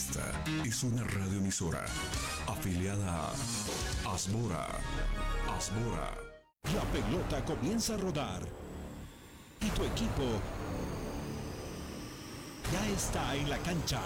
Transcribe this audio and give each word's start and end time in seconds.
Esta 0.00 0.32
es 0.64 0.82
una 0.82 1.04
radioemisora 1.04 1.84
afiliada 2.46 3.26
a 3.26 4.14
Asbora. 4.14 4.66
Asbora. 5.54 6.16
La 6.74 6.82
pelota 6.90 7.44
comienza 7.44 7.94
a 7.94 7.96
rodar 7.98 8.40
y 9.60 9.66
tu 9.66 9.84
equipo 9.84 10.24
ya 12.72 12.88
está 12.88 13.36
en 13.36 13.50
la 13.50 13.58
cancha. 13.58 14.00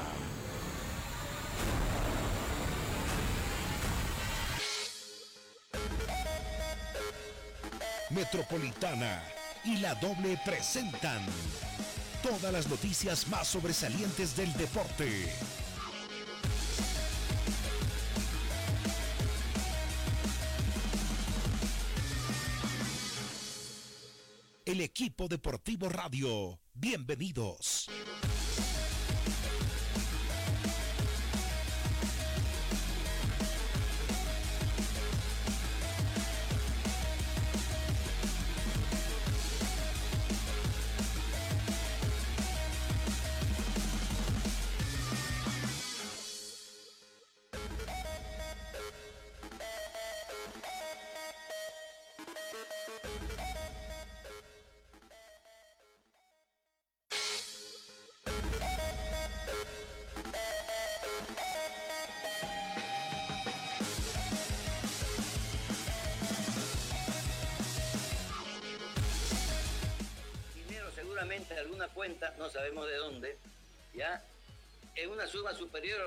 Metropolitana 8.11 9.23
y 9.65 9.77
la 9.77 9.95
doble 9.95 10.41
presentan 10.45 11.25
todas 12.21 12.53
las 12.53 12.67
noticias 12.67 13.29
más 13.29 13.47
sobresalientes 13.47 14.37
del 14.37 14.53
deporte. 14.55 15.31
El 24.75 24.81
equipo 24.81 25.29
deportivo 25.29 25.89
radio, 25.89 26.59
bienvenidos. 26.73 27.89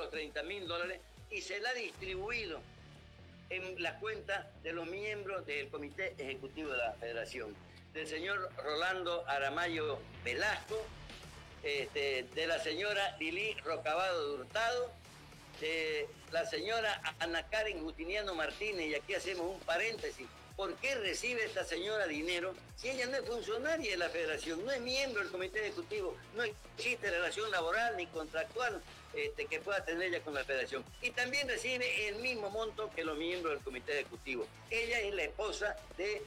Superior 0.08 0.34
a 0.34 0.34
los 0.34 0.34
30 0.34 0.44
mil 0.44 0.68
dólares 0.68 1.00
y 1.30 1.42
se 1.42 1.60
la 1.60 1.70
ha 1.70 1.74
distribuido 1.74 2.60
en 3.50 3.82
la 3.82 3.98
cuenta 4.00 4.50
de 4.64 4.74
los 4.74 4.88
miembros 4.88 5.46
del 5.46 5.70
Comité 5.70 6.16
Ejecutivo 6.18 6.72
de 6.72 6.78
la 6.78 6.94
Federación, 6.94 7.56
del 7.94 8.08
señor 8.08 8.50
Rolando 8.58 9.26
Aramayo 9.28 10.00
Velasco, 10.24 10.86
este, 11.64 12.24
de 12.36 12.48
la 12.48 12.60
señora 12.60 13.16
Lili 13.20 13.54
Rocabado 13.64 14.28
de 14.28 14.42
Hurtado, 14.42 14.92
de 15.62 16.08
la 16.32 16.46
señora 16.46 17.02
Ana 17.20 17.48
Karen 17.48 17.82
Gutiniano 17.84 18.36
Martínez, 18.36 18.88
y 18.88 18.96
aquí 18.96 19.16
hacemos 19.16 19.56
un 19.56 19.60
paréntesis, 19.62 20.28
¿por 20.56 20.76
qué 20.76 20.96
recibe 20.96 21.46
esta 21.46 21.64
señora 21.64 22.06
dinero 22.06 22.54
si 22.76 22.90
ella 22.90 23.08
no 23.08 23.18
es 23.18 23.26
funcionaria 23.26 23.92
de 23.92 23.98
la 23.98 24.10
federación, 24.10 24.64
no 24.66 24.72
es 24.72 24.82
miembro 24.82 25.22
del 25.22 25.32
comité 25.32 25.62
ejecutivo, 25.62 26.16
no 26.36 26.44
existe 26.44 27.10
relación 27.10 27.50
laboral 27.50 27.96
ni 27.98 28.06
contractual 28.08 28.82
este, 29.18 29.46
que 29.48 29.60
pueda 29.60 29.84
tener 29.84 30.08
ella 30.08 30.22
con 30.22 30.34
la 30.34 30.44
federación? 30.44 30.84
Y 31.02 31.12
también 31.12 31.48
recibe 31.48 32.08
el 32.08 32.16
mismo 32.18 32.50
monto 32.50 32.90
que 32.96 33.04
los 33.04 33.18
miembros 33.18 33.54
del 33.56 33.64
comité 33.64 33.94
ejecutivo. 33.94 34.48
Ella 34.70 35.00
es 35.02 35.14
la 35.14 35.24
esposa 35.24 35.76
de 35.98 36.22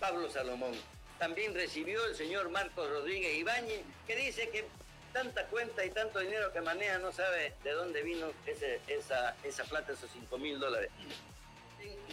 Pablo 0.00 0.30
Salomón. 0.30 0.72
También 1.18 1.54
recibió 1.54 2.04
el 2.06 2.14
señor 2.16 2.48
Marcos 2.50 2.88
Rodríguez 2.90 3.36
Ibáñez, 3.38 3.80
que 4.06 4.16
dice 4.16 4.48
que 4.50 4.64
tanta 5.12 5.46
cuenta 5.46 5.84
y 5.84 5.90
tanto 5.90 6.18
dinero 6.18 6.52
que 6.52 6.60
maneja 6.60 6.98
no 6.98 7.12
sabe 7.12 7.52
de 7.62 7.70
dónde 7.72 8.02
vino 8.02 8.32
ese- 8.46 8.80
esa, 8.88 9.36
esa 9.44 9.64
plata, 9.64 9.92
esos 9.92 10.10
5 10.12 10.38
mil 10.38 10.58
dólares. 10.58 10.90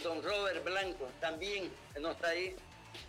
Don 0.02 0.22
Robert 0.22 0.62
Blanco 0.64 1.08
también 1.20 1.70
no 2.00 2.12
está 2.12 2.28
ahí, 2.28 2.54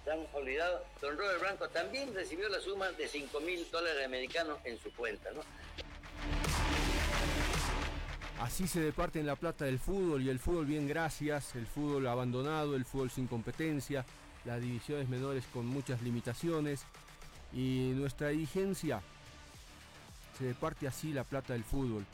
se 0.04 0.12
han 0.12 0.26
olvidado. 0.34 0.86
Don 1.02 1.18
Robert 1.18 1.40
Blanco 1.42 1.70
también 1.70 2.14
recibió 2.14 2.50
la 2.50 2.60
suma 2.60 2.92
de 2.92 3.08
5 3.08 3.40
mil 3.42 3.70
dólares 3.72 4.06
americanos 4.06 4.60
en 4.64 4.80
su 4.82 4.92
cuenta, 4.94 5.32
¿no? 5.32 5.42
Así 8.44 8.68
se 8.68 8.82
departen 8.82 9.26
la 9.26 9.38
plata 9.38 9.64
del 9.64 9.80
fútbol 9.80 10.22
y 10.22 10.28
el 10.28 10.38
fútbol 10.38 10.66
bien 10.66 10.86
gracias, 10.86 11.56
el 11.56 11.66
fútbol 11.66 12.06
abandonado, 12.08 12.76
el 12.76 12.84
fútbol 12.84 13.10
sin 13.10 13.26
competencia, 13.26 14.06
las 14.44 14.60
divisiones 14.60 15.08
menores 15.08 15.46
con 15.54 15.66
muchas 15.66 16.02
limitaciones. 16.02 16.84
Y 17.54 17.94
nuestra 17.96 18.28
dirigencia 18.28 19.02
se 20.38 20.44
departe 20.44 20.90
así 20.90 21.14
la 21.14 21.24
plata 21.24 21.54
del 21.54 21.64
fútbol. 21.64 22.06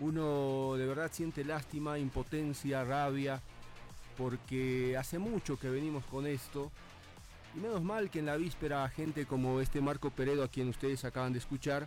Uno 0.00 0.74
de 0.76 0.86
verdad 0.86 1.08
siente 1.12 1.44
lástima, 1.44 2.00
impotencia, 2.00 2.82
rabia, 2.82 3.40
porque 4.18 4.96
hace 4.98 5.20
mucho 5.20 5.56
que 5.56 5.70
venimos 5.70 6.04
con 6.06 6.26
esto. 6.26 6.72
Y 7.56 7.60
menos 7.60 7.80
mal 7.80 8.10
que 8.10 8.18
en 8.18 8.26
la 8.26 8.36
víspera 8.36 8.88
gente 8.88 9.24
como 9.24 9.60
este 9.60 9.80
Marco 9.80 10.10
Peredo 10.10 10.42
a 10.42 10.48
quien 10.48 10.68
ustedes 10.68 11.04
acaban 11.04 11.32
de 11.32 11.38
escuchar 11.38 11.86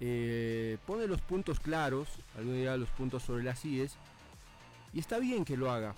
eh, 0.00 0.78
pone 0.86 1.06
los 1.06 1.20
puntos 1.20 1.60
claros, 1.60 2.08
algún 2.36 2.54
día 2.54 2.76
los 2.76 2.90
puntos 2.90 3.22
sobre 3.22 3.44
las 3.44 3.64
IES, 3.64 3.96
y 4.92 5.00
está 5.00 5.18
bien 5.18 5.44
que 5.44 5.56
lo 5.56 5.70
haga. 5.70 5.94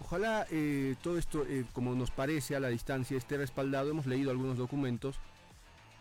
Ojalá 0.00 0.46
eh, 0.50 0.94
todo 1.02 1.18
esto, 1.18 1.44
eh, 1.48 1.64
como 1.72 1.94
nos 1.94 2.10
parece 2.10 2.54
a 2.54 2.60
la 2.60 2.68
distancia, 2.68 3.16
esté 3.16 3.36
respaldado. 3.36 3.90
Hemos 3.90 4.06
leído 4.06 4.30
algunos 4.30 4.56
documentos 4.56 5.16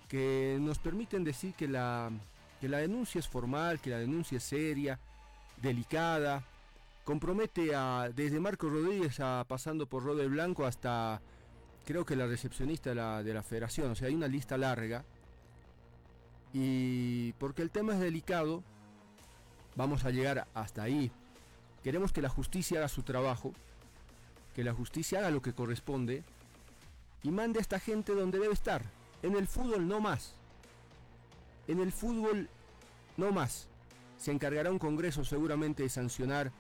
que 0.07 0.57
nos 0.61 0.79
permiten 0.79 1.23
decir 1.23 1.53
que 1.55 1.67
la, 1.67 2.11
que 2.61 2.69
la 2.69 2.77
denuncia 2.77 3.19
es 3.19 3.27
formal, 3.27 3.79
que 3.79 3.89
la 3.89 3.97
denuncia 3.97 4.37
es 4.37 4.43
seria, 4.43 4.99
delicada, 5.61 6.43
compromete 7.03 7.73
a 7.73 8.09
desde 8.15 8.39
Marco 8.39 8.69
Rodríguez 8.69 9.19
a 9.19 9.43
pasando 9.47 9.85
por 9.85 10.03
Rode 10.03 10.27
Blanco 10.27 10.65
hasta 10.65 11.21
creo 11.85 12.05
que 12.05 12.17
la 12.17 12.27
recepcionista 12.27 12.89
de 12.89 12.95
la, 12.97 13.23
de 13.23 13.33
la 13.33 13.43
federación, 13.43 13.91
o 13.91 13.95
sea, 13.95 14.09
hay 14.09 14.15
una 14.15 14.27
lista 14.27 14.57
larga. 14.57 15.05
Y 16.59 17.33
porque 17.33 17.61
el 17.61 17.69
tema 17.69 17.93
es 17.93 17.99
delicado, 17.99 18.63
vamos 19.75 20.05
a 20.05 20.09
llegar 20.09 20.47
hasta 20.55 20.81
ahí. 20.81 21.11
Queremos 21.83 22.11
que 22.11 22.23
la 22.23 22.29
justicia 22.29 22.79
haga 22.79 22.87
su 22.87 23.03
trabajo, 23.03 23.53
que 24.55 24.63
la 24.63 24.73
justicia 24.73 25.19
haga 25.19 25.29
lo 25.29 25.43
que 25.43 25.53
corresponde 25.53 26.23
y 27.21 27.29
mande 27.29 27.59
a 27.59 27.61
esta 27.61 27.79
gente 27.79 28.15
donde 28.15 28.39
debe 28.39 28.55
estar. 28.55 28.81
En 29.21 29.35
el 29.35 29.47
fútbol 29.47 29.87
no 29.87 30.01
más. 30.01 30.33
En 31.67 31.79
el 31.79 31.91
fútbol 31.91 32.49
no 33.17 33.31
más. 33.31 33.67
Se 34.17 34.31
encargará 34.31 34.71
un 34.71 34.79
congreso 34.79 35.23
seguramente 35.23 35.83
de 35.83 35.89
sancionar 35.89 36.51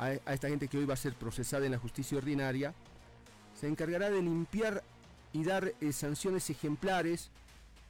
a, 0.00 0.14
esta 0.14 0.48
gente 0.48 0.66
que 0.66 0.78
hoy 0.78 0.84
va 0.84 0.94
a 0.94 0.96
ser 0.96 1.14
procesada 1.14 1.64
en 1.64 1.70
la 1.70 1.78
justicia 1.78 2.18
ordinaria. 2.18 2.74
Se 3.54 3.68
encargará 3.68 4.10
de 4.10 4.20
limpiar 4.20 4.82
y 5.32 5.44
dar 5.44 5.74
eh, 5.80 5.92
sanciones 5.92 6.50
ejemplares 6.50 7.30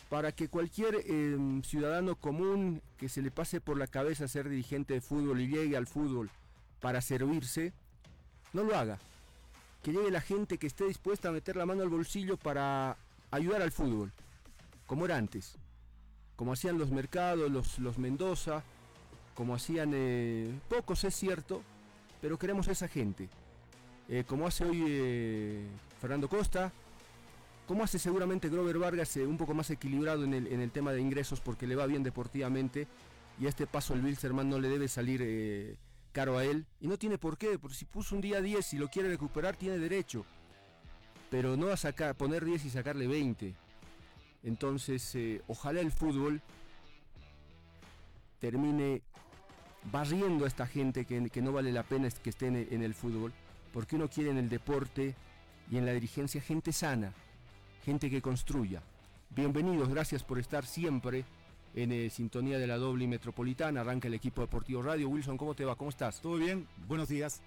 para 0.08 0.32
que 0.32 0.48
cualquier 0.48 0.96
eh, 1.04 1.36
ciudadano 1.64 2.16
común 2.16 2.82
que 2.96 3.08
se 3.08 3.22
le 3.22 3.30
pase 3.30 3.60
por 3.60 3.76
la 3.78 3.86
cabeza 3.86 4.26
ser 4.26 4.48
dirigente 4.48 4.94
de 4.94 5.00
fútbol 5.00 5.40
y 5.40 5.48
llegue 5.48 5.76
al 5.76 5.86
fútbol 5.86 6.30
para 6.80 7.00
servirse, 7.00 7.72
no 8.52 8.64
lo 8.64 8.76
haga. 8.76 8.98
Que 9.82 9.92
llegue 9.92 10.10
la 10.10 10.20
gente 10.20 10.58
que 10.58 10.66
esté 10.66 10.86
dispuesta 10.86 11.28
a 11.28 11.32
meter 11.32 11.56
la 11.56 11.66
mano 11.66 11.82
al 11.82 11.88
bolsillo 11.88 12.36
para 12.36 12.96
ayudar 13.30 13.62
al 13.62 13.72
fútbol, 13.72 14.12
como 14.86 15.04
era 15.04 15.16
antes, 15.16 15.56
como 16.36 16.52
hacían 16.52 16.78
los 16.78 16.90
mercados, 16.90 17.50
los, 17.50 17.78
los 17.78 17.98
Mendoza, 17.98 18.64
como 19.34 19.54
hacían 19.54 19.92
eh, 19.94 20.52
pocos, 20.68 21.04
es 21.04 21.14
cierto, 21.14 21.62
pero 22.20 22.38
queremos 22.38 22.68
a 22.68 22.72
esa 22.72 22.88
gente. 22.88 23.28
Eh, 24.08 24.24
como 24.26 24.46
hace 24.46 24.64
hoy 24.64 24.84
eh, 24.88 25.66
Fernando 26.00 26.28
Costa, 26.28 26.72
como 27.68 27.84
hace 27.84 27.98
seguramente 27.98 28.48
Grover 28.48 28.78
Vargas, 28.78 29.14
eh, 29.18 29.26
un 29.26 29.36
poco 29.36 29.52
más 29.52 29.68
equilibrado 29.68 30.24
en 30.24 30.32
el, 30.32 30.46
en 30.46 30.62
el 30.62 30.70
tema 30.70 30.92
de 30.92 31.02
ingresos 31.02 31.42
porque 31.42 31.66
le 31.66 31.76
va 31.76 31.84
bien 31.84 32.02
deportivamente 32.02 32.88
y 33.38 33.44
a 33.44 33.50
este 33.50 33.66
paso 33.66 33.92
el 33.92 34.02
Wilstermann 34.02 34.48
no 34.48 34.58
le 34.58 34.70
debe 34.70 34.88
salir 34.88 35.20
eh, 35.22 35.76
caro 36.12 36.38
a 36.38 36.44
él. 36.44 36.64
Y 36.80 36.88
no 36.88 36.96
tiene 36.96 37.18
por 37.18 37.36
qué, 37.36 37.58
porque 37.58 37.76
si 37.76 37.84
puso 37.84 38.14
un 38.14 38.22
día 38.22 38.40
10 38.40 38.72
y 38.72 38.78
lo 38.78 38.88
quiere 38.88 39.10
recuperar 39.10 39.54
tiene 39.54 39.78
derecho, 39.78 40.24
pero 41.30 41.58
no 41.58 41.68
a 41.68 41.76
sacar, 41.76 42.14
poner 42.14 42.42
10 42.42 42.64
y 42.64 42.70
sacarle 42.70 43.06
20. 43.06 43.54
Entonces, 44.44 45.14
eh, 45.14 45.42
ojalá 45.46 45.82
el 45.82 45.92
fútbol 45.92 46.40
termine 48.38 49.02
barriendo 49.92 50.46
a 50.46 50.48
esta 50.48 50.66
gente 50.66 51.04
que, 51.04 51.28
que 51.28 51.42
no 51.42 51.52
vale 51.52 51.70
la 51.70 51.82
pena 51.82 52.08
que 52.10 52.30
esté 52.30 52.46
en 52.46 52.82
el 52.82 52.94
fútbol, 52.94 53.34
porque 53.74 53.96
uno 53.96 54.08
quiere 54.08 54.30
en 54.30 54.38
el 54.38 54.48
deporte 54.48 55.14
y 55.70 55.76
en 55.76 55.84
la 55.84 55.92
dirigencia 55.92 56.40
gente 56.40 56.72
sana, 56.72 57.12
gente 57.88 58.10
que 58.10 58.20
construya. 58.20 58.82
Bienvenidos, 59.30 59.88
gracias 59.88 60.22
por 60.22 60.38
estar 60.38 60.66
siempre 60.66 61.24
en 61.74 61.90
eh, 61.90 62.10
sintonía 62.10 62.58
de 62.58 62.66
la 62.66 62.76
doble 62.76 63.06
metropolitana. 63.06 63.80
Arranca 63.80 64.08
el 64.08 64.12
equipo 64.12 64.42
deportivo 64.42 64.82
radio. 64.82 65.08
Wilson, 65.08 65.38
¿cómo 65.38 65.54
te 65.54 65.64
va? 65.64 65.74
¿Cómo 65.74 65.88
estás? 65.88 66.20
Todo 66.20 66.36
bien, 66.36 66.68
buenos 66.86 67.08
días. 67.08 67.40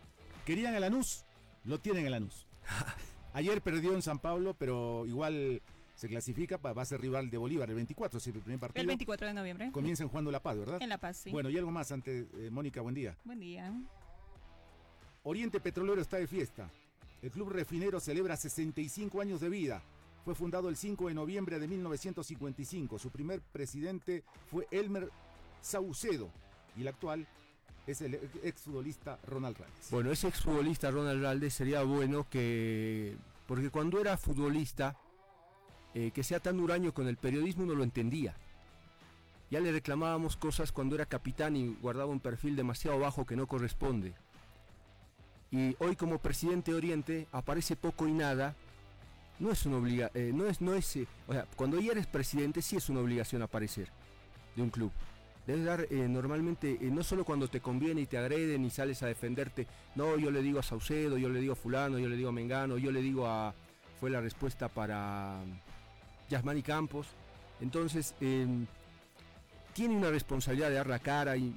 Querían 0.43 0.73
el 0.73 0.81
Lanús, 0.81 1.25
lo 1.63 1.79
tienen 1.79 2.07
el 2.07 2.13
Lanús. 2.13 2.47
Ayer 3.33 3.61
perdió 3.61 3.93
en 3.93 4.01
San 4.01 4.17
Pablo, 4.17 4.55
pero 4.57 5.05
igual 5.05 5.61
se 5.93 6.07
clasifica, 6.07 6.57
va 6.57 6.81
a 6.81 6.85
ser 6.85 6.99
rival 7.01 7.29
de 7.29 7.38
Bolívar 7.38 7.69
el 7.69 7.75
24, 7.75 8.17
es 8.17 8.25
el 8.25 8.33
primer 8.33 8.59
partido. 8.59 8.81
El 8.81 8.88
24 8.88 9.27
de 9.27 9.33
noviembre. 9.35 9.71
Comienzan 9.71 10.07
jugando 10.07 10.31
La 10.31 10.41
Paz, 10.41 10.57
¿verdad? 10.57 10.81
En 10.81 10.89
La 10.89 10.97
Paz, 10.97 11.17
sí. 11.17 11.29
Bueno, 11.29 11.51
y 11.51 11.57
algo 11.59 11.69
más 11.69 11.91
antes, 11.91 12.25
eh, 12.39 12.49
Mónica, 12.49 12.81
buen 12.81 12.95
día. 12.95 13.15
Buen 13.25 13.39
día. 13.39 13.71
Oriente 15.21 15.59
Petrolero 15.59 16.01
está 16.01 16.17
de 16.17 16.25
fiesta. 16.25 16.67
El 17.21 17.29
club 17.29 17.49
refinero 17.49 17.99
celebra 17.99 18.35
65 18.35 19.21
años 19.21 19.39
de 19.39 19.49
vida. 19.49 19.83
Fue 20.23 20.35
fundado 20.35 20.69
el 20.69 20.75
5 20.75 21.07
de 21.07 21.13
noviembre 21.13 21.59
de 21.59 21.68
1955. 21.68 23.00
Su 23.00 23.09
primer 23.09 23.41
presidente 23.41 24.23
fue 24.50 24.68
Elmer 24.71 25.09
Saucedo 25.62 26.29
y 26.77 26.81
el 26.81 26.88
actual 26.88 27.27
es 27.88 28.01
el 28.01 28.15
exfutbolista 28.44 29.19
Ronald 29.25 29.57
Raldes. 29.57 29.89
Bueno, 29.89 30.12
ese 30.12 30.27
exfutbolista 30.27 30.91
Ronald 30.91 31.23
Raldes 31.23 31.53
sería 31.53 31.83
bueno 31.83 32.27
que, 32.29 33.18
porque 33.47 33.69
cuando 33.69 34.00
era 34.00 34.18
futbolista, 34.18 34.95
eh, 35.94 36.12
que 36.12 36.24
sea 36.24 36.39
tan 36.39 36.59
huraño 36.59 36.94
con 36.94 37.07
el 37.07 37.17
periodismo 37.17 37.65
no 37.65 37.75
lo 37.75 37.83
entendía. 37.83 38.35
Ya 39.50 39.59
le 39.59 39.71
reclamábamos 39.71 40.38
cosas 40.38 40.71
cuando 40.71 40.95
era 40.95 41.06
capitán 41.06 41.57
y 41.57 41.75
guardaba 41.81 42.12
un 42.12 42.21
perfil 42.21 42.56
demasiado 42.56 43.00
bajo 43.00 43.25
que 43.25 43.35
no 43.35 43.47
corresponde. 43.47 44.13
Y 45.51 45.75
hoy 45.79 45.97
como 45.97 46.19
presidente 46.19 46.71
de 46.71 46.77
Oriente 46.77 47.27
aparece 47.33 47.75
poco 47.75 48.07
y 48.07 48.13
nada. 48.13 48.56
No 49.41 49.49
es 49.49 49.65
una 49.65 49.77
obligación, 49.77 50.23
eh, 50.23 50.31
no 50.31 50.45
es, 50.45 50.61
no 50.61 50.75
es, 50.75 50.95
eh, 50.97 51.07
o 51.27 51.33
sea, 51.33 51.47
cuando 51.55 51.79
ya 51.79 51.93
eres 51.93 52.05
presidente 52.05 52.61
sí 52.61 52.75
es 52.75 52.89
una 52.89 52.99
obligación 52.99 53.41
aparecer 53.41 53.88
de 54.55 54.61
un 54.61 54.69
club. 54.69 54.91
Debes 55.47 55.65
dar 55.65 55.88
eh, 55.89 56.07
normalmente, 56.07 56.77
no 56.79 57.01
solo 57.01 57.25
cuando 57.25 57.47
te 57.47 57.59
conviene 57.59 58.01
y 58.01 58.05
te 58.05 58.19
agreden 58.19 58.63
y 58.63 58.69
sales 58.69 59.01
a 59.01 59.07
defenderte, 59.07 59.65
no, 59.95 60.15
yo 60.15 60.29
le 60.29 60.43
digo 60.43 60.59
a 60.59 60.63
Saucedo, 60.63 61.17
yo 61.17 61.27
le 61.27 61.39
digo 61.39 61.53
a 61.53 61.55
fulano, 61.55 61.97
yo 61.97 62.07
le 62.07 62.17
digo 62.17 62.29
a 62.29 62.31
Mengano, 62.31 62.77
yo 62.77 62.91
le 62.91 63.01
digo 63.01 63.25
a, 63.25 63.55
fue 63.99 64.11
la 64.11 64.21
respuesta 64.21 64.67
para 64.67 65.39
Yasmani 66.29 66.61
Campos. 66.61 67.07
Entonces, 67.61 68.13
em, 68.21 68.67
tiene 69.73 69.95
una 69.95 70.11
responsabilidad 70.11 70.69
de 70.69 70.75
dar 70.75 70.88
la 70.88 70.99
cara 70.99 71.35
y 71.35 71.51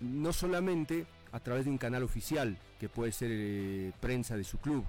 no 0.00 0.32
solamente 0.32 1.06
a 1.30 1.38
través 1.38 1.66
de 1.66 1.70
un 1.70 1.78
canal 1.78 2.02
oficial, 2.02 2.58
que 2.80 2.88
puede 2.88 3.12
ser 3.12 3.92
prensa 4.00 4.36
de 4.36 4.42
su 4.42 4.58
club. 4.58 4.84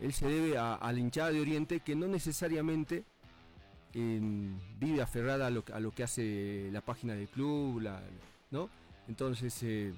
Él 0.00 0.12
se 0.12 0.28
debe 0.28 0.58
a, 0.58 0.78
la 0.82 0.98
hinchada 0.98 1.30
de 1.30 1.40
Oriente 1.40 1.80
que 1.80 1.94
no 1.94 2.06
necesariamente 2.06 3.04
em, 3.94 4.58
vive 4.78 5.02
aferrada 5.02 5.46
a 5.46 5.50
lo, 5.50 5.90
que 5.92 6.02
hace 6.02 6.68
la 6.72 6.80
página 6.80 7.14
del 7.14 7.28
club, 7.28 7.88
¿no? 8.50 8.68
Entonces, 9.08 9.62
eh, 9.62 9.94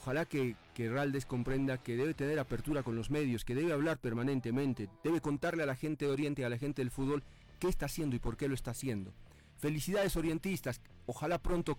ojalá 0.00 0.24
que, 0.24 0.54
que 0.74 0.88
Raldes 0.88 1.26
comprenda 1.26 1.78
que 1.78 1.96
debe 1.96 2.14
tener 2.14 2.38
apertura 2.38 2.82
con 2.82 2.96
los 2.96 3.10
medios, 3.10 3.44
que 3.44 3.54
debe 3.54 3.72
hablar 3.72 3.98
permanentemente, 3.98 4.88
debe 5.02 5.20
contarle 5.20 5.62
a 5.62 5.66
la 5.66 5.76
gente 5.76 6.04
de 6.04 6.12
Oriente 6.12 6.44
a 6.44 6.48
la 6.48 6.58
gente 6.58 6.82
del 6.82 6.90
fútbol 6.90 7.22
qué 7.58 7.68
está 7.68 7.86
haciendo 7.86 8.16
y 8.16 8.18
por 8.18 8.36
qué 8.36 8.48
lo 8.48 8.54
está 8.54 8.70
haciendo. 8.70 9.12
Felicidades 9.56 10.16
orientistas, 10.16 10.80
ojalá 11.06 11.38
pronto 11.38 11.78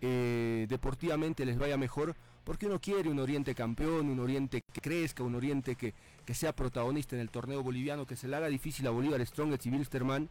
eh, 0.00 0.66
deportivamente 0.68 1.44
les 1.44 1.58
vaya 1.58 1.76
mejor, 1.76 2.16
porque 2.44 2.66
uno 2.66 2.80
quiere 2.80 3.08
un 3.08 3.18
Oriente 3.18 3.54
campeón, 3.54 4.08
un 4.08 4.20
Oriente 4.20 4.62
que 4.62 4.80
crezca, 4.80 5.22
un 5.22 5.34
Oriente 5.34 5.76
que, 5.76 5.94
que 6.24 6.34
sea 6.34 6.54
protagonista 6.54 7.16
en 7.16 7.22
el 7.22 7.30
torneo 7.30 7.62
boliviano, 7.62 8.06
que 8.06 8.16
se 8.16 8.28
le 8.28 8.36
haga 8.36 8.48
difícil 8.48 8.86
a 8.86 8.90
Bolívar 8.90 9.24
Strongest 9.26 9.66
y 9.66 9.70
Wilstermann, 9.70 10.28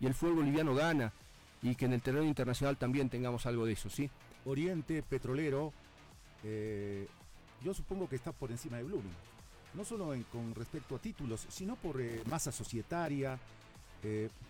y 0.00 0.06
el 0.06 0.14
fútbol 0.14 0.36
boliviano 0.36 0.74
gana, 0.74 1.12
y 1.62 1.74
que 1.74 1.86
en 1.86 1.92
el 1.92 2.02
terreno 2.02 2.24
internacional 2.24 2.76
también 2.76 3.08
tengamos 3.08 3.46
algo 3.46 3.66
de 3.66 3.72
eso, 3.72 3.88
¿sí? 3.88 4.10
Oriente 4.44 5.02
Petrolero, 5.02 5.72
eh, 6.42 7.06
yo 7.62 7.72
supongo 7.72 8.08
que 8.08 8.16
está 8.16 8.32
por 8.32 8.50
encima 8.50 8.76
de 8.76 8.84
Blooming, 8.84 9.14
no 9.74 9.84
solo 9.84 10.14
con 10.30 10.54
respecto 10.54 10.96
a 10.96 10.98
títulos, 10.98 11.46
sino 11.48 11.76
por 11.76 12.00
eh, 12.00 12.22
masa 12.26 12.52
societaria, 12.52 13.38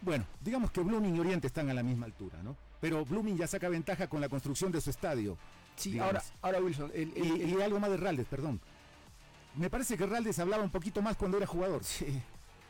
bueno, 0.02 0.26
digamos 0.40 0.73
que 0.73 0.81
Blooming 0.81 1.14
y 1.14 1.20
Oriente 1.20 1.47
están 1.47 1.70
a 1.70 1.75
la 1.75 1.85
misma 1.85 2.06
altura, 2.06 2.43
¿no? 2.43 2.56
pero 2.85 3.02
Blooming 3.02 3.38
ya 3.38 3.47
saca 3.47 3.70
ventaja 3.70 4.08
con 4.08 4.20
la 4.20 4.29
construcción 4.29 4.70
de 4.70 4.79
su 4.79 4.90
estadio. 4.90 5.38
Sí, 5.76 5.99
ahora, 5.99 6.23
ahora 6.43 6.61
Wilson. 6.61 6.93
y, 6.94 7.61
algo 7.61 7.81
más 7.81 7.91
de 7.91 7.97
Raldes, 7.97 8.26
perdón. 8.26 8.61
Me 9.56 9.71
parece 9.71 9.97
que 9.97 10.06
Raldes 10.06 10.38
hablaba 10.38 10.62
un 10.62 10.71
poquito 10.71 11.03
más 11.03 11.17
cuando 11.17 11.37
era 11.37 11.47
jugador. 11.47 11.85
Sí. 11.85 12.06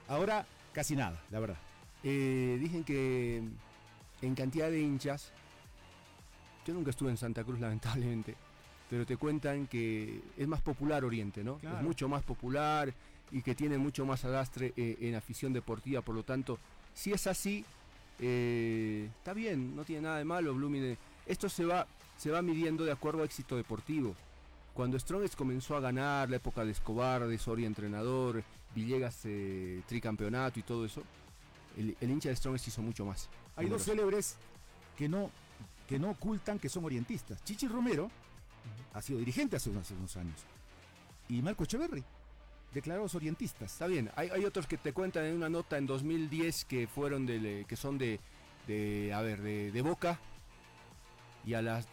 Ahora 0.08 0.46
casi 0.72 0.96
nada, 0.96 1.22
la 1.30 1.40
verdad. 1.40 1.56
Eh, 2.02 2.58
dicen 2.60 2.84
que 2.84 3.42
en 4.20 4.34
cantidad 4.34 4.70
de 4.70 4.80
hinchas, 4.80 5.32
yo 6.66 6.74
nunca 6.74 6.90
estuve 6.90 7.10
en 7.10 7.16
Santa 7.16 7.44
Cruz 7.44 7.60
lamentablemente, 7.60 8.34
pero 8.90 9.06
te 9.06 9.16
cuentan 9.16 9.66
que 9.66 10.20
es 10.36 10.46
más 10.46 10.60
popular 10.60 11.04
Oriente, 11.04 11.42
¿no? 11.42 11.58
Es 11.62 11.82
mucho 11.82 12.08
más 12.08 12.22
popular 12.22 12.92
y 13.30 13.42
que 13.42 13.54
tiene 13.54 13.78
mucho 13.78 14.04
más 14.04 14.24
agastre 14.24 14.74
eh, 14.76 14.98
en 15.00 15.14
afición 15.14 15.52
deportiva, 15.52 16.02
por 16.02 16.14
lo 16.14 16.22
tanto, 16.22 16.58
si 16.92 17.12
es 17.12 17.26
así, 17.26 17.64
eh, 18.20 19.08
está 19.18 19.32
bien, 19.32 19.74
no 19.74 19.84
tiene 19.84 20.02
nada 20.02 20.18
de 20.18 20.24
malo 20.24 20.54
Blooming. 20.54 20.96
Esto 21.26 21.48
se 21.48 21.64
va, 21.64 21.86
se 22.16 22.30
va 22.30 22.42
midiendo 22.42 22.84
de 22.84 22.92
acuerdo 22.92 23.22
a 23.22 23.24
éxito 23.24 23.56
deportivo. 23.56 24.14
Cuando 24.74 24.98
Strongest 24.98 25.36
comenzó 25.36 25.76
a 25.76 25.80
ganar, 25.80 26.28
la 26.30 26.36
época 26.36 26.64
de 26.64 26.72
Escobar, 26.72 27.26
de 27.26 27.38
Soria 27.38 27.66
entrenador, 27.66 28.42
Villegas 28.74 29.20
eh, 29.24 29.82
tricampeonato 29.86 30.58
y 30.58 30.62
todo 30.64 30.84
eso, 30.84 31.02
el, 31.76 31.96
hincha 32.00 32.28
de 32.28 32.36
Strongest 32.36 32.68
hizo 32.68 32.82
mucho 32.82 33.04
más. 33.04 33.28
Hay 33.56 33.68
dos 33.68 33.84
célebres 33.84 34.36
que 34.98 35.08
no, 35.08 35.30
que 35.88 35.98
no 35.98 36.10
ocultan 36.10 36.58
que 36.58 36.68
son 36.68 36.84
orientistas. 36.84 37.42
Chichi 37.44 37.68
Romero 37.68 38.10
ha 38.92 39.00
sido 39.00 39.20
dirigente 39.20 39.56
hace 39.56 39.70
unos, 39.70 39.90
unos 39.92 40.16
años. 40.16 40.40
Y 41.28 41.40
Marco 41.40 41.64
Echeverry 41.64 42.04
declarados 42.74 43.14
orientistas. 43.14 43.72
Está 43.72 43.86
bien, 43.86 44.10
hay, 44.16 44.44
otros 44.44 44.66
que 44.66 44.76
te 44.76 44.92
cuentan 44.92 45.24
en 45.24 45.36
una 45.36 45.48
nota 45.48 45.78
en 45.78 45.86
2010 45.86 46.64
que 46.66 46.86
fueron 46.86 47.24
de, 47.24 47.64
que 47.66 47.76
son 47.76 47.96
de, 47.96 48.18
a 49.14 49.22
ver, 49.22 49.40
de, 49.40 49.82
Boca 49.82 50.18
y 51.46 51.54
a 51.54 51.62
las 51.62 51.86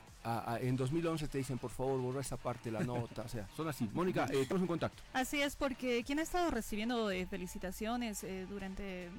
en 0.62 0.76
2011 0.76 1.28
te 1.28 1.38
dicen 1.38 1.58
por 1.58 1.72
favor 1.72 2.00
borra 2.00 2.22
esa 2.22 2.38
parte 2.38 2.72
de 2.72 2.78
la 2.78 2.84
nota, 2.84 3.24
o 3.24 3.28
sea, 3.28 3.48
son 3.56 3.68
así. 3.68 3.90
Mónica, 3.94 4.28
eh, 4.32 4.42
estamos 4.42 4.62
en 4.62 4.68
contacto. 4.68 5.02
Así 5.14 5.42
es, 5.42 5.56
porque 5.56 6.04
quien 6.04 6.20
ha 6.20 6.22
estado 6.22 6.52
recibiendo 6.52 7.10
eh, 7.12 7.26
felicitaciones 7.26 8.24
eh, 8.24 8.46
durante 8.50 9.10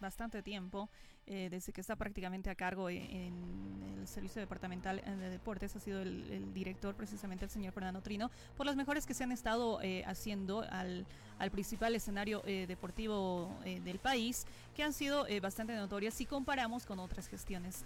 bastante 0.00 0.42
tiempo, 0.42 0.88
eh, 1.26 1.48
desde 1.50 1.72
que 1.72 1.80
está 1.80 1.96
prácticamente 1.96 2.50
a 2.50 2.54
cargo 2.54 2.88
e, 2.88 2.96
en, 2.96 3.94
el 3.98 4.08
Servicio 4.08 4.40
Departamental 4.40 5.00
de 5.04 5.30
Deportes, 5.30 5.74
ha 5.76 5.80
sido 5.80 6.02
el, 6.02 6.52
director 6.52 6.94
precisamente 6.94 7.46
el 7.46 7.50
señor 7.50 7.72
Fernando 7.72 8.02
Trino, 8.02 8.30
por 8.56 8.66
las 8.66 8.76
mejores 8.76 9.06
que 9.06 9.14
se 9.14 9.24
han 9.24 9.32
estado 9.32 9.80
eh, 9.80 10.04
haciendo 10.06 10.60
al, 10.70 11.06
al, 11.38 11.50
principal 11.50 11.94
escenario 11.94 12.42
eh, 12.44 12.66
deportivo 12.66 13.58
del 13.64 13.98
país, 13.98 14.46
que 14.74 14.82
han 14.82 14.92
sido 14.92 15.26
bastante 15.40 15.74
notorias 15.74 16.12
si 16.12 16.26
comparamos 16.26 16.84
con 16.84 16.98
otras 16.98 17.28
gestiones 17.28 17.84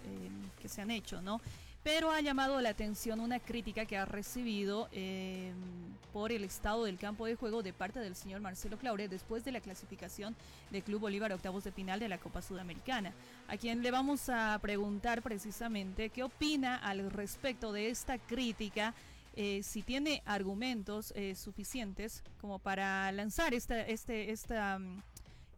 que 0.61 0.67
se 0.67 0.81
han 0.81 0.91
hecho, 0.91 1.21
¿no? 1.21 1.39
pero 1.83 2.11
ha 2.11 2.19
llamado 2.21 2.59
la 2.61 2.69
atención 2.69 3.19
una 3.19 3.39
crítica 3.39 3.85
que 3.85 3.97
ha 3.97 4.05
recibido 4.05 4.89
eh, 4.91 5.53
por 6.11 6.31
el 6.31 6.43
estado 6.43 6.83
del 6.83 6.97
campo 6.97 7.25
de 7.25 7.35
juego 7.35 7.63
de 7.63 7.71
parte 7.71 7.99
del 7.99 8.15
señor 8.15 8.41
Marcelo 8.41 8.77
Claure 8.77 9.07
después 9.07 9.45
de 9.45 9.51
la 9.51 9.61
clasificación 9.61 10.35
del 10.71 10.83
Club 10.83 11.01
Bolívar 11.01 11.31
octavos 11.31 11.63
de 11.63 11.71
final 11.71 11.99
de 11.99 12.09
la 12.09 12.17
Copa 12.17 12.41
Sudamericana, 12.41 13.13
a 13.49 13.57
quien 13.57 13.81
le 13.81 13.89
vamos 13.89 14.29
a 14.29 14.57
preguntar 14.61 15.23
precisamente 15.23 16.09
qué 16.09 16.23
opina 16.23 16.75
al 16.75 17.09
respecto 17.09 17.71
de 17.71 17.89
esta 17.89 18.19
crítica. 18.19 18.93
Eh, 19.35 19.63
si 19.63 19.81
tiene 19.81 20.21
argumentos 20.25 21.13
eh, 21.15 21.33
suficientes 21.33 22.23
como 22.41 22.59
para 22.59 23.11
lanzar 23.11 23.53
esta, 23.53 23.81
este, 23.81 24.31
esta, 24.31 24.79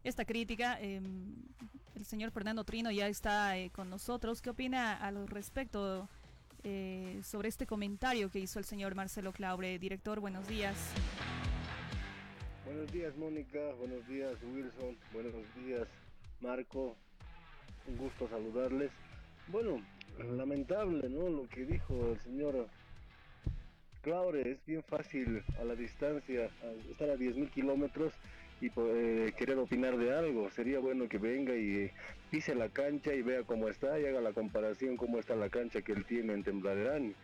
esta 0.04 0.24
crítica. 0.24 0.80
Em, 0.80 1.34
el 1.94 2.06
señor 2.06 2.30
Fernando 2.30 2.64
Trino 2.64 2.90
ya 2.90 3.08
está 3.08 3.58
eh, 3.58 3.70
con 3.70 3.90
nosotros. 3.90 4.40
¿Qué 4.40 4.50
opina 4.50 4.94
al 4.94 5.28
respecto 5.28 6.08
sobre 7.24 7.48
este 7.48 7.66
comentario 7.66 8.30
que 8.30 8.38
hizo 8.38 8.60
el 8.60 8.64
señor 8.64 8.94
Marcelo 8.94 9.32
Claure? 9.32 9.80
Director, 9.80 10.20
buenos 10.20 10.46
días. 10.46 10.76
Buenos 12.64 12.92
días, 12.92 13.16
Mónica. 13.16 13.58
Buenos 13.80 14.06
días, 14.06 14.36
Wilson. 14.44 14.96
Buenos 15.12 15.34
días, 15.56 15.88
Marco. 16.40 16.96
Un 17.86 17.96
gusto 17.96 18.28
saludarles. 18.28 18.90
Bueno, 19.48 19.82
lamentable, 20.36 21.08
¿no? 21.08 21.28
Lo 21.28 21.48
que 21.48 21.64
dijo 21.64 22.12
el 22.12 22.20
señor 22.20 22.68
Claure. 24.02 24.52
Es 24.52 24.66
bien 24.66 24.82
fácil 24.82 25.42
a 25.60 25.64
la 25.64 25.74
distancia, 25.74 26.50
estar 26.90 27.10
a 27.10 27.16
10.000 27.16 27.50
kilómetros 27.50 28.12
y 28.60 28.70
eh, 28.76 29.32
querer 29.36 29.58
opinar 29.58 29.96
de 29.96 30.16
algo. 30.16 30.50
Sería 30.50 30.78
bueno 30.78 31.08
que 31.08 31.18
venga 31.18 31.54
y 31.54 31.90
pise 32.30 32.54
la 32.54 32.68
cancha 32.68 33.14
y 33.14 33.22
vea 33.22 33.42
cómo 33.42 33.68
está 33.68 33.98
y 33.98 34.06
haga 34.06 34.20
la 34.20 34.32
comparación 34.32 34.96
cómo 34.96 35.18
está 35.18 35.34
la 35.34 35.48
cancha 35.48 35.82
que 35.82 35.92
él 35.92 36.04
tiene 36.04 36.32
en 36.32 36.42
Tembladerán. 36.42 37.14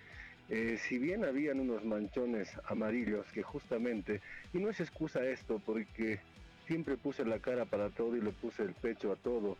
Eh, 0.49 0.79
si 0.79 0.99
bien 0.99 1.25
habían 1.25 1.61
unos 1.61 1.85
manchones 1.85 2.51
amarillos 2.65 3.27
que 3.33 3.43
justamente, 3.43 4.21
y 4.55 4.59
no 4.59 4.71
es 4.71 4.81
excusa 4.81 5.23
esto 5.29 5.61
porque 5.65 6.21
siempre 6.67 6.97
puse 6.97 7.25
la 7.25 7.39
cara 7.39 7.67
para 7.67 7.91
todo 7.91 8.17
y 8.17 8.21
le 8.21 8.31
puse 8.31 8.63
el 8.63 8.73
pecho 8.73 9.13
a 9.13 9.17
todo, 9.17 9.59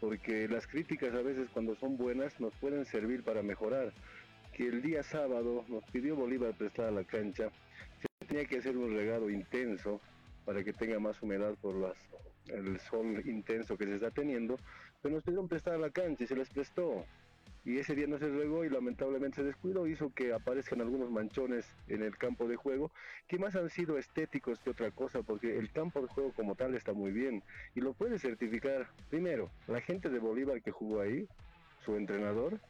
porque 0.00 0.48
las 0.48 0.66
críticas 0.66 1.14
a 1.14 1.22
veces 1.22 1.48
cuando 1.52 1.76
son 1.76 1.96
buenas 1.96 2.38
nos 2.40 2.54
pueden 2.54 2.84
servir 2.86 3.22
para 3.22 3.42
mejorar. 3.42 3.92
Que 4.52 4.66
el 4.66 4.82
día 4.82 5.02
sábado 5.02 5.64
nos 5.68 5.84
pidió 5.84 6.16
Bolívar 6.16 6.54
prestar 6.54 6.92
la 6.92 7.04
cancha, 7.04 7.50
se 8.00 8.26
tenía 8.26 8.44
que 8.44 8.58
hacer 8.58 8.76
un 8.76 8.94
regado 8.94 9.30
intenso 9.30 10.00
para 10.44 10.64
que 10.64 10.72
tenga 10.72 10.98
más 10.98 11.22
humedad 11.22 11.54
por 11.60 11.94
el 12.46 12.80
sol 12.80 13.22
intenso 13.26 13.76
que 13.76 13.86
se 13.86 13.94
está 13.94 14.10
teniendo, 14.10 14.56
pero 15.00 15.14
nos 15.14 15.24
pidieron 15.24 15.48
prestar 15.48 15.78
la 15.78 15.90
cancha 15.90 16.24
y 16.24 16.26
se 16.26 16.36
les 16.36 16.48
prestó 16.50 17.04
y 17.64 17.78
ese 17.78 17.94
día 17.94 18.06
no 18.06 18.18
se 18.18 18.28
regó 18.28 18.64
y 18.64 18.70
lamentablemente 18.70 19.36
se 19.36 19.44
descuidó, 19.44 19.86
hizo 19.86 20.12
que 20.14 20.32
aparezcan 20.32 20.80
algunos 20.80 21.10
manchones 21.10 21.66
en 21.88 22.02
el 22.02 22.16
campo 22.16 22.48
de 22.48 22.56
juego, 22.56 22.90
que 23.28 23.38
más 23.38 23.54
han 23.56 23.68
sido 23.68 23.98
estéticos 23.98 24.58
que 24.60 24.70
otra 24.70 24.90
cosa, 24.90 25.22
porque 25.22 25.58
el 25.58 25.70
campo 25.70 26.00
de 26.00 26.08
juego 26.08 26.32
como 26.32 26.54
tal 26.54 26.74
está 26.74 26.92
muy 26.92 27.12
bien 27.12 27.42
y 27.74 27.80
lo 27.80 27.92
puede 27.92 28.18
certificar 28.18 28.88
primero 29.10 29.50
la 29.66 29.80
gente 29.80 30.08
de 30.08 30.18
Bolívar 30.18 30.62
que 30.62 30.70
jugó 30.70 31.00
ahí, 31.00 31.28
su 31.84 31.96
entrenador, 31.96 32.60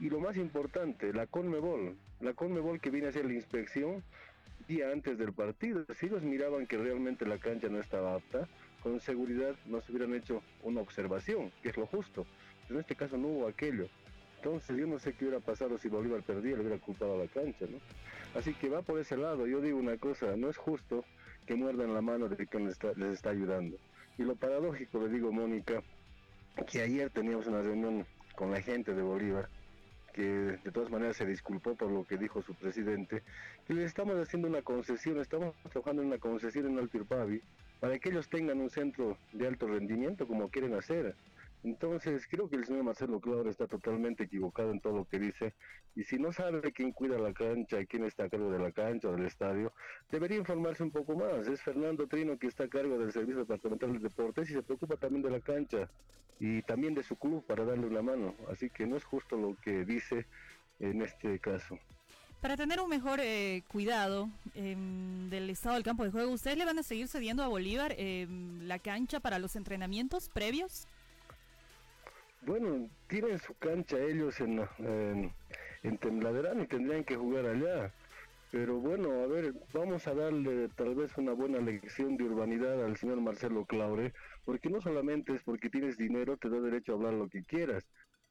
y 0.00 0.10
lo 0.10 0.20
más 0.20 0.36
importante, 0.36 1.12
la 1.12 1.26
Conmebol, 1.26 1.96
la 2.20 2.34
Conmebol 2.34 2.80
que 2.80 2.90
viene 2.90 3.06
a 3.06 3.10
hacer 3.10 3.24
la 3.24 3.34
inspección 3.34 4.02
día 4.66 4.90
antes 4.90 5.18
del 5.18 5.32
partido, 5.32 5.84
si 5.94 6.06
ellos 6.06 6.22
miraban 6.22 6.66
que 6.66 6.78
realmente 6.78 7.26
la 7.26 7.38
cancha 7.38 7.68
no 7.68 7.80
estaba 7.80 8.14
apta, 8.14 8.48
con 8.82 9.00
seguridad 9.00 9.54
no 9.66 9.80
se 9.80 9.92
hubieran 9.92 10.14
hecho 10.14 10.42
una 10.62 10.80
observación, 10.80 11.50
que 11.62 11.70
es 11.70 11.76
lo 11.76 11.86
justo. 11.86 12.26
Pero 12.66 12.74
en 12.78 12.80
este 12.80 12.96
caso 12.96 13.16
no 13.16 13.28
hubo 13.28 13.48
aquello. 13.48 13.88
Entonces 14.44 14.76
yo 14.76 14.86
no 14.86 14.98
sé 14.98 15.14
qué 15.14 15.24
hubiera 15.24 15.40
pasado 15.40 15.78
si 15.78 15.88
Bolívar 15.88 16.22
perdía, 16.22 16.54
le 16.56 16.60
hubiera 16.60 16.78
culpado 16.78 17.14
a 17.14 17.24
la 17.24 17.28
cancha, 17.28 17.64
¿no? 17.66 17.78
Así 18.38 18.52
que 18.52 18.68
va 18.68 18.82
por 18.82 18.98
ese 18.98 19.16
lado. 19.16 19.46
Yo 19.46 19.62
digo 19.62 19.78
una 19.78 19.96
cosa, 19.96 20.36
no 20.36 20.50
es 20.50 20.58
justo 20.58 21.02
que 21.46 21.54
muerdan 21.54 21.94
la 21.94 22.02
mano 22.02 22.28
de 22.28 22.46
quien 22.46 22.66
les 22.66 22.78
está, 22.78 23.30
ayudando. 23.30 23.78
Y 24.18 24.22
lo 24.22 24.36
paradójico, 24.36 25.00
le 25.00 25.08
digo, 25.08 25.32
Mónica, 25.32 25.82
que 26.70 26.82
ayer 26.82 27.08
teníamos 27.08 27.46
una 27.46 27.62
reunión 27.62 28.04
con 28.36 28.50
la 28.50 28.60
gente 28.60 28.92
de 28.92 29.00
Bolívar, 29.00 29.48
que 30.12 30.22
de 30.22 30.70
todas 30.72 30.90
maneras 30.90 31.16
se 31.16 31.24
disculpó 31.24 31.74
por 31.74 31.90
lo 31.90 32.04
que 32.04 32.18
dijo 32.18 32.42
su 32.42 32.54
presidente, 32.54 33.22
que 33.66 33.72
le 33.72 33.84
estamos 33.84 34.14
haciendo 34.16 34.46
una 34.46 34.60
concesión, 34.60 35.20
estamos 35.20 35.54
trabajando 35.70 36.02
en 36.02 36.08
una 36.08 36.18
concesión 36.18 36.66
en 36.66 36.78
Alto 36.80 36.98
Irpavi, 36.98 37.40
para 37.80 37.98
que 37.98 38.10
ellos 38.10 38.28
tengan 38.28 38.60
un 38.60 38.68
centro 38.68 39.16
de 39.32 39.46
alto 39.46 39.66
rendimiento 39.66 40.26
como 40.26 40.50
quieren 40.50 40.74
hacer. 40.74 41.14
Entonces, 41.64 42.26
creo 42.28 42.48
que 42.48 42.56
el 42.56 42.66
señor 42.66 42.84
Marcelo 42.84 43.18
Claudio 43.20 43.50
está 43.50 43.66
totalmente 43.66 44.24
equivocado 44.24 44.70
en 44.70 44.80
todo 44.80 44.98
lo 44.98 45.04
que 45.06 45.18
dice. 45.18 45.54
Y 45.96 46.04
si 46.04 46.18
no 46.18 46.30
sabe 46.30 46.60
quién 46.72 46.92
cuida 46.92 47.18
la 47.18 47.32
cancha 47.32 47.80
y 47.80 47.86
quién 47.86 48.04
está 48.04 48.24
a 48.24 48.28
cargo 48.28 48.50
de 48.50 48.58
la 48.58 48.70
cancha 48.70 49.08
o 49.08 49.12
del 49.12 49.24
estadio, 49.24 49.72
debería 50.10 50.36
informarse 50.36 50.82
un 50.82 50.90
poco 50.90 51.16
más. 51.16 51.48
Es 51.48 51.62
Fernando 51.62 52.06
Trino 52.06 52.38
que 52.38 52.48
está 52.48 52.64
a 52.64 52.68
cargo 52.68 52.98
del 52.98 53.12
Servicio 53.12 53.38
Departamental 53.38 53.94
de 53.94 53.98
Deportes 53.98 54.50
y 54.50 54.52
se 54.52 54.62
preocupa 54.62 54.96
también 54.96 55.22
de 55.22 55.30
la 55.30 55.40
cancha 55.40 55.88
y 56.38 56.60
también 56.62 56.94
de 56.94 57.02
su 57.02 57.16
club 57.16 57.42
para 57.46 57.64
darle 57.64 57.86
una 57.86 58.02
mano. 58.02 58.34
Así 58.52 58.68
que 58.68 58.86
no 58.86 58.96
es 58.96 59.04
justo 59.04 59.34
lo 59.36 59.56
que 59.62 59.86
dice 59.86 60.26
en 60.80 61.00
este 61.00 61.38
caso. 61.38 61.78
Para 62.42 62.58
tener 62.58 62.78
un 62.78 62.90
mejor 62.90 63.20
eh, 63.22 63.62
cuidado 63.68 64.28
em, 64.54 65.30
del 65.30 65.48
estado 65.48 65.76
del 65.76 65.82
campo 65.82 66.04
de 66.04 66.10
juego, 66.10 66.30
¿ustedes 66.30 66.58
le 66.58 66.66
van 66.66 66.78
a 66.78 66.82
seguir 66.82 67.08
cediendo 67.08 67.42
a 67.42 67.48
Bolívar 67.48 67.94
em, 67.96 68.60
la 68.66 68.78
cancha 68.78 69.18
para 69.18 69.38
los 69.38 69.56
entrenamientos 69.56 70.28
previos? 70.28 70.86
Bueno, 72.46 72.90
tienen 73.08 73.38
su 73.38 73.54
cancha 73.54 73.98
ellos 73.98 74.38
en, 74.40 74.60
en, 74.78 75.32
y 75.82 76.66
tendrían 76.66 77.04
que 77.04 77.16
jugar 77.16 77.46
allá. 77.46 77.90
Pero 78.50 78.76
bueno, 78.76 79.22
a 79.22 79.26
ver, 79.26 79.54
vamos 79.72 80.06
a 80.06 80.14
darle 80.14 80.68
tal 80.76 80.94
vez 80.94 81.16
una 81.16 81.32
buena 81.32 81.58
lección 81.58 82.16
de 82.16 82.24
urbanidad 82.24 82.84
al 82.84 82.96
señor 82.96 83.20
Marcelo 83.20 83.64
Claure, 83.64 84.12
porque 84.44 84.68
no 84.68 84.80
solamente 84.82 85.34
es 85.34 85.42
porque 85.42 85.70
tienes 85.70 85.96
dinero, 85.96 86.36
te 86.36 86.50
da 86.50 86.60
derecho 86.60 86.92
a 86.92 86.94
hablar 86.96 87.14
lo 87.14 87.28
que 87.28 87.44
quieras. 87.44 87.84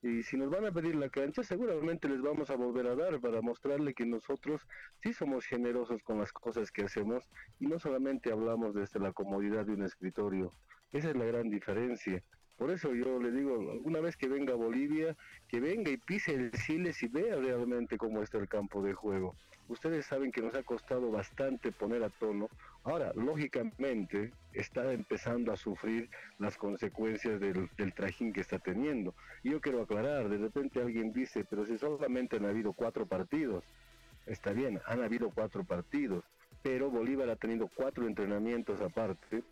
Y 0.04 0.22
si 0.22 0.38
nos 0.38 0.52
van 0.52 0.66
a 0.66 0.72
pedir 0.72 0.96
la 0.96 1.10
cancha, 1.10 1.44
seguramente 1.44 2.08
les 2.08 2.22
vamos 2.22 2.52
a 2.52 2.56
volver 2.56 2.88
a 2.88 2.96
dar 2.96 3.20
para 3.20 3.42
mostrarle 3.42 3.94
que 3.94 4.06
nosotros 4.06 4.62
sí 5.02 5.12
somos 5.12 5.46
generosos 5.46 6.04
con 6.04 6.20
las 6.20 6.32
cosas 6.32 6.72
que 6.72 6.84
hacemos 6.84 7.28
y 7.60 7.66
no 7.66 7.80
solamente 7.80 8.32
hablamos 8.32 8.76
desde 8.76 9.00
la 9.00 9.12
comodidad 9.12 9.66
de 9.66 9.74
un 9.74 9.84
escritorio. 9.84 10.52
Esa 10.92 11.10
es 11.10 11.16
la 11.16 11.26
gran 11.26 11.50
diferencia. 11.50 12.22
Por 12.58 12.70
eso 12.70 12.94
yo 12.94 13.20
le 13.20 13.32
digo, 13.32 13.58
una 13.84 14.00
vez 14.00 14.16
que 14.16 14.28
venga 14.28 14.54
a 14.54 14.58
Bolivia, 14.58 15.16
que 15.48 15.60
venga 15.60 15.92
y 15.92 15.98
pise 15.98 16.36
el 16.36 16.54
Siles 16.54 17.02
y 17.04 17.08
vea 17.08 17.36
realmente 17.36 17.98
cómo 17.98 18.22
está 18.22 18.38
el 18.38 18.48
campo 18.48 18.82
de 18.84 18.94
juego. 18.94 19.36
Ustedes 19.70 20.06
saben 20.06 20.32
que 20.32 20.42
nos 20.42 20.54
ha 20.56 20.64
costado 20.64 21.10
bastante 21.10 21.72
poner 21.72 22.04
a 22.04 22.10
tono. 22.10 22.50
Ahora, 22.84 23.12
lógicamente, 23.16 24.32
está 24.54 24.92
empezando 24.92 25.52
a 25.52 25.58
sufrir 25.58 26.10
las 26.38 26.58
consecuencias 26.58 27.40
del, 27.40 27.70
del 27.78 27.94
trajín 27.94 28.34
que 28.34 28.42
está 28.42 28.60
teniendo. 28.60 29.16
Y 29.42 29.52
yo 29.52 29.62
quiero 29.62 29.82
aclarar, 29.82 30.30
de 30.30 30.38
repente 30.38 30.82
alguien 30.82 31.14
dice, 31.14 31.46
pero 31.50 31.66
si 31.66 31.78
solamente 31.78 32.36
han 32.36 32.46
habido 32.46 32.74
cuatro 32.74 33.06
partidos, 33.06 33.64
está 34.26 34.52
bien, 34.52 34.80
han 34.86 35.02
habido 35.02 35.32
cuatro 35.32 35.64
partidos, 35.64 36.24
pero 36.62 36.90
Bolívar 36.90 37.30
ha 37.30 37.36
tenido 37.36 37.70
cuatro 37.74 38.06
entrenamientos 38.06 38.80
aparte 38.82 39.44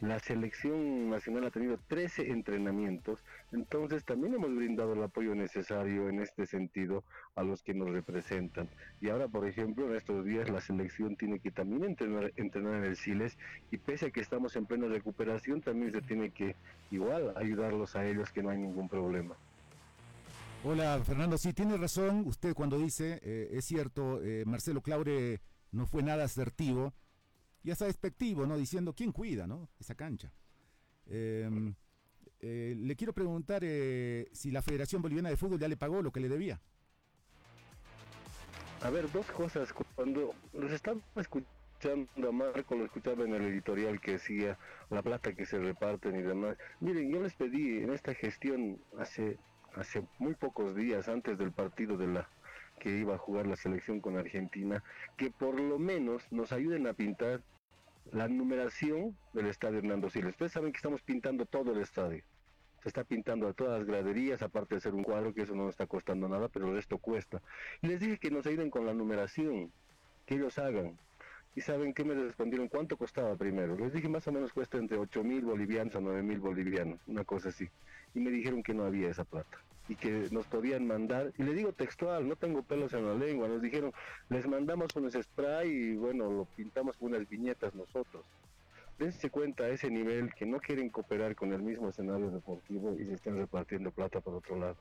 la 0.00 0.18
selección 0.18 1.10
nacional 1.10 1.46
ha 1.46 1.50
tenido 1.50 1.78
13 1.88 2.30
entrenamientos, 2.30 3.22
entonces 3.52 4.04
también 4.04 4.34
hemos 4.34 4.54
brindado 4.54 4.94
el 4.94 5.02
apoyo 5.02 5.34
necesario 5.34 6.08
en 6.08 6.20
este 6.20 6.46
sentido 6.46 7.04
a 7.34 7.42
los 7.42 7.62
que 7.62 7.74
nos 7.74 7.90
representan. 7.90 8.68
Y 9.00 9.10
ahora, 9.10 9.28
por 9.28 9.46
ejemplo, 9.46 9.88
en 9.88 9.96
estos 9.96 10.24
días 10.24 10.48
la 10.48 10.60
selección 10.60 11.16
tiene 11.16 11.38
que 11.38 11.50
también 11.50 11.84
entrenar, 11.84 12.32
entrenar 12.36 12.76
en 12.76 12.84
el 12.84 12.96
Siles 12.96 13.36
y 13.70 13.76
pese 13.76 14.06
a 14.06 14.10
que 14.10 14.20
estamos 14.20 14.56
en 14.56 14.66
plena 14.66 14.86
recuperación, 14.86 15.60
también 15.60 15.92
se 15.92 16.00
tiene 16.02 16.30
que 16.30 16.56
igual 16.90 17.34
ayudarlos 17.36 17.94
a 17.96 18.06
ellos 18.06 18.30
que 18.30 18.42
no 18.42 18.50
hay 18.50 18.58
ningún 18.58 18.88
problema. 18.88 19.36
Hola 20.62 21.00
Fernando, 21.04 21.38
sí, 21.38 21.52
tiene 21.52 21.76
razón 21.76 22.24
usted 22.26 22.54
cuando 22.54 22.78
dice, 22.78 23.18
eh, 23.22 23.48
es 23.52 23.64
cierto, 23.64 24.22
eh, 24.22 24.44
Marcelo 24.46 24.82
Claure 24.82 25.40
no 25.72 25.86
fue 25.86 26.02
nada 26.02 26.24
asertivo 26.24 26.92
y 27.62 27.70
hasta 27.70 27.86
despectivo, 27.86 28.46
¿no? 28.46 28.56
Diciendo 28.56 28.94
quién 28.94 29.12
cuida, 29.12 29.46
¿no? 29.46 29.68
Esa 29.78 29.94
cancha. 29.94 30.32
Eh, 31.06 31.48
eh, 32.40 32.74
le 32.76 32.96
quiero 32.96 33.12
preguntar 33.12 33.62
eh, 33.64 34.28
si 34.32 34.50
la 34.50 34.62
Federación 34.62 35.02
Boliviana 35.02 35.28
de 35.28 35.36
Fútbol 35.36 35.58
ya 35.58 35.68
le 35.68 35.76
pagó 35.76 36.00
lo 36.00 36.10
que 36.10 36.20
le 36.20 36.28
debía. 36.28 36.60
A 38.82 38.88
ver, 38.88 39.10
dos 39.12 39.26
cosas. 39.26 39.72
Cuando 39.94 40.34
los 40.54 40.72
estaba 40.72 40.98
escuchando 41.16 42.28
a 42.28 42.32
Marco, 42.32 42.74
lo 42.74 42.86
escuchaba 42.86 43.24
en 43.24 43.34
el 43.34 43.42
editorial 43.42 44.00
que 44.00 44.12
decía 44.12 44.58
la 44.88 45.02
plata 45.02 45.34
que 45.34 45.44
se 45.44 45.58
reparten 45.58 46.16
y 46.16 46.22
demás. 46.22 46.56
Miren, 46.80 47.12
yo 47.12 47.22
les 47.22 47.34
pedí 47.34 47.78
en 47.78 47.92
esta 47.92 48.14
gestión 48.14 48.80
hace, 48.98 49.38
hace 49.74 50.02
muy 50.18 50.34
pocos 50.34 50.74
días, 50.74 51.08
antes 51.08 51.36
del 51.36 51.52
partido 51.52 51.98
de 51.98 52.06
la 52.06 52.28
que 52.80 52.90
iba 52.90 53.14
a 53.14 53.18
jugar 53.18 53.46
la 53.46 53.54
selección 53.54 54.00
con 54.00 54.16
Argentina, 54.16 54.82
que 55.16 55.30
por 55.30 55.60
lo 55.60 55.78
menos 55.78 56.26
nos 56.32 56.50
ayuden 56.50 56.88
a 56.88 56.94
pintar 56.94 57.42
la 58.10 58.26
numeración 58.26 59.16
del 59.32 59.46
estadio 59.46 59.78
Hernando 59.78 60.10
Siles. 60.10 60.30
Ustedes 60.30 60.52
saben 60.52 60.72
que 60.72 60.78
estamos 60.78 61.02
pintando 61.02 61.46
todo 61.46 61.72
el 61.72 61.80
estadio. 61.80 62.24
Se 62.82 62.88
está 62.88 63.04
pintando 63.04 63.46
a 63.46 63.52
todas 63.52 63.78
las 63.78 63.86
graderías, 63.86 64.42
aparte 64.42 64.74
de 64.74 64.80
ser 64.80 64.94
un 64.94 65.04
cuadro, 65.04 65.34
que 65.34 65.42
eso 65.42 65.54
no 65.54 65.64
nos 65.64 65.74
está 65.74 65.86
costando 65.86 66.26
nada, 66.28 66.48
pero 66.48 66.76
esto 66.78 66.98
cuesta. 66.98 67.42
Y 67.82 67.88
les 67.88 68.00
dije 68.00 68.18
que 68.18 68.30
nos 68.30 68.46
ayuden 68.46 68.70
con 68.70 68.86
la 68.86 68.94
numeración, 68.94 69.70
que 70.26 70.36
ellos 70.36 70.58
hagan. 70.58 70.98
¿Y 71.54 71.60
saben 71.60 71.92
qué 71.92 72.04
me 72.04 72.14
respondieron? 72.14 72.68
¿Cuánto 72.68 72.96
costaba 72.96 73.36
primero? 73.36 73.76
Les 73.76 73.92
dije 73.92 74.08
más 74.08 74.26
o 74.26 74.32
menos 74.32 74.52
cuesta 74.52 74.78
entre 74.78 74.96
8 74.96 75.22
mil 75.22 75.42
bolivianos 75.42 75.94
a 75.94 76.00
9 76.00 76.22
mil 76.22 76.40
bolivianos, 76.40 76.98
una 77.06 77.24
cosa 77.24 77.50
así. 77.50 77.68
Y 78.14 78.20
me 78.20 78.30
dijeron 78.30 78.62
que 78.62 78.72
no 78.72 78.84
había 78.84 79.10
esa 79.10 79.24
plata 79.24 79.58
y 79.90 79.96
que 79.96 80.28
nos 80.30 80.46
podían 80.46 80.86
mandar, 80.86 81.32
y 81.36 81.42
le 81.42 81.52
digo 81.52 81.72
textual, 81.72 82.28
no 82.28 82.36
tengo 82.36 82.62
pelos 82.62 82.92
en 82.92 83.06
la 83.06 83.14
lengua, 83.14 83.48
nos 83.48 83.60
dijeron, 83.60 83.92
les 84.28 84.46
mandamos 84.46 84.94
un 84.94 85.10
spray 85.10 85.68
y 85.68 85.96
bueno, 85.96 86.30
lo 86.30 86.44
pintamos 86.44 86.96
con 86.96 87.12
unas 87.12 87.28
viñetas 87.28 87.74
nosotros. 87.74 88.24
Dense 89.00 89.30
cuenta 89.30 89.64
a 89.64 89.68
ese 89.70 89.90
nivel 89.90 90.32
que 90.32 90.46
no 90.46 90.60
quieren 90.60 90.90
cooperar 90.90 91.34
con 91.34 91.52
el 91.52 91.62
mismo 91.62 91.88
escenario 91.88 92.30
deportivo 92.30 92.94
y 93.00 93.04
se 93.04 93.14
están 93.14 93.36
repartiendo 93.36 93.90
plata 93.90 94.20
por 94.20 94.34
otro 94.34 94.60
lado. 94.60 94.76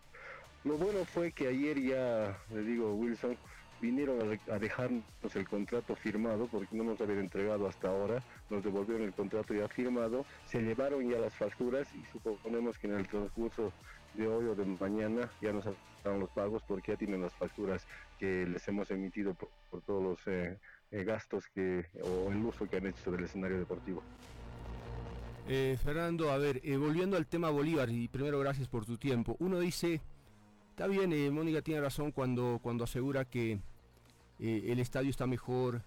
Lo 0.63 0.78
bueno 0.78 1.04
fue 1.06 1.32
que 1.32 1.48
ayer 1.48 1.82
ya, 1.82 2.38
le 2.54 2.62
digo 2.62 2.94
Wilson, 2.94 3.36
vinieron 3.82 4.39
a, 4.51 4.60
dejarnos 4.60 5.04
el 5.34 5.48
contrato 5.48 5.96
firmado 5.96 6.48
porque 6.51 6.75
no 6.75 6.84
nos 6.84 7.01
habían 7.01 7.20
entregado 7.20 7.68
hasta 7.68 7.88
ahora, 7.88 8.22
nos 8.51 8.63
devolvieron 8.63 9.08
el 9.08 9.13
contrato 9.13 9.56
ya 9.56 9.68
firmado, 9.70 10.24
se 10.46 10.62
llevaron 10.62 11.10
ya 11.10 11.18
las 11.18 11.34
facturas 11.34 11.88
y 11.96 12.04
suponemos 12.12 12.78
que 12.78 12.86
en 12.86 12.94
el 12.94 13.08
transcurso 13.08 13.74
de 14.13 14.28
hoy 14.28 14.46
o 14.46 14.56
de 14.56 14.66
mañana 14.66 15.30
ya 15.42 15.54
nos 15.54 15.66
dan 15.66 16.20
los 16.20 16.30
pagos 16.32 16.63
porque 16.68 16.94
ya 16.94 16.98
tienen 16.98 17.22
las 17.22 17.34
facturas 17.34 17.86
que 18.18 18.46
les 18.46 18.68
hemos 18.68 18.89
emitido 18.92 19.34
por, 19.34 19.50
todos 19.82 20.04
los 20.04 20.28
eh, 20.28 20.58
eh, 20.92 21.04
gastos 21.04 21.46
que 21.54 21.86
o 22.01 22.32
el 22.32 22.38
uso 22.46 22.68
que 22.68 22.78
han 22.78 22.88
hecho 22.88 23.12
del 23.12 23.24
escenario 23.24 23.60
deportivo. 23.60 24.01
Eh, 25.48 25.78
Fernando, 25.84 26.32
a 26.32 26.38
ver, 26.38 26.62
volviendo 26.78 27.18
al 27.18 27.25
tema 27.25 27.50
Bolívar, 27.50 27.89
y 27.89 28.08
primero 28.08 28.39
gracias 28.39 28.68
por 28.68 28.86
tu 28.86 28.98
tiempo. 28.98 29.36
Uno 29.39 29.60
dice, 29.60 30.00
está 30.70 30.86
bien, 30.86 31.34
Mónica 31.34 31.62
tiene 31.62 31.82
razón 31.82 32.12
cuando, 32.12 32.60
cuando 32.62 32.84
asegura 32.84 33.25
que 33.25 33.60
el 34.39 34.80
estadio 34.80 35.10
está 35.10 35.25
mejor, 35.25 35.82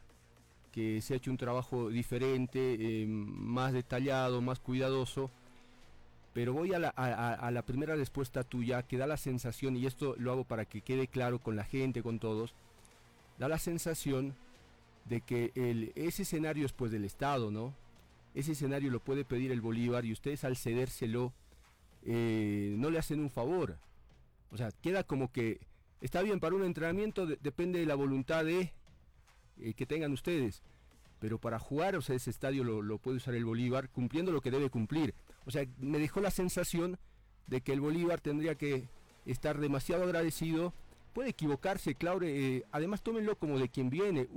que 0.73 1.00
se 1.00 1.14
ha 1.14 1.17
hecho 1.17 1.31
un 1.31 1.37
trabajo 1.37 1.91
diferente, 1.91 3.07
más 3.07 3.73
detallado, 3.73 4.41
más 4.41 4.59
cuidadoso 4.59 5.31
Pero 6.32 6.54
voy 6.54 6.72
a 6.72 6.78
la, 6.78 7.62
primera 7.66 7.94
respuesta 7.94 8.42
tuya 8.42 8.82
que 8.82 8.96
da 8.96 9.06
la 9.06 9.16
sensación, 9.16 9.76
y 9.76 9.86
esto 9.86 10.14
lo 10.18 10.32
hago 10.32 10.44
para 10.44 10.64
que 10.64 10.80
quede 10.80 11.06
claro 11.06 11.38
con 11.38 11.56
la 11.56 11.64
gente, 11.64 12.02
con 12.02 12.18
todos, 12.18 12.54
da 13.38 13.48
la 13.48 13.58
sensación 13.58 14.34
de 15.04 15.20
que 15.20 15.52
ese 15.94 16.22
escenario 16.22 16.64
es 16.64 16.72
pues 16.72 16.90
del 16.90 17.04
Estado, 17.04 17.50
¿no? 17.50 17.74
Ese 18.34 18.52
escenario 18.52 18.90
lo 18.90 19.00
puede 19.00 19.24
pedir 19.24 19.52
el 19.52 19.60
Bolívar 19.60 20.06
y 20.06 20.12
ustedes 20.12 20.44
al 20.44 20.56
cedérselo 20.56 21.34
eh, 22.04 22.74
no 22.78 22.88
le 22.88 22.98
hacen 22.98 23.20
un 23.20 23.30
favor. 23.30 23.76
O 24.50 24.56
sea, 24.56 24.70
queda 24.82 25.04
como 25.04 25.30
que 25.30 25.60
está 26.00 26.22
bien 26.22 26.40
para 26.40 26.54
un 26.54 26.64
entrenamiento, 26.64 27.26
depende 27.26 27.78
de 27.78 27.86
la 27.86 27.94
voluntad 27.94 28.44
de 28.44 28.72
eh, 29.60 29.74
que 29.74 29.86
tengan 29.86 30.12
ustedes. 30.12 30.62
Pero 31.20 31.38
para 31.38 31.58
jugar, 31.58 31.94
ese 31.94 32.30
estadio 32.30 32.64
lo, 32.64 32.98
puede 32.98 33.18
usar 33.18 33.34
el 33.34 33.44
Bolívar 33.44 33.88
cumpliendo 33.90 34.32
lo 34.32 34.40
que 34.40 34.50
debe 34.50 34.70
cumplir. 34.70 35.14
O 35.46 35.50
sea, 35.50 35.66
me 35.78 35.99
dejó 35.99 36.20
la 36.20 36.30
sensación 36.30 36.99
de 37.46 37.61
que 37.61 37.72
el 37.72 37.80
Bolívar 37.80 38.20
tendría 38.20 38.54
que 38.54 38.88
estar 39.26 39.58
demasiado 39.58 40.04
agradecido 40.04 40.72
puede 41.12 41.30
equivocarse, 41.30 41.94
Claure. 41.94 42.56
Eh, 42.56 42.64
además, 42.72 43.02
tómenlo 43.02 43.37
como 43.37 43.58
de 43.58 43.68
quien 43.68 43.90
viene. 43.90 44.28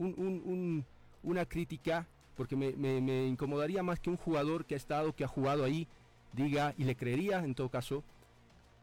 una 1.24 1.46
crítica, 1.46 2.08
porque 2.36 2.56
me, 2.56 3.28
incomodaría 3.28 3.82
más 3.84 4.00
que 4.00 4.10
un 4.10 4.18
jugador 4.18 4.66
que 4.66 4.76
ha 4.76 4.78
estado, 4.78 5.16
que 5.16 5.24
ha 5.24 5.28
jugado 5.28 5.64
ahí, 5.64 5.88
diga, 6.34 6.74
y 6.78 6.84
le 6.84 6.96
creería 6.96 7.40
en 7.40 7.56
todo 7.56 7.70
caso, 7.70 8.04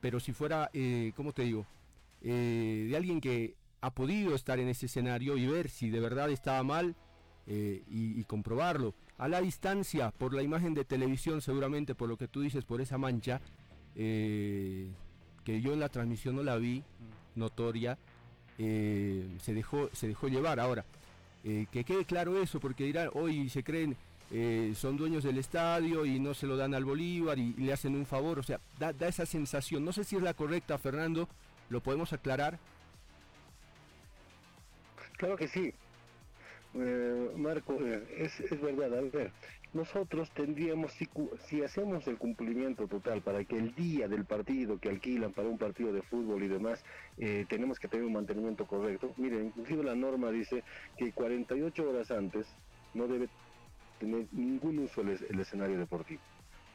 pero 0.01 0.19
si 0.19 0.33
fuera, 0.33 0.71
eh, 0.73 1.13
¿cómo 1.15 1.33
te 1.33 1.43
digo? 1.43 1.67
Eh, 2.23 2.89
de 2.91 2.97
alguien 2.97 3.21
que 3.21 3.55
ha 3.81 3.91
podido 3.91 4.35
estar 4.35 4.59
en 4.59 4.69
ese 4.69 4.87
escenario 4.87 5.37
y 5.37 5.47
ver 5.47 5.69
si 5.69 5.91
de 5.91 6.01
verdad 6.01 6.31
estaba 6.31 6.63
mal 6.63 6.97
y, 7.47 7.83
y, 8.21 8.25
comprobarlo. 8.25 8.95
A 9.23 9.29
la 9.29 9.41
distancia, 9.41 10.11
por 10.11 10.35
la 10.35 10.43
imagen 10.43 10.75
de 10.75 10.85
televisión, 10.85 11.41
seguramente 11.41 11.95
por 11.95 12.09
lo 12.09 12.17
que 12.17 12.29
tú 12.29 12.41
dices, 12.41 12.65
por 12.65 12.81
esa 12.81 12.99
mancha, 12.99 13.41
que 13.95 14.87
yo 15.47 15.73
en 15.73 15.81
la 15.81 15.89
transmisión 15.89 16.37
no 16.37 16.43
la 16.43 16.57
vi, 16.57 16.81
mm 16.81 17.23
notoria, 17.35 17.99
eh, 18.59 19.27
se, 19.41 19.55
dejó, 19.55 19.89
se 19.93 20.09
dejó 20.09 20.29
llevar. 20.29 20.61
Ahora, 20.61 20.85
eh, 21.45 21.67
que 21.71 21.85
quede 21.85 22.05
claro 22.05 22.41
eso, 22.41 22.61
porque 22.61 22.85
dirán, 22.85 23.11
hoy 23.15 23.49
se 23.49 23.63
creen, 23.63 23.97
eh, 24.31 24.73
son 24.77 24.97
dueños 24.97 25.25
del 25.25 25.39
estadio 25.39 26.05
y 26.05 26.19
no 26.19 26.35
se 26.35 26.47
lo 26.47 26.57
dan 26.57 26.75
al 26.75 26.85
Bolívar 26.85 27.39
y, 27.39 27.53
le 27.55 27.73
hacen 27.73 27.97
un 27.97 28.07
favor, 28.07 28.39
o 28.39 28.43
sea, 28.43 28.61
da, 28.79 28.93
da, 28.93 29.09
esa 29.09 29.27
sensación. 29.27 29.85
No 29.85 29.93
sé 29.93 30.05
si 30.05 30.17
es 30.17 30.23
la 30.23 30.35
correcta, 30.35 30.79
Fernando, 30.79 31.29
¿lo 31.69 31.83
podemos 31.83 32.13
aclarar? 32.13 32.59
Claro 35.17 35.37
que 35.37 35.49
sí. 35.49 35.73
Marco, 36.75 37.79
es, 37.85 38.41
es 38.41 38.61
verdad, 38.61 38.99
a 38.99 39.03
ver, 39.03 39.33
nosotros 39.75 40.31
tendríamos, 40.33 40.93
si, 40.93 41.63
hacemos 41.63 42.07
el 42.07 42.19
cumplimiento 42.19 42.87
total 42.87 43.23
para 43.23 43.45
que 43.45 43.57
el 43.57 43.75
día 43.75 44.09
del 44.09 44.25
partido 44.25 44.79
que 44.79 44.89
alquilan 44.91 45.33
para 45.33 45.49
un 45.49 45.59
partido 45.59 45.93
de 45.93 46.03
fútbol 46.03 46.43
y 46.43 46.49
demás, 46.49 46.83
eh, 47.19 47.45
tenemos 47.49 47.79
que 47.79 47.89
tener 47.89 48.07
un 48.07 48.13
mantenimiento 48.13 48.67
correcto. 48.67 49.13
Miren, 49.17 49.47
inclusive 49.47 49.85
la 49.85 49.95
norma 49.95 50.31
dice 50.31 50.63
que 50.97 51.13
48 51.13 51.89
horas 51.89 52.11
antes 52.11 52.47
no 52.95 53.07
debe 53.07 53.29
tener 53.99 54.27
ningún 54.33 54.79
uso 54.81 55.01
el, 55.01 55.41
escenario 55.41 55.79
deportivo. 55.79 56.21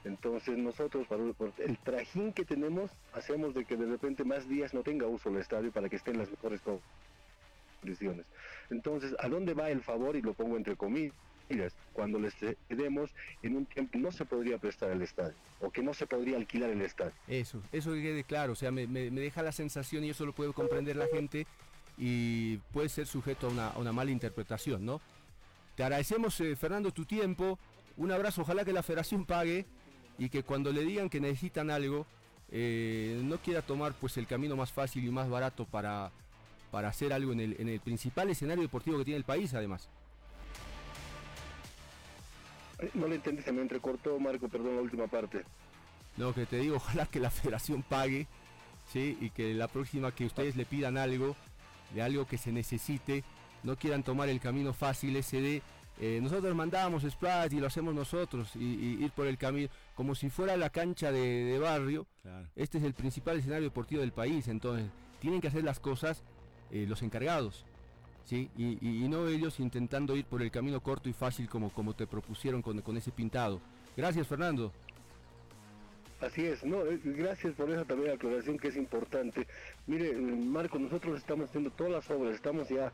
Entonces 0.03 0.57
nosotros, 0.57 1.07
para 1.07 1.23
el 1.23 1.77
trajín 1.79 2.33
que 2.33 2.45
tenemos, 2.45 2.91
hacemos 3.13 3.53
de 3.53 3.65
que 3.65 3.75
de 3.75 3.85
repente 3.85 4.23
más 4.23 4.47
días 4.47 4.73
no 4.73 4.81
tenga 4.81 5.05
uso 5.05 5.29
el 5.29 5.37
estadio 5.37 5.71
para 5.71 5.89
que 5.89 5.97
esté 5.97 6.11
en 6.11 6.19
las 6.19 6.31
mejores 6.31 6.61
condiciones. 7.81 8.25
Entonces, 8.69 9.15
¿a 9.19 9.29
dónde 9.29 9.53
va 9.53 9.69
el 9.69 9.81
favor? 9.81 10.15
Y 10.15 10.21
lo 10.21 10.33
pongo 10.33 10.57
entre 10.57 10.75
comillas 10.75 11.13
cuando 11.93 12.19
les 12.19 12.33
cedemos 12.35 13.11
en 13.41 13.55
un 13.55 13.65
tiempo 13.65 13.97
no 13.97 14.11
se 14.11 14.25
podría 14.25 14.57
prestar 14.57 14.91
el 14.91 15.01
estadio 15.01 15.33
o 15.61 15.71
que 15.71 15.81
no 15.81 15.93
se 15.93 16.05
podría 16.05 16.37
alquilar 16.37 16.69
el 16.69 16.81
estadio. 16.81 17.13
Eso, 17.27 17.61
eso 17.71 17.93
quede 17.93 18.23
claro, 18.23 18.53
o 18.53 18.55
sea, 18.55 18.71
me, 18.71 18.85
deja 18.87 19.41
la 19.41 19.51
sensación 19.51 20.03
y 20.03 20.09
eso 20.09 20.25
lo 20.25 20.33
puede 20.33 20.53
comprender 20.53 20.95
la 20.95 21.07
gente 21.07 21.47
y 21.97 22.57
puede 22.71 22.89
ser 22.89 23.07
sujeto 23.07 23.47
a 23.47 23.77
una, 23.77 23.91
mala 23.91 24.11
interpretación, 24.11 24.85
¿no? 24.85 25.01
Te 25.75 25.83
agradecemos, 25.83 26.39
eh, 26.41 26.55
Fernando, 26.55 26.91
tu 26.91 27.05
tiempo, 27.05 27.57
un 27.97 28.11
abrazo, 28.11 28.41
ojalá 28.41 28.65
que 28.65 28.73
la 28.73 28.83
federación 28.83 29.25
pague 29.25 29.65
y 30.17 30.29
que 30.29 30.43
cuando 30.43 30.71
le 30.71 30.83
digan 30.83 31.09
que 31.09 31.19
necesitan 31.19 31.69
algo, 31.69 32.05
eh, 32.49 33.19
no 33.23 33.37
quiera 33.37 33.61
tomar 33.61 33.93
pues 33.93 34.17
el 34.17 34.27
camino 34.27 34.55
más 34.55 34.71
fácil 34.71 35.05
y 35.05 35.11
más 35.11 35.29
barato 35.29 35.65
para, 35.65 36.11
para 36.71 36.89
hacer 36.89 37.13
algo 37.13 37.31
en 37.31 37.39
el, 37.39 37.55
en 37.59 37.69
el 37.69 37.79
principal 37.79 38.29
escenario 38.29 38.63
deportivo 38.63 38.97
que 38.97 39.05
tiene 39.05 39.17
el 39.17 39.23
país, 39.23 39.53
además. 39.53 39.89
No 42.93 43.07
le 43.07 43.15
entendí, 43.15 43.41
se 43.41 43.51
me 43.51 43.61
entrecortó, 43.61 44.19
Marco, 44.19 44.47
perdón, 44.47 44.75
la 44.75 44.81
última 44.81 45.07
parte. 45.07 45.43
No, 46.17 46.33
que 46.33 46.45
te 46.45 46.57
digo, 46.57 46.75
ojalá 46.77 47.05
que 47.05 47.19
la 47.19 47.29
federación 47.29 47.83
pague, 47.83 48.27
¿sí? 48.91 49.17
Y 49.21 49.29
que 49.29 49.53
la 49.53 49.67
próxima 49.67 50.13
que 50.13 50.25
ustedes 50.25 50.55
le 50.55 50.65
pidan 50.65 50.97
algo, 50.97 51.35
de 51.93 52.01
algo 52.01 52.25
que 52.27 52.37
se 52.37 52.51
necesite, 52.51 53.23
no 53.63 53.75
quieran 53.75 54.03
tomar 54.03 54.29
el 54.29 54.39
camino 54.39 54.73
fácil 54.73 55.15
ese 55.15 55.41
de... 55.41 55.61
Eh, 55.99 56.19
nosotros 56.21 56.53
mandamos 56.53 57.01
splash 57.01 57.53
y 57.53 57.59
lo 57.59 57.65
hacemos 57.65 57.95
nosotros 57.95 58.55
y, 58.55 59.03
ir 59.03 59.09
por 59.13 59.25
el 59.25 59.35
camino 59.35 59.67
como 59.95 60.13
si 60.13 60.29
fuera 60.29 60.55
la 60.55 60.69
cancha 60.69 61.11
de, 61.11 61.57
barrio. 61.59 62.05
Este 62.55 62.77
es 62.77 62.83
el 62.83 62.93
principal 62.93 63.39
escenario 63.39 63.63
deportivo 63.63 64.01
del 64.01 64.11
país, 64.11 64.47
entonces 64.47 64.85
tienen 65.19 65.41
que 65.41 65.47
hacer 65.47 65.63
las 65.63 65.79
cosas 65.79 66.21
eh, 66.71 66.85
los 66.87 67.01
encargados. 67.01 67.65
¿sí? 68.25 68.49
Y, 68.57 69.07
no 69.07 69.27
ellos 69.27 69.59
intentando 69.59 70.15
ir 70.15 70.25
por 70.25 70.41
el 70.41 70.51
camino 70.51 70.81
corto 70.81 71.09
y 71.09 71.13
fácil 71.13 71.47
como, 71.49 71.69
como 71.71 71.95
te 71.95 72.07
propusieron 72.07 72.61
con, 72.61 72.81
con 72.81 72.97
ese 72.97 73.11
pintado. 73.11 73.61
Gracias, 73.95 74.27
Fernando. 74.27 74.71
Así 76.19 76.45
es, 76.45 76.63
no, 76.63 76.83
eh, 76.83 76.99
gracias 77.03 77.53
por 77.53 77.69
esa 77.69 77.85
también 77.85 78.11
aclaración 78.11 78.57
que 78.57 78.69
es 78.69 78.75
importante. 78.75 79.45
Mire, 79.85 80.13
Marco, 80.15 80.79
nosotros 80.79 81.19
estamos 81.19 81.49
haciendo 81.49 81.69
todas 81.69 81.91
las 81.91 82.09
obras, 82.09 82.33
estamos 82.33 82.67
ya 82.69 82.91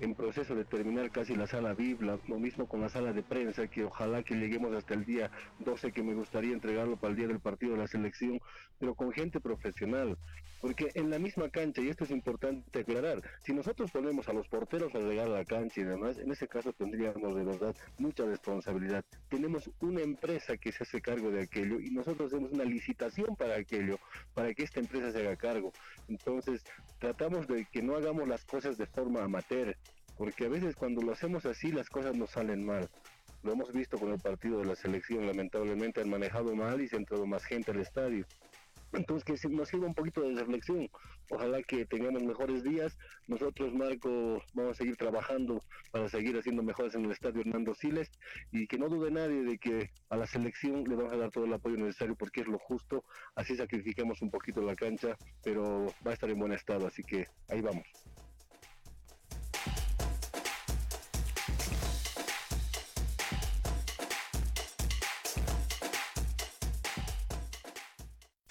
en 0.00 0.14
proceso 0.14 0.54
de 0.54 0.64
terminar 0.64 1.10
casi 1.10 1.34
la 1.34 1.48
sala 1.48 1.74
VIP, 1.74 2.00
lo 2.02 2.38
mismo 2.38 2.66
con 2.66 2.80
la 2.80 2.88
sala 2.88 3.12
de 3.12 3.22
prensa, 3.22 3.66
que 3.66 3.84
ojalá 3.84 4.22
que 4.22 4.36
lleguemos 4.36 4.72
hasta 4.72 4.94
el 4.94 5.04
día 5.04 5.30
12, 5.58 5.92
que 5.92 6.02
me 6.02 6.14
gustaría 6.14 6.52
entregarlo 6.52 6.96
para 6.96 7.10
el 7.10 7.16
día 7.16 7.26
del 7.26 7.40
partido 7.40 7.72
de 7.72 7.78
la 7.78 7.88
selección, 7.88 8.40
pero 8.78 8.94
con 8.94 9.12
gente 9.12 9.40
profesional, 9.40 10.16
porque 10.60 10.90
en 10.94 11.10
la 11.10 11.18
misma 11.18 11.48
cancha, 11.48 11.80
y 11.80 11.88
esto 11.88 12.04
es 12.04 12.10
importante 12.10 12.80
aclarar, 12.80 13.22
si 13.42 13.52
nosotros 13.52 13.90
ponemos 13.90 14.28
a 14.28 14.32
los 14.32 14.46
porteros 14.48 14.94
a 14.94 14.98
llegar 14.98 15.26
a 15.26 15.30
la 15.30 15.44
cancha 15.44 15.80
y 15.80 15.84
demás, 15.84 16.18
en 16.18 16.30
ese 16.30 16.48
caso 16.48 16.72
tendríamos 16.72 17.34
de 17.34 17.44
verdad 17.44 17.74
mucha 17.98 18.24
responsabilidad. 18.24 19.04
Tenemos 19.28 19.70
una 19.80 20.02
empresa 20.02 20.56
que 20.56 20.72
se 20.72 20.84
hace 20.84 21.00
cargo 21.00 21.30
de 21.30 21.42
aquello 21.42 21.80
y 21.80 21.90
nosotros 21.90 22.32
hacemos 22.32 22.52
una 22.52 22.64
licitación 22.64 23.36
para 23.36 23.56
aquello, 23.56 23.98
para 24.34 24.52
que 24.52 24.64
esta 24.64 24.80
empresa 24.80 25.12
se 25.12 25.20
haga 25.20 25.36
cargo. 25.36 25.72
Entonces, 26.08 26.62
tratamos 26.98 27.46
de 27.46 27.64
que 27.64 27.82
no 27.82 27.96
hagamos 27.96 28.28
las 28.28 28.44
cosas 28.44 28.76
de 28.76 28.86
forma 28.86 29.22
amateur, 29.22 29.76
porque 30.18 30.44
a 30.44 30.48
veces 30.48 30.76
cuando 30.76 31.00
lo 31.00 31.12
hacemos 31.12 31.46
así 31.46 31.72
las 31.72 31.88
cosas 31.88 32.14
nos 32.16 32.30
salen 32.30 32.64
mal. 32.66 32.90
Lo 33.42 33.52
hemos 33.52 33.72
visto 33.72 33.98
con 33.98 34.12
el 34.12 34.20
partido 34.20 34.58
de 34.58 34.66
la 34.66 34.76
selección, 34.76 35.26
lamentablemente 35.26 36.02
han 36.02 36.10
manejado 36.10 36.54
mal 36.54 36.78
y 36.82 36.88
se 36.88 36.96
ha 36.96 36.98
entrado 36.98 37.24
más 37.24 37.42
gente 37.44 37.70
al 37.70 37.80
estadio. 37.80 38.26
Entonces, 38.92 39.40
que 39.40 39.48
nos 39.48 39.68
sirva 39.68 39.86
un 39.86 39.94
poquito 39.94 40.22
de 40.22 40.34
reflexión. 40.34 40.88
Ojalá 41.30 41.62
que 41.62 41.86
tengamos 41.86 42.22
mejores 42.22 42.64
días. 42.64 42.96
Nosotros, 43.28 43.72
Marco, 43.72 44.42
vamos 44.54 44.72
a 44.72 44.74
seguir 44.74 44.96
trabajando 44.96 45.62
para 45.92 46.08
seguir 46.08 46.36
haciendo 46.36 46.62
mejores 46.62 46.94
en 46.94 47.04
el 47.04 47.12
estadio 47.12 47.40
Hernando 47.40 47.74
Siles 47.74 48.10
y 48.50 48.66
que 48.66 48.78
no 48.78 48.88
dude 48.88 49.10
nadie 49.10 49.42
de 49.42 49.58
que 49.58 49.90
a 50.08 50.16
la 50.16 50.26
selección 50.26 50.84
le 50.84 50.96
vamos 50.96 51.12
a 51.12 51.16
dar 51.16 51.30
todo 51.30 51.44
el 51.44 51.52
apoyo 51.52 51.76
necesario 51.76 52.16
porque 52.16 52.40
es 52.40 52.48
lo 52.48 52.58
justo. 52.58 53.04
Así 53.34 53.56
sacrificamos 53.56 54.22
un 54.22 54.30
poquito 54.30 54.60
la 54.60 54.74
cancha, 54.74 55.16
pero 55.42 55.86
va 56.04 56.10
a 56.10 56.14
estar 56.14 56.30
en 56.30 56.38
buen 56.38 56.52
estado. 56.52 56.86
Así 56.86 57.02
que 57.02 57.26
ahí 57.48 57.60
vamos. 57.60 57.86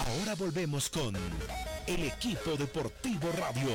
Ahora 0.09 0.33
volvemos 0.33 0.89
con 0.89 1.15
el 1.85 2.03
equipo 2.03 2.55
deportivo 2.57 3.29
radio. 3.37 3.69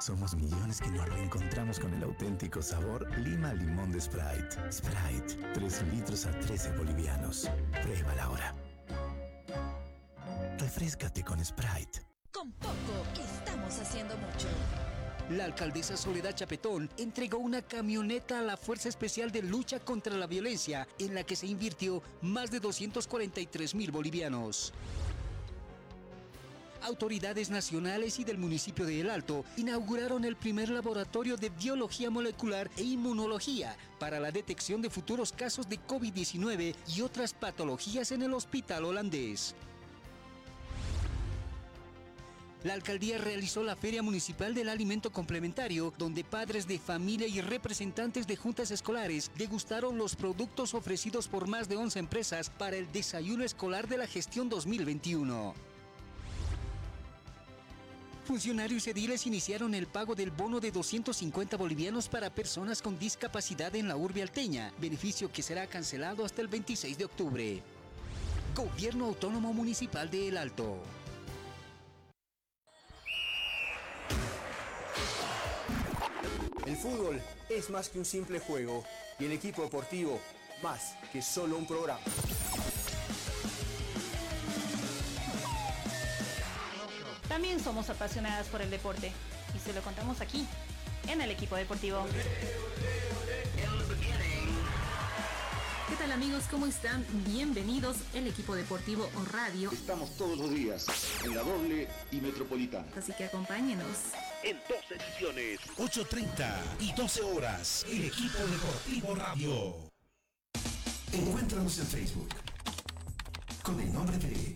Somos 0.00 0.34
millones 0.34 0.80
que 0.80 0.88
nos 0.88 1.06
reencontramos 1.06 1.78
con 1.80 1.92
el 1.92 2.02
auténtico 2.02 2.62
sabor 2.62 3.06
Lima 3.18 3.52
Limón 3.52 3.92
de 3.92 4.00
Sprite. 4.00 4.72
Sprite, 4.72 5.52
3 5.52 5.82
litros 5.92 6.24
a 6.24 6.30
13 6.30 6.72
bolivianos. 6.78 7.50
Pruébala 7.82 8.24
ahora. 8.24 8.54
Refrescate 10.58 11.22
con 11.22 11.44
Sprite. 11.44 12.07
La 15.30 15.44
alcaldesa 15.44 15.96
Soledad 15.96 16.34
Chapetón 16.34 16.88
entregó 16.96 17.38
una 17.38 17.60
camioneta 17.60 18.38
a 18.38 18.42
la 18.42 18.56
Fuerza 18.56 18.88
Especial 18.88 19.30
de 19.30 19.42
Lucha 19.42 19.78
contra 19.78 20.16
la 20.16 20.26
Violencia, 20.26 20.88
en 20.98 21.14
la 21.14 21.22
que 21.22 21.36
se 21.36 21.46
invirtió 21.46 22.02
más 22.22 22.50
de 22.50 22.60
243 22.60 23.74
mil 23.74 23.90
bolivianos. 23.90 24.72
autoridades 26.80 27.50
nacionales 27.50 28.20
y 28.20 28.24
del 28.24 28.38
municipio 28.38 28.86
de 28.86 29.00
El 29.00 29.10
Alto 29.10 29.44
inauguraron 29.56 30.24
el 30.24 30.36
primer 30.36 30.70
laboratorio 30.70 31.36
de 31.36 31.50
biología 31.50 32.08
molecular 32.08 32.70
e 32.76 32.84
inmunología 32.84 33.76
para 33.98 34.20
la 34.20 34.30
detección 34.30 34.80
de 34.80 34.88
futuros 34.88 35.32
casos 35.32 35.68
de 35.68 35.80
COVID-19 35.80 36.74
y 36.94 37.00
otras 37.00 37.34
patologías 37.34 38.12
en 38.12 38.22
el 38.22 38.32
hospital 38.32 38.84
holandés. 38.84 39.56
La 42.64 42.74
alcaldía 42.74 43.18
realizó 43.18 43.62
la 43.62 43.76
Feria 43.76 44.02
Municipal 44.02 44.52
del 44.52 44.68
Alimento 44.68 45.12
Complementario, 45.12 45.92
donde 45.96 46.24
padres 46.24 46.66
de 46.66 46.80
familia 46.80 47.28
y 47.28 47.40
representantes 47.40 48.26
de 48.26 48.36
juntas 48.36 48.72
escolares 48.72 49.30
degustaron 49.36 49.96
los 49.96 50.16
productos 50.16 50.74
ofrecidos 50.74 51.28
por 51.28 51.46
más 51.46 51.68
de 51.68 51.76
11 51.76 52.00
empresas 52.00 52.50
para 52.50 52.76
el 52.76 52.90
desayuno 52.90 53.44
escolar 53.44 53.86
de 53.86 53.98
la 53.98 54.08
gestión 54.08 54.48
2021. 54.48 55.54
Funcionarios 58.26 58.86
ediles 58.88 59.26
iniciaron 59.26 59.72
el 59.72 59.86
pago 59.86 60.16
del 60.16 60.32
bono 60.32 60.58
de 60.58 60.72
250 60.72 61.56
bolivianos 61.56 62.08
para 62.08 62.28
personas 62.28 62.82
con 62.82 62.98
discapacidad 62.98 63.74
en 63.76 63.86
la 63.86 63.96
urbe 63.96 64.20
alteña, 64.20 64.72
beneficio 64.80 65.30
que 65.30 65.42
será 65.42 65.68
cancelado 65.68 66.24
hasta 66.24 66.42
el 66.42 66.48
26 66.48 66.98
de 66.98 67.04
octubre. 67.04 67.62
Gobierno 68.54 69.06
Autónomo 69.06 69.54
Municipal 69.54 70.10
de 70.10 70.28
El 70.28 70.36
Alto. 70.36 70.82
El 76.68 76.76
fútbol 76.76 77.18
es 77.48 77.70
más 77.70 77.88
que 77.88 77.98
un 77.98 78.04
simple 78.04 78.40
juego 78.40 78.84
y 79.18 79.24
el 79.24 79.32
equipo 79.32 79.62
deportivo 79.62 80.20
más 80.62 80.96
que 81.10 81.22
solo 81.22 81.56
un 81.56 81.66
programa. 81.66 81.98
También 87.26 87.58
somos 87.58 87.88
apasionadas 87.88 88.48
por 88.48 88.60
el 88.60 88.68
deporte 88.68 89.10
y 89.56 89.58
se 89.58 89.72
lo 89.72 89.80
contamos 89.80 90.20
aquí, 90.20 90.46
en 91.08 91.22
el 91.22 91.30
equipo 91.30 91.56
deportivo. 91.56 92.04
¿Qué 95.88 95.96
tal 95.96 96.12
amigos? 96.12 96.44
¿Cómo 96.50 96.66
están? 96.66 97.02
Bienvenidos 97.24 97.96
el 98.12 98.26
equipo 98.26 98.54
deportivo 98.54 99.08
o 99.16 99.24
radio. 99.32 99.70
Estamos 99.72 100.14
todos 100.18 100.36
los 100.36 100.50
días 100.50 100.86
en 101.24 101.34
la 101.34 101.42
doble 101.42 101.88
y 102.12 102.20
metropolitana. 102.20 102.86
Así 102.94 103.14
que 103.14 103.24
acompáñenos. 103.24 103.86
En 104.44 104.58
dos 104.68 104.84
ediciones, 104.90 105.60
8.30 105.78 106.60
y 106.80 106.92
12 106.92 107.22
horas, 107.22 107.86
el 107.88 108.04
equipo 108.04 108.38
deportivo 108.38 109.14
radio. 109.14 109.76
Encuéntranos 111.10 111.78
en 111.78 111.86
Facebook 111.86 112.28
con 113.62 113.80
el 113.80 113.90
nombre 113.90 114.18
de 114.18 114.54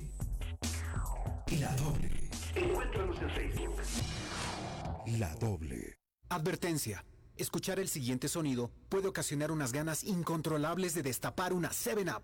La 1.58 1.74
Doble. 1.76 2.10
Encuéntranos 2.54 3.16
en 3.22 3.30
Facebook. 3.30 3.76
La 5.18 5.34
Doble. 5.36 5.96
Advertencia. 6.28 7.02
Escuchar 7.42 7.80
el 7.80 7.88
siguiente 7.88 8.28
sonido 8.28 8.70
puede 8.88 9.08
ocasionar 9.08 9.50
unas 9.50 9.72
ganas 9.72 10.04
incontrolables 10.04 10.94
de 10.94 11.02
destapar 11.02 11.52
una 11.52 11.70
7-Up. 11.70 12.22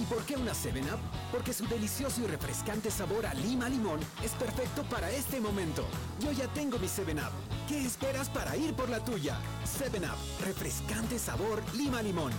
¿Y 0.00 0.04
por 0.06 0.24
qué 0.24 0.36
una 0.36 0.52
7-Up? 0.52 0.98
Porque 1.30 1.52
su 1.52 1.66
delicioso 1.66 2.22
y 2.22 2.26
refrescante 2.28 2.90
sabor 2.90 3.26
a 3.26 3.34
lima 3.34 3.68
limón 3.68 4.00
es 4.24 4.30
perfecto 4.32 4.82
para 4.84 5.10
este 5.10 5.40
momento. 5.40 5.86
Yo 6.20 6.32
ya 6.32 6.50
tengo 6.54 6.78
mi 6.78 6.86
7-Up. 6.86 7.32
¿Qué 7.68 7.84
esperas 7.84 8.30
para 8.30 8.56
ir 8.56 8.72
por 8.72 8.88
la 8.88 9.04
tuya? 9.04 9.38
7-Up, 9.78 10.16
refrescante 10.42 11.18
sabor 11.18 11.62
lima 11.74 12.00
limón. 12.00 12.32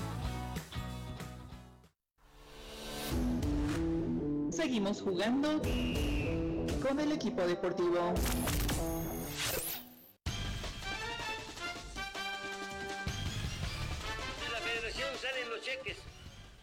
Seguimos 4.49 5.03
jugando 5.03 5.62
con 6.88 7.00
el 7.00 7.12
equipo 7.12 7.45
deportivo. 7.45 8.13
De 14.39 14.50
la 14.52 14.60
federación 14.60 15.10
salen 15.17 15.50
los 15.50 15.62
cheques 15.62 15.97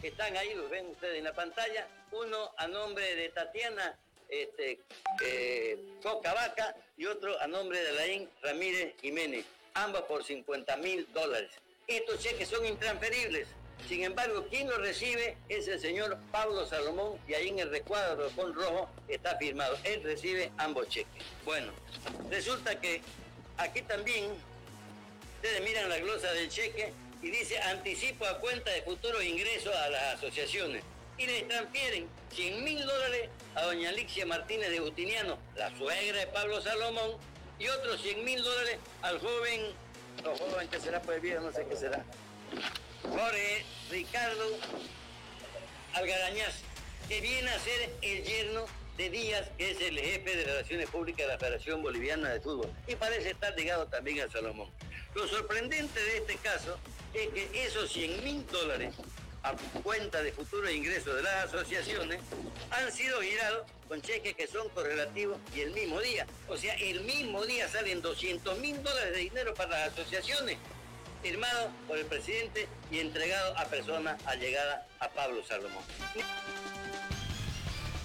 que 0.00 0.08
están 0.08 0.34
ahí, 0.36 0.54
los 0.54 0.70
ven 0.70 0.86
ustedes 0.86 1.18
en 1.18 1.24
la 1.24 1.34
pantalla. 1.34 1.86
Uno 2.12 2.52
a 2.56 2.66
nombre 2.66 3.14
de 3.16 3.28
Tatiana 3.30 3.98
este, 4.28 4.80
eh, 5.22 5.78
Coca 6.02 6.32
Vaca 6.32 6.74
y 6.96 7.04
otro 7.04 7.38
a 7.40 7.46
nombre 7.46 7.82
de 7.82 7.90
Alain 7.90 8.30
Ramírez 8.42 8.94
Jiménez, 9.00 9.44
ambas 9.74 10.02
por 10.02 10.24
50 10.24 10.76
mil 10.78 11.06
dólares. 11.12 11.50
Estos 11.86 12.20
cheques 12.20 12.48
son 12.48 12.64
intransferibles. 12.64 13.46
Sin 13.88 14.02
embargo, 14.02 14.46
quien 14.48 14.68
los 14.68 14.78
recibe 14.78 15.36
es 15.48 15.68
el 15.68 15.78
señor 15.78 16.18
Pablo 16.32 16.66
Salomón 16.66 17.18
y 17.28 17.34
ahí 17.34 17.48
en 17.48 17.58
el 17.58 17.70
recuadro 17.70 18.30
con 18.30 18.54
rojo 18.54 18.88
está 19.08 19.36
firmado. 19.36 19.76
Él 19.84 20.02
recibe 20.02 20.50
ambos 20.56 20.88
cheques. 20.88 21.22
Bueno, 21.44 21.72
resulta 22.30 22.80
que 22.80 23.02
aquí 23.58 23.82
también 23.82 24.32
ustedes 25.36 25.62
miran 25.62 25.90
la 25.90 25.98
glosa 25.98 26.32
del 26.32 26.48
cheque 26.48 26.92
y 27.22 27.30
dice 27.30 27.58
anticipo 27.58 28.26
a 28.26 28.38
cuenta 28.38 28.70
de 28.70 28.82
futuros 28.82 29.22
ingresos 29.22 29.74
a 29.74 29.90
las 29.90 30.14
asociaciones. 30.14 30.82
Y 31.16 31.26
le 31.26 31.42
transfieren 31.42 32.08
100 32.32 32.64
mil 32.64 32.84
dólares 32.84 33.28
a 33.54 33.62
doña 33.62 33.90
Alixia 33.90 34.26
Martínez 34.26 34.70
de 34.70 34.78
Justiniano, 34.80 35.38
la 35.56 35.76
suegra 35.76 36.18
de 36.18 36.26
Pablo 36.26 36.60
Salomón, 36.60 37.12
y 37.58 37.68
otros 37.68 38.00
100 38.02 38.24
mil 38.24 38.42
dólares 38.42 38.78
al 39.02 39.20
joven, 39.20 39.60
no 40.24 40.36
joven 40.36 40.68
que 40.68 40.80
será 40.80 41.00
el 41.06 41.20
viejo, 41.20 41.40
no 41.40 41.52
sé 41.52 41.66
qué 41.68 41.76
será, 41.76 42.04
Jorge 43.10 43.64
Ricardo 43.90 44.58
Algarañaz, 45.94 46.54
que 47.08 47.20
viene 47.20 47.50
a 47.50 47.58
ser 47.60 47.90
el 48.02 48.24
yerno 48.24 48.66
de 48.96 49.10
Díaz, 49.10 49.48
que 49.58 49.70
es 49.72 49.80
el 49.80 49.98
jefe 49.98 50.36
de 50.36 50.44
Relaciones 50.44 50.88
Públicas 50.88 51.26
de 51.26 51.32
la 51.32 51.38
Federación 51.38 51.82
Boliviana 51.82 52.30
de 52.30 52.40
Fútbol, 52.40 52.70
y 52.86 52.94
parece 52.96 53.30
estar 53.30 53.54
ligado 53.56 53.86
también 53.86 54.20
a 54.20 54.30
Salomón. 54.30 54.70
Lo 55.14 55.26
sorprendente 55.28 56.00
de 56.00 56.18
este 56.18 56.36
caso 56.36 56.78
es 57.12 57.28
que 57.28 57.64
esos 57.66 57.92
100 57.92 58.24
mil 58.24 58.46
dólares 58.46 58.94
a 59.44 59.54
cuenta 59.82 60.22
de 60.22 60.32
futuros 60.32 60.70
ingresos 60.70 61.16
de 61.16 61.22
las 61.22 61.44
asociaciones 61.44 62.18
han 62.70 62.90
sido 62.90 63.20
girados 63.20 63.66
con 63.88 64.00
cheques 64.00 64.34
que 64.34 64.46
son 64.46 64.68
correlativos 64.70 65.38
y 65.54 65.60
el 65.60 65.70
mismo 65.72 66.00
día. 66.00 66.26
O 66.48 66.56
sea, 66.56 66.74
el 66.74 67.02
mismo 67.02 67.44
día 67.44 67.68
salen 67.68 68.00
200 68.00 68.58
mil 68.58 68.82
dólares 68.82 69.12
de 69.12 69.18
dinero 69.18 69.52
para 69.54 69.70
las 69.70 69.92
asociaciones, 69.92 70.56
firmado 71.24 71.70
por 71.88 71.96
el 71.96 72.04
presidente 72.04 72.68
y 72.90 72.98
entregado 72.98 73.56
a 73.56 73.64
personas 73.64 74.20
allegadas 74.26 74.82
a 75.00 75.08
Pablo 75.08 75.42
Salomón. 75.48 75.82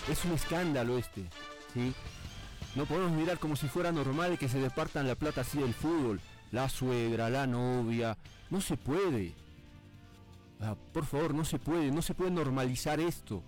Es 0.10 0.24
un 0.24 0.32
escándalo 0.32 0.98
este, 0.98 1.26
¿sí? 1.74 1.94
No 2.76 2.86
podemos 2.86 3.12
mirar 3.12 3.38
como 3.38 3.58
si 3.58 3.68
fuera 3.68 3.92
normal 3.92 4.38
que 4.38 4.48
se 4.48 4.60
departan 4.60 5.06
la 5.06 5.16
plata 5.16 5.42
así 5.42 5.58
del 5.58 5.74
fútbol. 5.74 6.22
La 6.52 6.70
suegra, 6.70 7.30
la 7.30 7.46
novia. 7.46 8.18
No 8.50 8.62
se 8.62 8.78
puede. 8.78 9.34
Por 10.94 11.06
favor, 11.06 11.34
no 11.34 11.44
se 11.44 11.60
puede. 11.60 11.92
No 11.92 12.02
se 12.02 12.14
puede 12.14 12.32
normalizar 12.32 13.02
esto. 13.02 13.44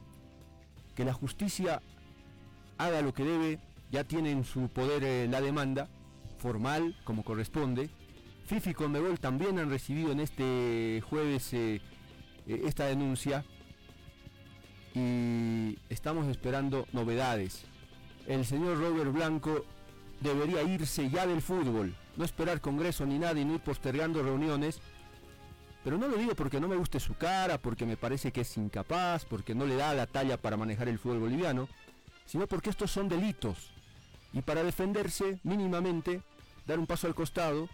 Que 0.96 1.06
la 1.06 1.14
justicia 1.14 1.82
haga 2.78 3.02
lo 3.02 3.14
que 3.14 3.24
debe. 3.24 3.60
Ya 3.90 4.04
tiene 4.04 4.32
en 4.32 4.44
su 4.44 4.68
poder 4.70 5.04
eh, 5.04 5.28
la 5.30 5.40
demanda 5.40 5.88
formal, 6.40 6.96
como 7.04 7.24
corresponde. 7.24 7.90
FIFA 8.52 8.70
y 8.70 8.74
Conmebol 8.74 9.18
también 9.18 9.60
han 9.60 9.70
recibido 9.70 10.12
en 10.12 10.20
este 10.20 11.02
jueves 11.10 11.54
eh, 11.54 11.80
eh, 12.46 12.62
esta 12.66 12.86
denuncia 12.86 13.46
y 14.94 15.80
estamos 15.88 16.28
esperando 16.28 16.86
novedades. 16.92 17.64
El 18.28 18.46
señor 18.46 18.78
Robert 18.78 19.14
Blanco 19.14 19.64
debería 20.20 20.64
irse 20.64 21.10
ya 21.10 21.26
del 21.26 21.42
fútbol, 21.42 21.96
no 22.18 22.26
esperar 22.26 22.60
congreso 22.60 23.06
ni 23.06 23.20
nada 23.20 23.40
y 23.40 23.46
no 23.46 23.54
ir 23.54 23.62
postergando 23.62 24.22
reuniones. 24.22 24.82
Pero 25.86 25.98
no 25.98 26.10
lo 26.10 26.18
digo 26.18 26.36
porque 26.36 26.60
no 26.60 26.68
me 26.68 26.76
guste 26.76 27.00
su 27.00 27.14
cara, 27.14 27.58
porque 27.58 27.86
me 27.86 27.96
parece 27.96 28.34
que 28.34 28.42
es 28.42 28.58
incapaz, 28.58 29.24
porque 29.24 29.56
no 29.56 29.66
le 29.66 29.78
da 29.78 29.94
la 29.94 30.08
talla 30.08 30.36
para 30.36 30.58
manejar 30.58 30.90
el 30.90 31.00
fútbol 31.00 31.20
boliviano, 31.20 31.70
sino 32.26 32.48
porque 32.48 32.70
estos 32.70 32.92
son 32.92 33.08
delitos. 33.08 33.72
Y 34.34 34.42
para 34.42 34.62
defenderse 34.62 35.40
mínimamente, 35.44 36.22
dar 36.68 36.80
un 36.80 36.86
paso 36.86 37.08
al 37.08 37.16
costado, 37.16 37.70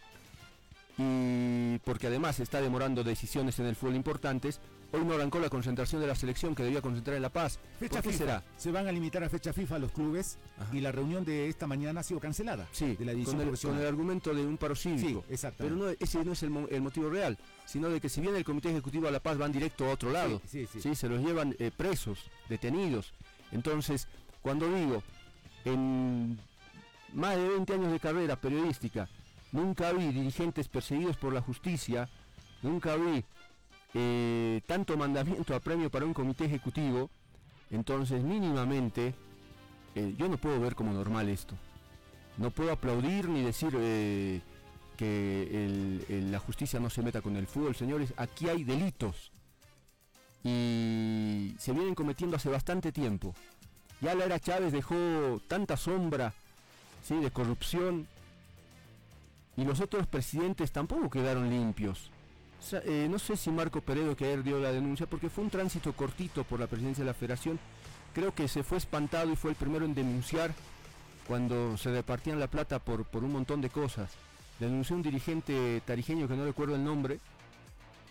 y 0.97 1.77
porque 1.79 2.07
además 2.07 2.39
está 2.39 2.59
demorando 2.61 3.03
decisiones 3.03 3.59
en 3.59 3.67
el 3.67 3.75
fútbol 3.75 3.95
importantes, 3.95 4.59
hoy 4.91 5.03
no 5.05 5.13
arrancó 5.13 5.39
la 5.39 5.49
concentración 5.49 6.01
de 6.01 6.07
la 6.07 6.15
selección 6.15 6.55
que 6.55 6.63
debía 6.63 6.81
concentrar 6.81 7.15
en 7.15 7.21
La 7.21 7.29
Paz. 7.29 7.59
Fecha 7.79 7.95
¿Por 7.95 8.03
qué 8.03 8.09
FIFA. 8.09 8.17
será? 8.17 8.43
Se 8.57 8.71
van 8.71 8.87
a 8.87 8.91
limitar 8.91 9.23
a 9.23 9.29
fecha 9.29 9.53
FIFA 9.53 9.77
los 9.79 9.91
clubes 9.91 10.39
y 10.73 10.79
la 10.79 10.91
reunión 10.91 11.23
de 11.23 11.49
esta 11.49 11.67
mañana 11.67 11.99
ha 11.99 12.03
sido 12.03 12.19
cancelada. 12.19 12.67
Sí, 12.71 12.95
de 12.95 13.05
la 13.05 13.13
con 13.23 13.41
el, 13.41 13.57
con 13.59 13.77
el 13.77 13.85
argumento 13.85 14.33
de 14.33 14.45
un 14.45 14.57
paro 14.57 14.75
cívico. 14.75 15.23
Sí, 15.27 15.33
exactamente. 15.33 15.77
Pero 15.77 15.91
no, 15.91 15.95
ese 15.99 16.25
no 16.25 16.31
es 16.33 16.41
el, 16.43 16.51
el 16.71 16.81
motivo 16.81 17.09
real, 17.09 17.37
sino 17.65 17.89
de 17.89 18.01
que 18.01 18.09
si 18.09 18.21
bien 18.21 18.35
el 18.35 18.43
Comité 18.43 18.69
Ejecutivo 18.71 19.05
de 19.05 19.11
La 19.11 19.19
Paz 19.19 19.37
van 19.37 19.51
directo 19.51 19.85
a 19.85 19.89
otro 19.91 20.09
lado, 20.11 20.41
Sí, 20.47 20.65
sí, 20.71 20.81
sí. 20.81 20.95
se 20.95 21.07
los 21.09 21.21
llevan 21.23 21.55
eh, 21.59 21.69
presos, 21.75 22.19
detenidos. 22.49 23.13
Entonces, 23.51 24.07
cuando 24.41 24.67
digo, 24.73 25.03
en 25.63 26.39
más 27.13 27.35
de 27.35 27.47
20 27.49 27.73
años 27.73 27.91
de 27.91 27.99
carrera 27.99 28.35
periodística, 28.35 29.07
nunca 29.51 29.91
vi 29.93 30.07
dirigentes 30.07 30.67
perseguidos 30.67 31.17
por 31.17 31.33
la 31.33 31.41
justicia, 31.41 32.09
nunca 32.61 32.95
vi 32.95 33.23
eh, 33.93 34.61
tanto 34.67 34.97
mandamiento 34.97 35.55
a 35.55 35.59
premio 35.59 35.89
para 35.89 36.05
un 36.05 36.13
comité 36.13 36.45
ejecutivo, 36.45 37.09
entonces 37.71 38.23
mínimamente 38.23 39.13
eh, 39.95 40.13
yo 40.17 40.27
no 40.29 40.37
puedo 40.37 40.59
ver 40.59 40.75
como 40.75 40.93
normal 40.93 41.29
esto. 41.29 41.55
No 42.37 42.51
puedo 42.51 42.71
aplaudir 42.71 43.27
ni 43.29 43.41
decir 43.41 43.73
eh, 43.75 44.41
que 44.95 46.27
la 46.29 46.39
justicia 46.39 46.79
no 46.79 46.89
se 46.89 47.01
meta 47.01 47.21
con 47.21 47.35
el 47.35 47.47
fútbol, 47.47 47.75
señores. 47.75 48.13
Aquí 48.17 48.47
hay 48.47 48.63
delitos 48.63 49.31
y 50.43 51.55
se 51.57 51.71
vienen 51.71 51.95
cometiendo 51.95 52.35
hace 52.35 52.49
bastante 52.49 52.91
tiempo. 52.91 53.33
Ya 54.01 54.13
la 54.13 54.25
era 54.25 54.39
Chávez 54.39 54.71
dejó 54.71 55.41
tanta 55.47 55.77
sombra 55.77 56.33
¿sí? 57.03 57.15
de 57.15 57.31
corrupción 57.31 58.07
y 59.57 59.65
los 59.65 59.81
otros 59.81 60.05
presidentes 60.05 60.71
tampoco 60.71 61.09
quedaron 61.09 61.49
limpios. 61.49 62.11
Eh, 62.71 63.07
no 63.09 63.19
sé 63.19 63.35
si 63.35 63.49
Marco 63.49 63.81
Peredo 63.81 64.15
que 64.15 64.25
ayer 64.25 64.43
dio 64.43 64.59
la 64.59 64.71
denuncia 64.71 65.07
porque 65.07 65.29
fue 65.29 65.43
un 65.43 65.49
tránsito 65.49 65.93
cortito 65.93 66.43
por 66.43 66.59
la 66.59 66.67
presidencia 66.67 67.03
de 67.03 67.09
la 67.09 67.13
federación. 67.13 67.59
Creo 68.13 68.33
que 68.33 68.47
se 68.47 68.63
fue 68.63 68.77
espantado 68.77 69.31
y 69.31 69.35
fue 69.35 69.51
el 69.51 69.55
primero 69.55 69.85
en 69.85 69.95
denunciar 69.95 70.53
cuando 71.27 71.75
se 71.77 71.91
repartían 71.91 72.39
la 72.39 72.47
plata 72.47 72.79
por, 72.79 73.05
por 73.05 73.23
un 73.23 73.33
montón 73.33 73.61
de 73.61 73.69
cosas. 73.69 74.11
Denunció 74.59 74.95
un 74.95 75.03
dirigente 75.03 75.81
tarijeño 75.85 76.27
que 76.27 76.35
no 76.35 76.45
recuerdo 76.45 76.75
el 76.75 76.83
nombre 76.83 77.19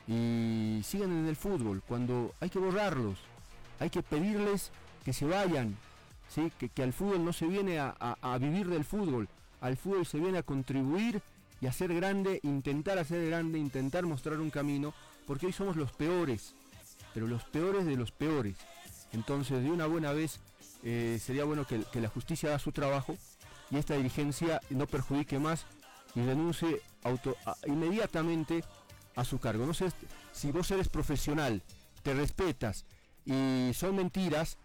y 0.08 0.80
siguen 0.84 1.10
en 1.12 1.26
el 1.26 1.36
fútbol 1.36 1.82
cuando 1.86 2.34
hay 2.40 2.50
que 2.50 2.58
borrarlos, 2.60 3.18
hay 3.80 3.90
que 3.90 4.02
pedirles 4.02 4.70
que 5.04 5.12
se 5.12 5.26
vayan, 5.26 5.76
¿sí? 6.28 6.52
que, 6.58 6.68
que 6.68 6.82
al 6.84 6.92
fútbol 6.92 7.24
no 7.24 7.32
se 7.32 7.46
viene 7.46 7.80
a 7.80 8.38
vivir 8.40 8.68
del 8.68 8.84
fútbol, 8.84 9.28
al 9.60 9.76
fútbol 9.76 10.06
se 10.06 10.20
viene 10.20 10.38
a 10.38 10.42
contribuir 10.44 11.20
y 11.60 11.66
a 11.66 11.72
ser 11.72 11.94
grande, 11.94 12.40
intentar 12.42 12.98
hacer 12.98 13.26
grande, 13.26 13.58
intentar 13.58 14.04
mostrar 14.04 14.38
un 14.40 14.50
camino, 14.50 14.94
porque 15.26 15.46
hoy 15.46 15.52
somos 15.52 15.76
los 15.76 15.92
peores, 15.92 16.54
pero 17.14 17.26
los 17.26 17.44
peores 17.44 17.86
de 17.86 17.96
los 17.96 18.12
peores. 18.12 18.56
Entonces, 19.12 19.62
de 19.62 19.70
una 19.70 19.86
buena 19.86 20.12
vez, 20.12 20.40
eh, 20.82 21.18
sería 21.22 21.44
bueno 21.44 21.66
que, 21.66 21.84
la 22.00 22.08
justicia 22.08 22.50
haga 22.50 22.58
su 22.58 22.72
trabajo 22.72 23.16
y 23.70 23.78
esta 23.78 23.94
dirigencia 23.94 24.60
no 24.70 24.86
perjudique 24.86 25.38
más 25.38 25.64
y 26.14 26.20
renuncie 26.20 26.80
auto- 27.02 27.36
inmediatamente 27.66 28.62
a 29.16 29.24
su 29.24 29.38
cargo. 29.38 29.66
No 29.66 29.74
sé 29.74 29.90
si 30.32 30.52
vos 30.52 30.70
eres 30.70 30.88
profesional, 30.88 31.62
te 32.02 32.14
respetas 32.14 32.84
y 33.24 33.70
son 33.74 33.96
mentiras 33.96 34.58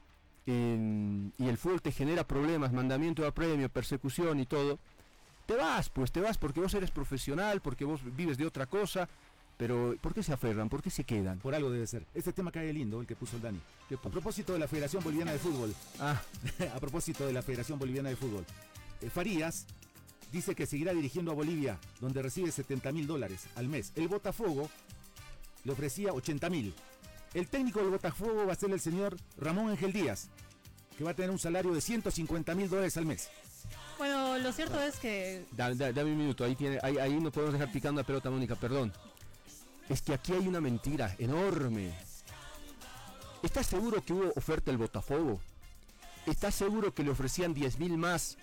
y 0.46 1.48
el 1.48 1.58
fútbol 1.58 1.82
te 1.82 1.92
genera 1.92 2.28
problemas, 2.28 2.74
mandamiento 2.74 3.26
a 3.26 3.32
premio, 3.32 3.70
persecución 3.70 4.40
y 4.40 4.46
todo, 4.46 4.80
te 5.52 5.58
vas, 5.58 5.90
pues 5.90 6.12
te 6.12 6.22
vas 6.22 6.38
porque 6.38 6.62
vos 6.62 6.74
eres 6.74 6.92
profesional, 6.92 7.62
porque 7.62 7.84
vos 7.84 8.00
vives 8.16 8.38
de 8.38 8.46
otra 8.46 8.68
cosa, 8.68 9.10
pero 9.58 9.96
¿por 10.00 10.14
qué 10.14 10.24
se 10.24 10.32
aferran? 10.32 10.70
¿Por 10.70 10.82
qué 10.82 10.90
se 10.90 11.04
quedan? 11.04 11.40
Por 11.40 11.54
algo 11.54 11.70
debe 11.70 11.86
ser. 11.88 12.06
Este 12.14 12.32
tema 12.32 12.52
cae 12.52 12.72
lindo, 12.72 13.02
el 13.02 13.08
que 13.08 13.18
puso 13.18 13.36
el 13.36 13.42
Dani. 13.42 13.60
A 13.92 14.10
propósito 14.10 14.54
de 14.54 14.60
la 14.60 14.68
Federación 14.70 15.04
Boliviana 15.04 15.34
de 15.34 15.40
Fútbol. 15.40 15.76
Ah. 16.00 16.22
a 16.74 16.80
propósito 16.80 17.28
de 17.28 17.34
la 17.34 17.42
Federación 17.42 17.78
Boliviana 17.78 18.10
de 18.10 18.16
Fútbol. 18.16 18.46
eh, 19.02 19.10
Farías 19.10 19.66
dice 20.32 20.56
que 20.56 20.66
seguirá 20.66 20.94
dirigiendo 20.94 21.32
a 21.32 21.36
Bolivia, 21.36 21.78
donde 22.00 22.22
recibe 22.22 22.50
70 22.50 22.94
mil 22.94 23.06
dólares 23.06 23.48
al 23.56 23.68
mes. 23.68 23.92
El 23.96 24.08
Botafogo 24.08 24.70
le 25.66 25.72
ofrecía 25.74 26.14
80 26.14 26.50
mil. 26.50 26.74
El 27.34 27.48
técnico 27.48 27.82
del 27.82 27.90
Botafogo 27.90 28.46
va 28.46 28.54
a 28.54 28.56
ser 28.56 28.72
el 28.72 28.80
señor 28.80 29.18
Ramón 29.38 29.70
Ángel 29.70 29.92
Díaz, 29.92 30.30
que 30.98 31.04
va 31.04 31.12
a 31.12 31.14
tener 31.14 31.30
un 31.30 31.40
salario 31.40 31.74
de 31.74 31.82
150 31.82 32.56
mil 32.56 32.70
dólares 32.70 32.96
al 32.96 33.06
mes. 33.06 33.30
Bueno, 33.98 34.11
lo 34.42 34.52
cierto 34.52 34.80
es 34.82 34.96
que 34.98 35.46
Da- 35.52 35.74
da- 35.74 35.92
dame 35.92 36.12
un 36.12 36.18
minuto, 36.18 36.44
ahí, 36.44 36.56
tiene, 36.56 36.80
ahí, 36.82 36.98
ahí 36.98 37.20
no 37.20 37.32
podemos 37.32 37.54
dejar 37.54 37.72
picando 37.72 38.02
la 38.02 38.08
pelota, 38.08 38.30
Mónica, 38.30 38.56
perdón. 38.56 38.92
Es 39.90 40.02
que 40.02 40.14
aquí 40.14 40.34
hay 40.34 40.48
una 40.48 40.62
mentira 40.62 41.16
enorme. 41.20 41.92
¿Estás 43.44 43.68
seguro 43.68 44.04
que 44.04 44.14
hubo 44.14 44.32
oferta 44.36 44.72
del 44.72 44.78
Botafogo? 44.78 45.40
¿Estás 46.26 46.54
seguro 46.56 46.94
que 46.94 47.04
le 47.04 47.10
ofrecían 47.12 47.54
10 47.54 47.80
mil 47.80 47.98
más? 47.98 48.38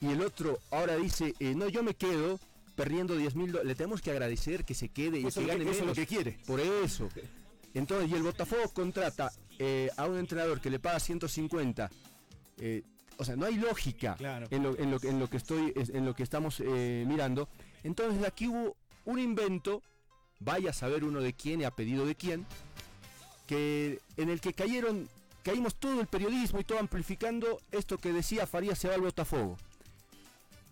Y 0.00 0.08
el 0.12 0.20
otro 0.22 0.58
ahora 0.70 0.96
dice, 0.96 1.34
eh, 1.40 1.54
no, 1.54 1.68
yo 1.68 1.82
me 1.82 1.94
quedo 1.94 2.38
perdiendo 2.76 3.16
10 3.16 3.34
mil 3.34 3.58
Le 3.64 3.74
tenemos 3.74 4.02
que 4.02 4.10
agradecer 4.10 4.64
que 4.64 4.74
se 4.74 4.88
quede 4.90 5.18
y 5.18 5.26
Eso 5.26 5.40
que 5.40 5.46
es 5.46 5.46
lo 5.46 5.52
gane 5.54 5.64
que- 5.64 5.70
eso 5.70 5.80
es 5.80 5.86
lo 5.86 5.92
menos. 5.94 5.96
que 5.98 6.06
quiere. 6.06 6.38
Por 6.46 6.60
eso. 6.60 7.08
Entonces, 7.74 8.10
y 8.10 8.14
el 8.14 8.22
Botafogo 8.22 8.68
contrata 8.72 9.32
eh, 9.58 9.88
a 9.96 10.06
un 10.06 10.18
entrenador 10.18 10.60
que 10.60 10.70
le 10.70 10.78
paga 10.78 11.00
150. 11.00 11.90
eh, 12.58 12.82
o 13.18 13.24
sea, 13.24 13.36
no 13.36 13.46
hay 13.46 13.54
lógica 13.56 14.16
en, 14.50 14.62
lo, 14.62 14.78
en, 14.78 14.90
lo, 14.90 14.98
en 15.02 15.18
lo 15.18 15.28
que 15.30 15.36
estoy, 15.38 15.72
es- 15.76 15.90
en 15.90 16.04
lo 16.04 16.14
que 16.14 16.22
estamos 16.22 16.60
eh, 16.60 17.04
mirando. 17.06 17.48
Entonces 17.82 18.24
aquí 18.26 18.46
hubo 18.48 18.76
un 19.04 19.18
invento, 19.18 19.82
vaya 20.40 20.70
a 20.70 20.72
saber 20.72 21.04
uno 21.04 21.20
de 21.20 21.32
quién 21.32 21.60
y 21.60 21.64
a 21.64 21.70
pedido 21.70 22.04
de 22.06 22.14
quién, 22.14 22.46
que 23.46 24.00
en 24.16 24.28
el 24.28 24.40
que 24.40 24.52
cayeron, 24.52 25.08
caímos 25.42 25.76
todo 25.76 26.00
el 26.00 26.06
periodismo 26.08 26.60
y 26.60 26.64
todo 26.64 26.78
amplificando 26.78 27.60
esto 27.70 27.98
que 27.98 28.12
decía 28.12 28.46
Farías 28.46 28.78
se 28.78 28.88
va 28.88 28.94
al 28.94 29.00
Botafogo. 29.02 29.56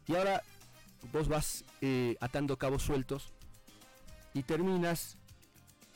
Y 0.07 0.15
ahora 0.17 0.43
vos 1.13 1.29
vas 1.29 1.65
eh, 1.81 2.17
atando 2.21 2.57
cabos 2.57 2.83
sueltos 2.83 3.29
y 4.35 4.43
terminas 4.43 5.17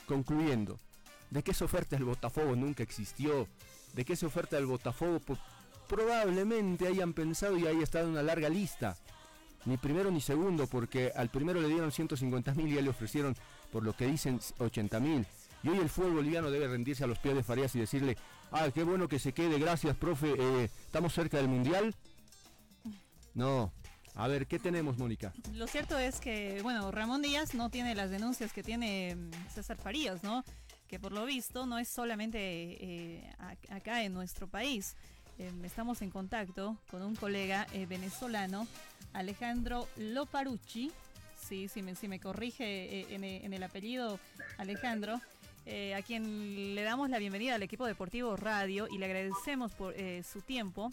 concluyendo 0.06 0.78
de 1.30 1.42
que 1.42 1.50
esa 1.50 1.64
oferta 1.64 1.96
del 1.96 2.04
Botafogo 2.04 2.56
nunca 2.56 2.82
existió, 2.82 3.48
de 3.94 4.04
que 4.04 4.12
esa 4.14 4.26
oferta 4.26 4.56
del 4.56 4.66
Botafogo 4.66 5.20
probablemente 5.88 6.87
hayan 6.87 7.12
pensado 7.12 7.57
y 7.59 7.66
haya 7.66 7.83
estado 7.83 8.05
en 8.07 8.12
una 8.12 8.22
larga 8.22 8.48
lista. 8.48 8.96
Ni 9.64 9.77
primero 9.77 10.11
ni 10.11 10.20
segundo, 10.20 10.66
porque 10.66 11.12
al 11.16 11.29
primero 11.31 11.61
le 11.61 11.68
dieron 11.68 11.90
150 11.90 12.55
mil 12.55 12.68
y 12.68 12.74
ya 12.77 12.81
le 12.81 12.90
ofrecieron, 12.90 13.37
por 13.72 13.83
lo 13.83 13.94
que 13.94 14.07
dicen, 14.07 14.40
80 14.59 15.01
mil. 15.01 15.27
Y 15.64 15.68
hoy 15.68 15.79
el 15.79 15.88
fútbol 15.88 16.12
boliviano 16.14 16.51
debe 16.51 16.68
rendirse 16.68 17.03
a 17.03 17.07
los 17.09 17.18
pies 17.18 17.35
de 17.35 17.42
Farías 17.42 17.74
y 17.74 17.81
decirle, 17.81 18.16
ah, 18.53 18.68
qué 18.72 18.85
bueno 18.85 19.09
que 19.09 19.18
se 19.18 19.33
quede, 19.33 19.59
gracias, 19.59 19.96
profe, 19.96 20.35
eh, 20.38 20.64
estamos 20.87 21.12
cerca 21.12 21.37
del 21.38 21.48
Mundial. 21.48 21.94
No. 23.35 23.72
A 24.14 24.27
ver, 24.27 24.46
¿qué 24.46 24.59
tenemos, 24.59 24.98
Mónica? 24.98 25.33
lo 25.55 25.66
cierto 25.68 25.96
es 25.98 26.18
que, 26.20 26.61
bueno, 26.62 26.90
Ramón 26.90 27.22
Díaz 27.22 27.55
no 27.55 27.70
tiene 27.70 27.94
las 27.94 28.11
denuncias 28.11 28.53
que 28.53 28.62
tiene 28.64 29.14
mm, 29.16 29.31
César 29.55 29.77
Farías, 29.77 30.22
¿no? 30.24 30.44
Que 30.88 30.98
por 30.98 31.12
lo 31.12 31.24
visto 31.24 31.66
no 31.66 31.79
es 31.79 31.88
solamente 31.88 32.38
eh, 32.40 33.31
ac- 33.38 33.70
acá 33.77 34.03
en 34.05 34.14
nuestro 34.14 34.48
país. 34.48 34.96
Eh, 35.38 35.53
estamos 35.64 36.03
en 36.03 36.11
contacto 36.11 36.77
con 36.90 37.03
un 37.03 37.14
colega 37.14 37.66
eh, 37.72 37.87
venezolano, 37.87 38.66
Alejandro 39.12 39.88
Loparucci. 39.96 40.90
Sí, 41.40 41.68
si 41.68 41.83
me, 41.83 41.94
si 41.94 42.09
me 42.09 42.18
corrige 42.20 42.64
eh, 43.01 43.07
en, 43.11 43.24
e- 43.24 43.44
en 43.44 43.53
el 43.53 43.62
apellido 43.62 44.18
Alejandro, 44.59 45.20
eh, 45.66 45.94
a 45.94 46.03
quien 46.03 46.74
le 46.74 46.83
damos 46.83 47.09
la 47.11 47.18
bienvenida 47.18 47.55
al 47.55 47.62
equipo 47.62 47.87
deportivo 47.87 48.37
Radio 48.37 48.88
y 48.90 48.98
le 48.98 49.07
agradecemos 49.07 49.72
por 49.72 49.94
eh, 49.96 50.22
su 50.24 50.40
tiempo 50.40 50.92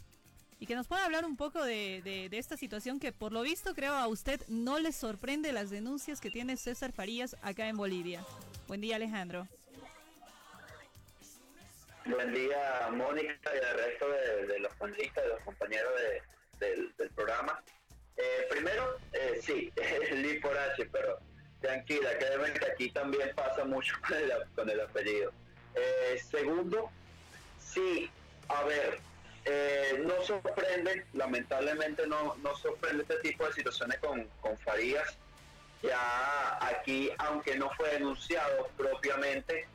y 0.60 0.68
que 0.68 0.76
nos 0.76 0.88
pueda 0.88 1.04
hablar 1.06 1.26
un 1.26 1.36
poco 1.36 1.64
de, 1.64 2.02
de- 2.04 2.30
de 2.30 2.38
esta 2.38 2.56
situación 2.56 3.00
que 3.00 3.12
por 3.12 3.32
lo 3.34 3.42
visto 3.42 3.74
creo 3.74 3.96
a 3.96 4.08
usted 4.08 4.42
no 4.48 4.78
le 4.80 4.92
sorprende 4.92 5.52
las 5.52 5.70
denuncias 5.72 6.22
que 6.22 6.30
tiene 6.30 6.56
César 6.56 6.92
Farías 6.92 7.36
acá 7.42 7.68
en 7.68 7.78
Bolivia. 7.78 8.24
Buen 8.68 8.80
día 8.82 8.96
Alejandro. 8.98 9.48
Buen 12.06 12.34
día, 12.36 12.88
Mónica 12.92 13.52
y 13.54 13.66
al 13.66 13.78
resto 13.78 14.08
de, 14.10 14.60
los 14.60 14.72
panelistas, 14.76 15.24
de 15.24 15.30
los 15.32 15.40
compañeros 15.42 15.92
de- 16.00 16.22
del, 16.60 17.10
programa. 17.16 17.62
Eh, 18.16 18.48
primero, 18.50 19.00
eh, 19.12 19.40
sí, 19.42 19.72
Lee 20.12 20.40
por 20.40 20.56
H, 20.56 20.86
pero 20.92 21.18
tranquila, 21.62 22.16
créeme 22.18 22.54
que 22.54 22.66
aquí 22.66 22.92
también 22.92 23.32
pasa 23.36 23.66
mucho 23.66 23.96
con 24.08 24.18
el, 24.18 24.32
con 24.56 24.70
el 24.70 24.82
apellido. 24.82 25.32
Eh, 25.74 26.22
segundo, 26.30 26.92
sí, 27.60 28.10
a 28.50 28.64
ver, 28.64 29.00
eh, 29.46 30.04
no 30.06 30.22
sorprende, 30.24 31.06
lamentablemente 31.14 32.06
no, 32.06 32.36
no 32.36 32.56
sorprende 32.56 33.02
este 33.02 33.18
tipo 33.18 33.48
de 33.48 33.54
situaciones 33.54 33.98
con, 34.00 34.24
con 34.42 34.56
Farías. 34.60 35.18
Ya 35.82 36.58
aquí, 36.68 37.12
aunque 37.18 37.58
no 37.58 37.70
fue 37.72 37.90
denunciado 37.90 38.70
propiamente, 38.78 39.68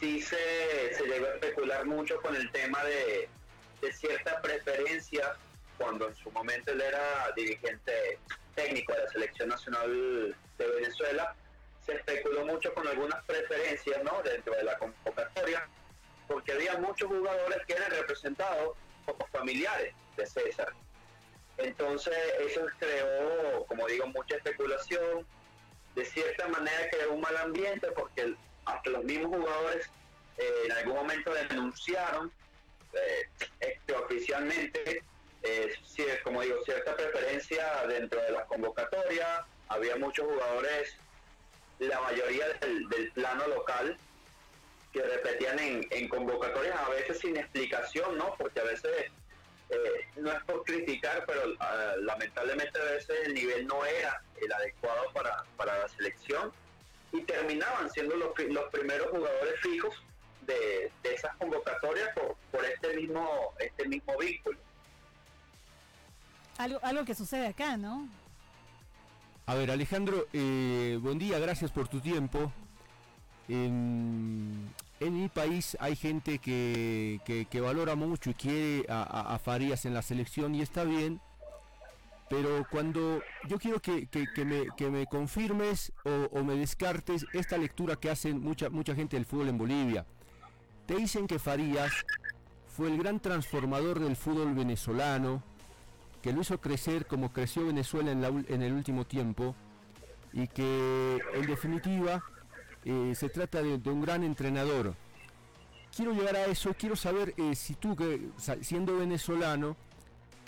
sí 0.00 0.20
se, 0.22 0.94
se 0.94 1.04
llegó 1.04 1.26
a 1.26 1.34
especular 1.34 1.84
mucho 1.84 2.20
con 2.22 2.34
el 2.34 2.50
tema 2.50 2.82
de, 2.84 3.28
de 3.82 3.92
cierta 3.92 4.40
preferencia 4.40 5.36
cuando 5.76 6.08
en 6.08 6.14
su 6.16 6.30
momento 6.30 6.72
él 6.72 6.80
era 6.80 7.30
dirigente 7.36 8.18
técnico 8.54 8.92
de 8.94 9.04
la 9.04 9.08
selección 9.10 9.48
nacional 9.50 10.36
de 10.58 10.66
Venezuela, 10.66 11.34
se 11.84 11.94
especuló 11.94 12.44
mucho 12.44 12.72
con 12.74 12.86
algunas 12.86 13.22
preferencias 13.24 14.02
¿no? 14.04 14.22
dentro 14.22 14.54
de 14.54 14.64
la 14.64 14.76
convocatoria, 14.78 15.68
porque 16.28 16.52
había 16.52 16.76
muchos 16.78 17.08
jugadores 17.08 17.64
que 17.66 17.74
eran 17.74 17.90
representados 17.90 18.76
como 19.06 19.26
familiares 19.28 19.94
de 20.16 20.26
César. 20.26 20.72
Entonces 21.56 22.14
eso 22.40 22.66
creó, 22.78 23.64
como 23.66 23.86
digo, 23.86 24.06
mucha 24.08 24.36
especulación, 24.36 25.26
de 25.94 26.04
cierta 26.04 26.48
manera 26.48 26.88
creó 26.90 27.12
un 27.12 27.20
mal 27.20 27.36
ambiente 27.38 27.90
porque 27.92 28.34
hasta 28.74 28.90
los 28.90 29.04
mismos 29.04 29.36
jugadores 29.36 29.90
eh, 30.38 30.62
en 30.66 30.72
algún 30.72 30.94
momento 30.94 31.32
denunciaron 31.34 32.32
eh, 32.92 33.28
extraoficialmente, 33.60 35.02
eh, 35.42 35.74
sí, 35.84 36.04
como 36.24 36.42
digo, 36.42 36.62
cierta 36.64 36.96
preferencia 36.96 37.86
dentro 37.86 38.20
de 38.22 38.32
las 38.32 38.46
convocatorias. 38.46 39.42
Había 39.68 39.96
muchos 39.96 40.26
jugadores, 40.26 40.96
la 41.78 42.00
mayoría 42.00 42.48
del, 42.48 43.12
plano 43.12 43.46
local, 43.48 43.96
que 44.92 45.02
repetían 45.02 45.58
en, 45.60 45.86
en 45.90 46.08
convocatorias, 46.08 46.76
a 46.76 46.88
veces 46.90 47.20
sin 47.20 47.36
explicación, 47.36 48.18
¿no? 48.18 48.34
Porque 48.36 48.60
a 48.60 48.64
veces 48.64 49.12
eh, 49.70 50.06
no 50.16 50.32
es 50.32 50.42
por 50.44 50.64
criticar, 50.64 51.24
pero 51.26 51.42
ah, 51.60 51.94
lamentablemente 52.00 52.80
a 52.80 52.84
veces 52.84 53.16
el 53.24 53.34
nivel 53.34 53.66
no 53.68 53.84
era 53.84 54.20
el 54.42 54.52
adecuado 54.52 55.12
para, 55.12 55.44
para 55.56 55.78
la 55.78 55.88
selección 55.88 56.52
y 57.12 57.20
terminaban 57.22 57.90
siendo 57.90 58.16
los, 58.16 58.30
los 58.38 58.64
primeros 58.70 59.08
jugadores 59.08 59.60
fijos 59.60 59.94
de, 60.46 60.90
de 61.02 61.14
esas 61.14 61.34
convocatorias 61.36 62.08
por, 62.14 62.36
por 62.50 62.64
este 62.64 62.96
mismo 62.96 63.52
este 63.58 63.88
mismo 63.88 64.16
vínculo. 64.18 64.58
Algo, 66.58 66.78
algo 66.82 67.04
que 67.04 67.14
sucede 67.14 67.46
acá, 67.46 67.76
¿no? 67.76 68.08
A 69.46 69.54
ver, 69.54 69.70
Alejandro, 69.70 70.26
eh, 70.32 70.98
buen 71.00 71.18
día, 71.18 71.38
gracias 71.38 71.70
por 71.70 71.88
tu 71.88 72.00
tiempo. 72.00 72.52
En, 73.48 74.72
en 75.00 75.20
mi 75.20 75.28
país 75.28 75.76
hay 75.80 75.96
gente 75.96 76.38
que, 76.38 77.20
que, 77.24 77.46
que 77.46 77.60
valora 77.60 77.96
mucho 77.96 78.30
y 78.30 78.34
quiere 78.34 78.86
a, 78.88 79.02
a, 79.02 79.34
a 79.34 79.38
Farías 79.40 79.86
en 79.86 79.94
la 79.94 80.02
selección 80.02 80.54
y 80.54 80.62
está 80.62 80.84
bien, 80.84 81.20
pero 82.30 82.64
cuando 82.70 83.20
yo 83.48 83.58
quiero 83.58 83.80
que, 83.80 84.06
que, 84.06 84.44
me, 84.44 84.68
que 84.76 84.88
me 84.88 85.04
confirmes 85.06 85.92
o, 86.30 86.44
me 86.44 86.54
descartes 86.54 87.26
esta 87.32 87.58
lectura 87.58 87.96
que 87.96 88.08
hacen 88.08 88.40
mucha, 88.40 88.70
mucha 88.70 88.94
gente 88.94 89.16
del 89.16 89.26
fútbol 89.26 89.48
en 89.48 89.58
Bolivia. 89.58 90.06
Te 90.86 90.94
dicen 90.94 91.26
que 91.26 91.40
Farías 91.40 91.92
fue 92.68 92.86
el 92.86 92.98
gran 92.98 93.18
transformador 93.18 93.98
del 93.98 94.14
fútbol 94.14 94.54
venezolano, 94.54 95.42
que 96.22 96.32
lo 96.32 96.42
hizo 96.42 96.60
crecer 96.60 97.06
como 97.06 97.32
creció 97.32 97.66
Venezuela 97.66 98.12
en, 98.12 98.20
la, 98.22 98.28
en 98.28 98.62
el 98.62 98.74
último 98.74 99.04
tiempo 99.04 99.56
y 100.32 100.46
que 100.46 101.18
en 101.34 101.46
definitiva 101.46 102.22
eh, 102.84 103.12
se 103.16 103.28
trata 103.28 103.60
de, 103.60 103.78
de, 103.78 103.90
un 103.90 104.02
gran 104.02 104.22
entrenador. 104.22 104.94
Quiero 105.96 106.12
llegar 106.12 106.36
a 106.36 106.44
eso, 106.44 106.74
quiero 106.78 106.94
saber 106.94 107.34
eh, 107.36 107.56
si 107.56 107.74
tú, 107.74 107.96
que, 107.96 108.28
siendo 108.62 108.98
venezolano, 108.98 109.76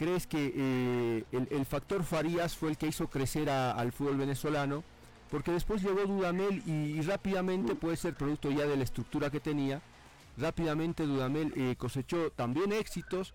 crees 0.03 0.27
que 0.27 0.53
eh, 0.57 1.25
el, 1.31 1.65
factor 1.65 2.03
Farías 2.03 2.57
fue 2.57 2.71
el 2.71 2.77
que 2.77 2.89
hizo 2.89 3.07
crecer 3.09 3.49
al 3.49 3.93
fútbol 3.93 4.17
venezolano, 4.17 4.83
porque 5.31 5.53
después 5.53 5.81
llegó 5.81 6.05
Dudamel 6.07 6.61
y, 6.67 7.01
rápidamente 7.03 7.77
puede 7.77 7.97
ser 7.97 8.15
producto 8.15 8.51
ya 8.51 8.67
de 8.67 8.77
la 8.77 8.83
estructura 8.83 9.31
que 9.31 9.39
tenía, 9.39 9.81
rápidamente 10.37 11.07
Dudamel 11.07 11.53
eh, 11.55 11.77
cosechó 11.79 12.33
también 12.33 12.73
éxitos 12.73 13.33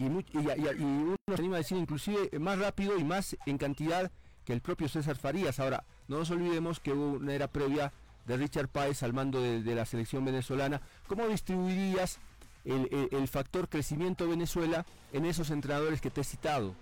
y, 0.00 0.06
y, 0.06 0.82
uno 0.82 1.14
se 1.28 1.34
anima 1.34 1.56
a 1.56 1.58
decir 1.58 1.78
inclusive 1.78 2.36
más 2.40 2.58
rápido 2.58 2.98
y 2.98 3.04
más 3.04 3.36
en 3.46 3.56
cantidad 3.56 4.10
que 4.44 4.52
el 4.52 4.62
propio 4.62 4.88
César 4.88 5.16
Farías. 5.16 5.60
Ahora, 5.60 5.84
no 6.08 6.18
nos 6.18 6.30
olvidemos 6.32 6.80
que 6.80 6.92
hubo 6.92 7.18
una 7.18 7.34
era 7.34 7.46
previa 7.46 7.92
de 8.26 8.36
Richard 8.36 8.66
Páez 8.66 9.04
al 9.04 9.12
mando 9.12 9.40
de 9.40 9.74
la 9.76 9.84
selección 9.84 10.24
venezolana. 10.24 10.80
¿Cómo 11.06 11.28
distribuirías 11.28 12.18
el, 12.70 13.28
factor 13.28 13.68
crecimiento 13.68 14.28
Venezuela 14.28 14.84
en 15.12 15.24
esos 15.24 15.50
entrenadores 15.50 16.00
que 16.00 16.10
te 16.10 16.20
he 16.20 16.24
citado? 16.24 16.74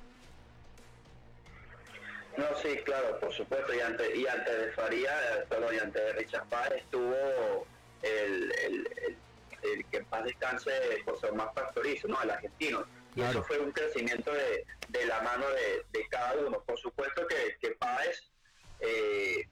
No, 2.37 2.45
sí, 2.63 2.77
claro, 2.85 3.19
por 3.19 3.33
supuesto. 3.33 3.75
Y 3.75 3.81
antes, 3.81 4.17
y 4.17 4.27
antes 4.27 4.59
de 4.59 4.73
Faría, 4.73 5.13
perdón, 5.49 5.75
y 5.75 5.79
antes 5.79 6.03
de 6.05 6.13
Richard 6.13 6.49
Páez 6.49 6.73
estuvo 6.77 7.67
el, 8.03 8.53
el, 8.65 8.89
el, 9.63 9.85
que 9.87 9.97
en 9.97 10.05
paz 10.05 10.25
descanse 10.25 10.71
José 11.05 11.29
Omar 11.31 11.53
Pastorizo, 11.53 12.07
¿no? 12.07 12.23
El 12.23 12.31
argentino. 12.31 12.85
Y 13.13 13.21
claro. 13.21 13.41
eso 13.41 13.45
fue 13.45 13.59
un 13.59 13.73
crecimiento 13.73 14.33
de, 14.33 14.65
de 14.89 15.07
la 15.07 15.21
mano 15.23 15.47
de, 15.49 15.99
de, 15.99 16.07
cada 16.09 16.35
uno. 16.35 16.61
Por 16.61 16.79
supuesto 16.79 17.27
que, 17.27 17.57
que 17.61 17.75
Páez 17.75 18.29
eh, 18.81 19.48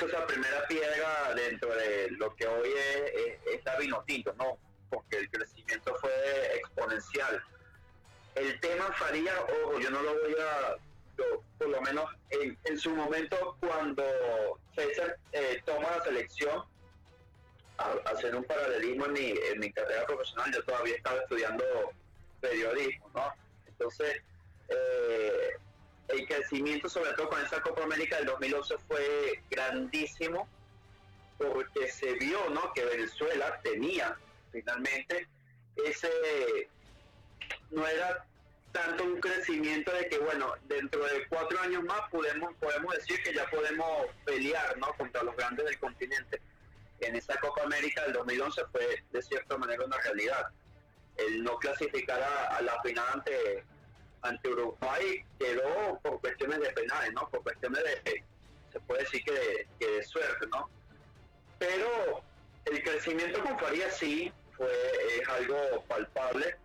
puso 0.00 0.16
esa 0.16 0.26
primera 0.26 0.66
piedra 0.66 1.34
dentro 1.34 1.74
de 1.74 2.10
lo 2.12 2.34
que 2.34 2.46
hoy 2.46 2.70
es, 2.70 3.12
es, 3.14 3.54
es 3.54 3.64
Davino 3.64 4.02
Tinto, 4.06 4.32
¿no? 4.38 4.58
Porque 4.88 5.18
el 5.18 5.30
crecimiento 5.30 5.94
fue 6.00 6.56
exponencial. 6.56 7.42
El 8.34 8.58
tema 8.60 8.86
Faría, 8.92 9.32
ojo, 9.42 9.78
yo 9.78 9.90
no 9.90 10.02
lo 10.02 10.12
voy 10.20 10.34
a, 10.40 10.76
por 11.58 11.68
lo 11.68 11.80
menos 11.82 12.10
en, 12.30 12.56
en, 12.64 12.78
su 12.78 12.90
momento 12.90 13.56
cuando 13.60 14.02
César 14.74 15.18
eh, 15.32 15.62
toma 15.66 15.90
la 15.90 16.04
selección, 16.04 16.64
a, 17.78 17.92
hacer 18.10 18.34
un 18.34 18.44
paralelismo 18.44 19.06
en 19.06 19.12
mi, 19.12 19.34
en 19.52 19.60
mi 19.60 19.72
carrera 19.72 20.06
profesional, 20.06 20.52
yo 20.52 20.64
todavía 20.64 20.96
estaba 20.96 21.20
estudiando 21.20 21.64
periodismo, 22.40 23.10
¿no? 23.14 23.32
Entonces, 23.66 24.22
eh, 24.68 25.56
el 26.12 26.26
crecimiento, 26.26 26.88
sobre 26.88 27.12
todo 27.12 27.28
con 27.28 27.44
esa 27.44 27.60
Copa 27.60 27.84
América 27.84 28.16
del 28.16 28.26
2011, 28.26 28.78
fue 28.88 29.42
grandísimo 29.50 30.48
porque 31.38 31.90
se 31.90 32.12
vio 32.14 32.50
¿no? 32.50 32.72
que 32.74 32.84
Venezuela 32.84 33.60
tenía 33.62 34.16
finalmente 34.52 35.26
ese, 35.76 36.68
no 37.70 37.86
era 37.86 38.24
tanto 38.72 39.04
un 39.04 39.20
crecimiento 39.20 39.92
de 39.92 40.08
que, 40.08 40.18
bueno, 40.18 40.54
dentro 40.68 41.04
de 41.04 41.26
cuatro 41.28 41.58
años 41.60 41.82
más 41.84 42.02
podemos, 42.10 42.54
podemos 42.56 42.94
decir 42.94 43.22
que 43.22 43.34
ya 43.34 43.48
podemos 43.50 44.06
pelear 44.24 44.76
¿no? 44.78 44.92
contra 44.94 45.22
los 45.22 45.36
grandes 45.36 45.64
del 45.64 45.78
continente. 45.78 46.40
En 47.00 47.16
esa 47.16 47.38
Copa 47.40 47.62
América 47.62 48.02
del 48.02 48.12
2011 48.12 48.62
fue 48.70 49.02
de 49.10 49.22
cierta 49.22 49.56
manera 49.56 49.84
una 49.84 49.96
realidad. 49.98 50.48
El 51.16 51.42
no 51.42 51.58
clasificar 51.58 52.22
a, 52.22 52.56
a 52.56 52.62
la 52.62 52.80
final 52.82 53.04
ante 53.14 53.64
ante 54.22 54.48
Uruguay 54.48 55.24
quedó 55.38 55.98
por 56.02 56.20
cuestiones 56.20 56.60
de 56.60 56.70
penales, 56.70 57.12
¿no? 57.14 57.28
Por 57.30 57.42
cuestiones 57.42 57.82
de, 57.84 58.24
se 58.72 58.80
puede 58.80 59.02
decir 59.02 59.22
que 59.24 59.86
de, 59.86 60.02
suerte, 60.04 60.46
¿no? 60.48 60.68
Pero 61.58 62.22
el 62.66 62.82
crecimiento 62.82 63.42
con 63.42 63.58
Farías 63.58 63.96
sí 63.96 64.32
fue 64.56 64.68
es 65.18 65.28
algo 65.28 65.84
palpable. 65.88 66.56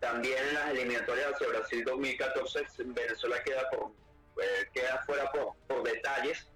También 0.00 0.38
en 0.48 0.54
las 0.54 0.70
eliminatorias 0.70 1.32
hacia 1.32 1.48
Brasil 1.48 1.84
2014 1.84 2.66
Venezuela 2.86 3.42
queda 3.44 3.70
por 3.70 3.92
eh, 4.42 4.68
queda 4.72 5.02
fuera 5.04 5.30
por, 5.30 5.54
por 5.68 5.82
detalles, 5.84 6.48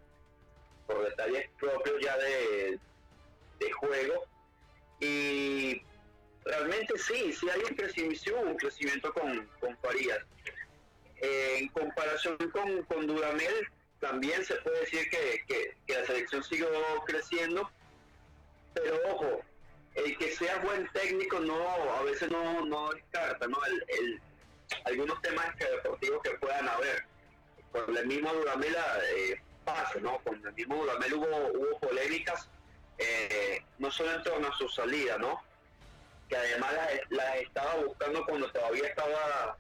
por 0.87 1.05
detalles 1.09 1.49
propios 1.59 1.97
ya 2.03 2.17
de, 2.17 2.81
de 3.61 3.73
juego. 3.73 4.25
Y 5.01 5.83
realmente 6.47 6.97
sí, 6.99 7.33
sí 7.33 7.49
hay 7.51 7.61
un 7.61 7.77
crecimiento, 7.77 8.41
un 8.41 8.57
crecimiento 8.57 9.13
con, 9.13 9.47
con 9.61 9.77
Farías. 9.79 10.21
Eh, 11.21 11.59
en 11.61 11.69
comparación 11.69 12.37
con, 12.53 12.83
con, 12.85 13.07
Dudamel, 13.07 13.69
también 14.01 14.45
se 14.45 14.55
puede 14.57 14.81
decir 14.81 15.09
que, 15.11 15.45
que, 15.47 15.95
la 15.95 16.07
selección 16.07 16.45
siguió 16.45 16.69
creciendo, 17.07 17.71
pero 18.75 18.99
ojo, 19.11 19.41
el 19.95 20.17
que 20.19 20.37
sea 20.37 20.59
buen 20.59 20.87
técnico 20.93 21.41
no 21.41 21.57
a 21.95 22.03
veces 22.03 22.31
no, 22.31 22.67
no 22.67 22.91
descarta 22.91 23.47
¿no? 23.47 23.57
El, 23.89 24.21
algunos 24.85 25.21
temas 25.23 25.55
que 25.57 25.65
deportivos 25.65 26.23
que 26.23 26.31
puedan 26.33 26.69
haber. 26.69 27.07
Con 27.73 27.97
el 27.97 28.07
mismo 28.07 28.33
Dudamel 28.33 28.75
eh, 28.75 29.41
pasa, 29.65 29.99
¿no? 30.01 30.19
Con 30.19 30.47
el 30.47 30.53
mismo 30.53 30.77
Dudamel 30.77 31.15
hubo, 31.15 31.49
hubo 31.55 31.81
polémicas, 31.81 32.49
eh, 32.99 33.65
no 33.79 33.91
solo 33.91 34.13
en 34.13 34.23
torno 34.23 34.49
a 34.49 34.57
su 34.57 34.69
salida, 34.69 35.17
¿no? 35.19 35.43
Que 36.29 36.37
además 36.37 36.73
las 36.73 37.11
la 37.11 37.37
estaba 37.37 37.75
buscando 37.77 38.25
cuando 38.27 38.51
todavía 38.51 38.89
estaba 38.89 39.57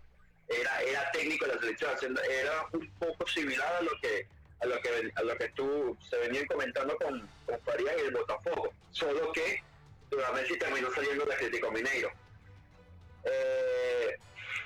era 0.48 0.82
era 0.82 1.10
técnico 1.12 1.46
de 1.46 1.54
la 1.54 1.60
selección 1.60 2.18
era 2.30 2.66
un 2.72 2.90
poco 2.98 3.26
similar 3.26 3.74
a 3.74 3.82
lo 3.82 3.90
que 4.00 4.26
a 4.60 4.66
lo 4.66 4.80
que 4.80 5.12
a 5.14 5.22
lo 5.22 5.36
que 5.36 5.48
tú 5.50 5.96
se 6.08 6.16
venían 6.18 6.46
comentando 6.46 6.96
con, 6.96 7.28
con 7.46 7.60
Farías 7.60 7.94
y 7.98 8.06
el 8.06 8.12
Botafogo. 8.12 8.72
Solo 8.90 9.32
que 9.32 9.62
Dudamel 10.10 10.58
terminó 10.58 10.90
saliendo 10.92 11.24
de 11.24 11.34
Atlético 11.34 11.70
Mineiro. 11.70 12.10
Eh, 13.24 14.16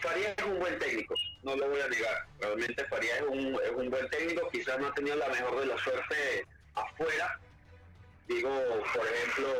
Farías 0.00 0.34
es 0.36 0.44
un 0.44 0.58
buen 0.58 0.78
técnico 0.78 1.14
no 1.42 1.56
lo 1.56 1.68
voy 1.68 1.80
a 1.80 1.88
negar. 1.88 2.26
Realmente 2.40 2.84
Farías 2.86 3.20
es 3.20 3.26
un, 3.26 3.58
es 3.62 3.70
un 3.74 3.90
buen 3.90 4.08
técnico 4.10 4.48
quizás 4.50 4.78
no 4.78 4.88
ha 4.88 4.94
tenido 4.94 5.16
la 5.16 5.28
mejor 5.28 5.60
de 5.60 5.66
la 5.66 5.78
suerte 5.78 6.46
afuera. 6.74 7.38
Digo 8.28 8.50
por 8.94 9.06
ejemplo 9.06 9.54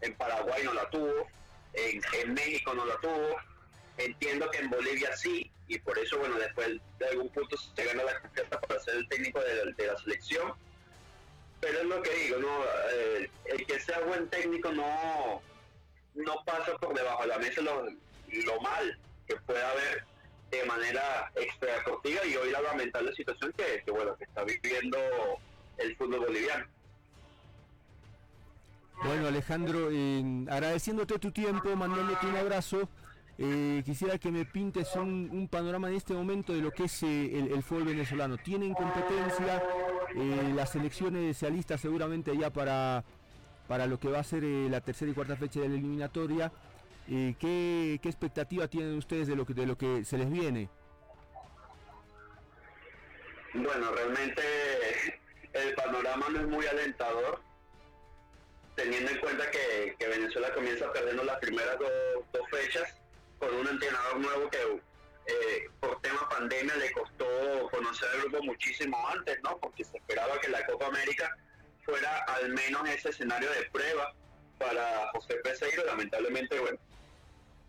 en 0.00 0.14
Paraguay 0.14 0.62
no 0.64 0.74
la 0.74 0.88
tuvo 0.90 1.26
en, 1.74 2.34
México 2.34 2.74
no 2.74 2.84
la 2.84 2.96
tuvo, 3.00 3.36
entiendo 3.96 4.50
que 4.50 4.58
en 4.58 4.70
Bolivia 4.70 5.16
sí, 5.16 5.50
y 5.66 5.78
por 5.78 5.98
eso, 5.98 6.18
bueno, 6.18 6.38
después 6.38 6.80
de 6.98 7.06
algún 7.06 7.28
punto 7.30 7.56
se 7.56 7.84
gana 7.84 8.04
la 8.04 8.20
confianza 8.20 8.60
para 8.60 8.80
ser 8.80 8.96
el 8.96 9.08
técnico 9.08 9.40
de, 9.40 9.86
la 9.86 9.98
selección, 9.98 10.52
pero 11.60 11.78
es 11.78 11.84
lo 11.84 12.02
que 12.02 12.14
digo, 12.14 12.38
¿no? 12.38 12.64
Eh, 12.92 13.30
el 13.46 13.66
que 13.66 13.80
sea 13.80 14.00
buen 14.00 14.28
técnico 14.28 14.70
no, 14.72 15.42
no 16.14 16.44
pasa 16.44 16.76
por 16.78 16.94
debajo 16.94 17.22
de 17.22 17.28
la 17.28 17.38
mesa 17.38 17.60
lo, 17.60 17.84
lo 17.84 18.60
mal 18.60 18.98
que 19.26 19.36
puede 19.36 19.62
haber 19.62 20.04
de 20.50 20.64
manera 20.64 21.30
extradeportiva 21.34 22.24
y 22.24 22.36
hoy 22.36 22.50
la 22.50 22.62
lamentable 22.62 23.12
situación 23.14 23.52
que, 23.52 23.82
que, 23.84 23.90
bueno, 23.90 24.16
que 24.16 24.24
está 24.24 24.44
viviendo 24.44 24.98
el 25.76 25.96
fútbol 25.96 26.20
boliviano. 26.20 26.66
Bueno, 29.04 29.28
Alejandro, 29.28 29.88
agradeciéndote 30.50 31.18
tu 31.18 31.30
tiempo, 31.30 31.74
mandándote 31.76 32.26
un 32.26 32.36
abrazo. 32.36 32.88
Eh, 33.40 33.82
quisiera 33.84 34.18
que 34.18 34.32
me 34.32 34.44
pintes 34.44 34.96
un, 34.96 35.28
un, 35.32 35.46
panorama 35.46 35.88
en 35.88 35.94
este 35.94 36.12
momento 36.12 36.52
de 36.52 36.60
lo 36.60 36.72
que 36.72 36.84
es 36.84 37.04
eh, 37.04 37.38
el, 37.38 37.52
el, 37.52 37.62
fútbol 37.62 37.84
venezolano. 37.84 38.36
¿Tienen 38.36 38.74
competencia? 38.74 39.62
Eh, 40.16 40.52
las 40.56 40.72
selecciones 40.72 41.36
se 41.36 41.46
alistan 41.46 41.78
seguramente 41.78 42.36
ya 42.36 42.50
para, 42.50 43.04
para 43.68 43.86
lo 43.86 44.00
que 44.00 44.08
va 44.08 44.18
a 44.18 44.24
ser 44.24 44.42
eh, 44.42 44.68
la 44.68 44.80
tercera 44.80 45.12
y 45.12 45.14
cuarta 45.14 45.36
fecha 45.36 45.60
de 45.60 45.68
la 45.68 45.74
eliminatoria. 45.74 46.52
¿qué, 47.06 47.98
¿Qué 48.02 48.08
expectativa 48.08 48.68
tienen 48.68 48.98
ustedes 48.98 49.28
de 49.28 49.36
lo 49.36 49.46
que, 49.46 49.54
de 49.54 49.64
lo 49.64 49.78
que 49.78 50.04
se 50.04 50.18
les 50.18 50.30
viene? 50.30 50.68
Bueno, 53.54 53.92
realmente 53.94 54.42
el 55.54 55.74
panorama 55.74 56.26
no 56.30 56.40
es 56.40 56.48
muy 56.48 56.66
alentador, 56.66 57.40
teniendo 58.78 59.10
en 59.10 59.18
cuenta 59.18 59.50
que, 59.50 59.96
Venezuela 59.98 60.54
comienza 60.54 60.90
perdiendo 60.92 61.24
las 61.24 61.38
primeras 61.38 61.76
dos 61.78 62.48
fechas 62.50 62.94
con 63.38 63.54
un 63.54 63.68
entrenador 63.68 64.18
nuevo 64.18 64.48
que 64.48 64.58
eh, 65.26 65.68
por 65.80 66.00
tema 66.00 66.28
pandemia 66.28 66.74
le 66.76 66.90
costó 66.92 67.68
conocer 67.70 68.08
al 68.10 68.22
grupo 68.22 68.44
muchísimo 68.44 68.96
antes, 69.08 69.38
¿no? 69.42 69.58
Porque 69.58 69.84
se 69.84 69.98
esperaba 69.98 70.40
que 70.40 70.48
la 70.48 70.64
Copa 70.66 70.86
América 70.86 71.36
fuera 71.84 72.18
al 72.24 72.50
menos 72.50 72.88
ese 72.88 73.10
escenario 73.10 73.50
de 73.50 73.68
prueba 73.70 74.14
para 74.58 75.10
José 75.12 75.34
Peseiro. 75.44 75.84
Lamentablemente, 75.84 76.58
bueno, 76.58 76.78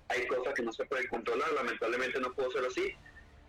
hay 0.10 0.28
cosas 0.28 0.54
que 0.54 0.64
no 0.64 0.72
se 0.72 0.86
pueden 0.86 1.08
controlar, 1.08 1.52
lamentablemente 1.54 2.20
no 2.20 2.32
pudo 2.34 2.52
ser 2.52 2.66
así. 2.66 2.96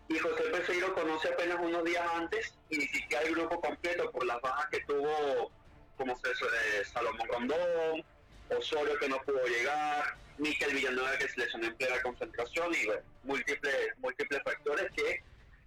Y 0.09 0.19
José 0.19 0.45
Peseiro 0.45 0.93
conoce 0.95 1.29
apenas 1.29 1.59
unos 1.61 1.85
días 1.85 2.05
antes 2.15 2.55
y 2.71 2.79
ni 2.79 2.87
siquiera 2.89 3.23
el 3.25 3.35
grupo 3.35 3.61
completo 3.61 4.11
por 4.11 4.25
las 4.27 4.41
bajas 4.41 4.67
que 4.71 4.81
tuvo, 4.81 5.53
como 6.01 6.15
eh, 6.15 6.85
Salomón 6.91 7.29
Rondón, 7.29 8.05
Osorio 8.49 8.99
que 8.99 9.09
no 9.09 9.19
pudo 9.19 9.45
llegar, 9.47 10.17
Miquel 10.39 10.75
Villanueva 10.75 11.19
que 11.19 11.29
se 11.29 11.41
lesionó 11.41 11.67
en 11.67 11.77
plena 11.77 12.01
concentración 12.01 12.75
y 12.75 12.87
bueno, 12.87 13.03
múltiples, 13.25 13.77
múltiples 13.99 14.43
factores 14.43 14.91
que 14.97 15.23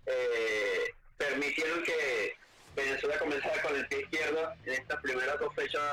eh, 0.08 0.94
permitieron 1.18 1.84
que 1.84 2.36
Venezuela 2.76 3.20
comenzara 3.20 3.62
con 3.62 3.76
el 3.76 3.88
pie 3.88 4.02
izquierdo 4.02 4.54
en 4.66 4.74
estas 4.74 5.00
primeras 5.02 5.40
dos 5.40 5.54
fechas 5.54 5.84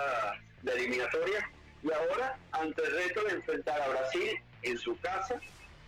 de 0.62 0.72
eliminatoria 0.72 1.50
y 1.82 1.92
ahora 1.92 2.38
ante 2.52 2.82
el 2.82 2.92
reto 2.92 3.22
de 3.24 3.32
enfrentar 3.32 3.78
a 3.82 3.88
Brasil 3.88 4.40
en 4.62 4.78
su 4.78 4.98
casa 5.00 5.38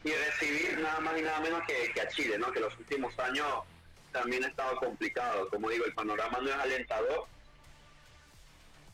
y 0.05 0.13
recibir 0.13 0.79
nada 0.79 1.01
más 1.01 1.19
y 1.19 1.23
nada 1.23 1.41
menos 1.41 1.63
que, 1.67 1.99
a 1.99 2.09
Chile, 2.09 2.37
¿no? 2.37 2.53
que 2.53 2.61
los 2.61 2.77
últimos 2.79 3.19
años 3.19 3.49
también 4.13 4.45
ha 4.45 4.49
estado 4.49 4.77
complicado, 4.77 5.49
como 5.49 5.71
digo, 5.71 5.87
el 5.87 5.95
panorama 5.95 6.39
no 6.43 6.51
es 6.51 6.57
alentador, 6.57 7.27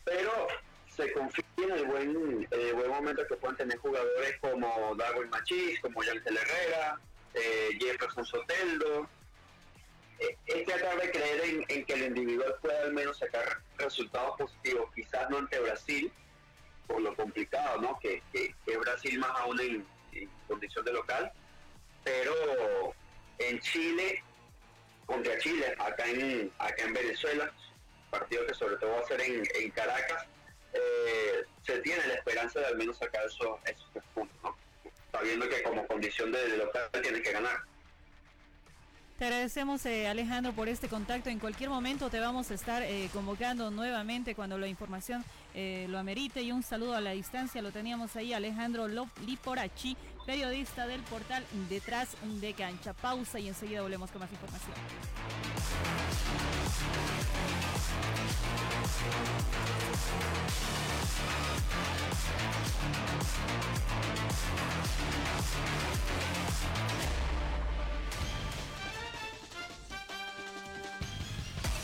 pero 0.08 0.48
se 0.88 1.12
confía 1.12 1.44
en 1.58 1.72
el 1.72 1.84
buen, 1.84 2.48
eh, 2.50 2.72
buen 2.72 2.88
momento 2.88 3.26
que 3.26 3.36
puedan 3.36 3.56
tener 3.56 3.78
jugadores 3.78 4.38
como 4.40 4.94
Darwin 4.96 5.30
Machís, 5.30 5.80
como 5.80 6.02
Yancel 6.02 6.36
Herrera, 6.36 7.00
eh, 7.34 7.78
Jefferson 7.78 8.24
Soteldo. 8.24 9.08
Eh, 10.18 10.36
es 10.46 10.64
tratar 10.64 11.00
de 11.00 11.10
creer 11.10 11.64
en, 11.68 11.84
que 11.84 11.92
el 11.92 12.06
individual 12.06 12.56
pueda 12.60 12.82
al 12.82 12.92
menos 12.92 13.18
sacar 13.18 13.60
resultados 13.76 14.36
positivos, 14.36 14.90
quizás 14.94 15.28
no 15.30 15.38
ante 15.38 15.60
Brasil, 15.60 16.10
por 16.86 17.00
lo 17.00 17.14
complicado, 17.14 17.80
¿no? 17.80 17.98
Que, 18.00 18.22
que, 18.32 18.76
Brasil 18.78 19.18
más 19.18 19.30
aún 19.40 19.60
en, 19.60 19.86
condición 20.48 20.84
de 20.84 20.92
local, 20.92 21.30
pero 22.02 22.94
en 23.38 23.60
Chile, 23.60 24.24
contra 25.06 25.38
Chile, 25.38 25.74
acá 25.78 26.06
en, 26.06 26.50
acá 26.58 26.82
en 26.82 26.94
Venezuela, 26.94 27.52
partido 28.10 28.46
que 28.46 28.54
sobre 28.54 28.76
todo 28.76 28.92
va 28.92 29.00
a 29.00 29.06
ser 29.06 29.20
en, 29.20 29.70
Caracas, 29.70 30.26
eh, 30.72 31.44
se 31.64 31.78
tiene 31.80 32.06
la 32.06 32.14
esperanza 32.14 32.60
de 32.60 32.66
al 32.66 32.76
menos 32.76 32.98
sacar 32.98 33.24
esos, 33.24 33.58
esos 33.64 34.04
puntos, 34.14 34.54
sabiendo 35.12 35.48
que 35.48 35.62
como 35.62 35.86
condición 35.86 36.32
de, 36.32 36.56
local 36.56 36.88
tiene 37.02 37.22
que 37.22 37.32
ganar. 37.32 37.58
Te 39.18 39.24
agradecemos 39.24 39.84
eh, 39.86 40.06
Alejandro 40.06 40.52
por 40.52 40.68
este 40.68 40.88
contacto. 40.88 41.28
En 41.28 41.40
cualquier 41.40 41.70
momento 41.70 42.08
te 42.08 42.20
vamos 42.20 42.52
a 42.52 42.54
estar 42.54 42.82
eh, 42.84 43.10
convocando 43.12 43.68
nuevamente 43.72 44.36
cuando 44.36 44.58
la 44.58 44.68
información 44.68 45.24
lo 45.88 45.98
amerite. 45.98 46.40
Y 46.42 46.52
un 46.52 46.62
saludo 46.62 46.94
a 46.94 47.00
la 47.00 47.10
distancia. 47.10 47.60
Lo 47.62 47.72
teníamos 47.72 48.14
ahí 48.14 48.32
Alejandro 48.32 48.86
Liporachi, 49.26 49.96
periodista 50.24 50.86
del 50.86 51.00
portal 51.02 51.44
Detrás 51.68 52.10
de 52.22 52.52
Cancha. 52.52 52.92
Pausa 52.92 53.40
y 53.40 53.48
enseguida 53.48 53.82
volvemos 53.82 54.08
con 54.12 54.20
más 54.20 54.30
información. 54.30 54.76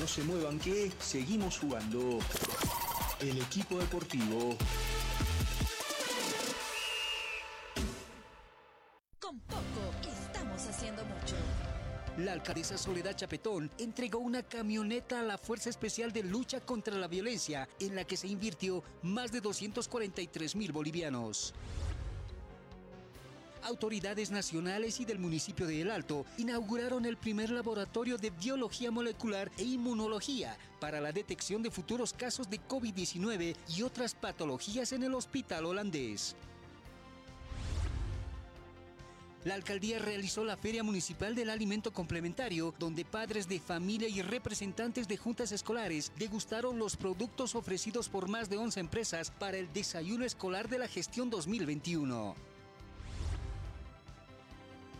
No 0.04 0.08
se 0.08 0.22
muevan 0.22 0.58
que 0.58 0.92
seguimos 1.00 1.58
jugando. 1.58 2.18
El 3.20 3.38
equipo 3.38 3.78
deportivo 3.78 4.54
La 12.18 12.32
alcaldesa 12.32 12.76
Soledad 12.76 13.16
Chapetón 13.16 13.70
entregó 13.78 14.18
una 14.18 14.42
camioneta 14.42 15.20
a 15.20 15.22
la 15.22 15.38
Fuerza 15.38 15.70
Especial 15.70 16.12
de 16.12 16.22
Lucha 16.22 16.60
contra 16.60 16.98
la 16.98 17.08
Violencia, 17.08 17.66
en 17.80 17.94
la 17.94 18.04
que 18.04 18.18
se 18.18 18.28
invirtió 18.28 18.84
más 19.00 19.32
de 19.32 19.40
243 19.40 20.54
mil 20.54 20.70
bolivianos. 20.70 21.54
Autoridades 23.64 24.30
nacionales 24.30 25.00
y 25.00 25.06
del 25.06 25.18
municipio 25.18 25.66
de 25.66 25.80
El 25.80 25.90
Alto 25.90 26.26
inauguraron 26.36 27.06
el 27.06 27.16
primer 27.16 27.48
laboratorio 27.48 28.18
de 28.18 28.28
biología 28.28 28.90
molecular 28.90 29.50
e 29.56 29.62
inmunología 29.62 30.58
para 30.80 31.00
la 31.00 31.12
detección 31.12 31.62
de 31.62 31.70
futuros 31.70 32.12
casos 32.12 32.50
de 32.50 32.60
COVID-19 32.60 33.56
y 33.74 33.82
otras 33.82 34.14
patologías 34.14 34.92
en 34.92 35.04
el 35.04 35.14
hospital 35.14 35.64
holandés. 35.64 36.36
La 39.44 39.54
alcaldía 39.54 39.98
realizó 39.98 40.44
la 40.44 40.58
Feria 40.58 40.82
Municipal 40.82 41.34
del 41.34 41.48
Alimento 41.48 41.90
Complementario, 41.90 42.74
donde 42.78 43.06
padres 43.06 43.48
de 43.48 43.60
familia 43.60 44.08
y 44.08 44.20
representantes 44.20 45.08
de 45.08 45.16
juntas 45.16 45.52
escolares 45.52 46.12
degustaron 46.18 46.78
los 46.78 46.96
productos 46.96 47.54
ofrecidos 47.54 48.10
por 48.10 48.28
más 48.28 48.50
de 48.50 48.58
11 48.58 48.80
empresas 48.80 49.30
para 49.30 49.56
el 49.56 49.72
desayuno 49.72 50.26
escolar 50.26 50.68
de 50.68 50.78
la 50.78 50.88
gestión 50.88 51.30
2021. 51.30 52.53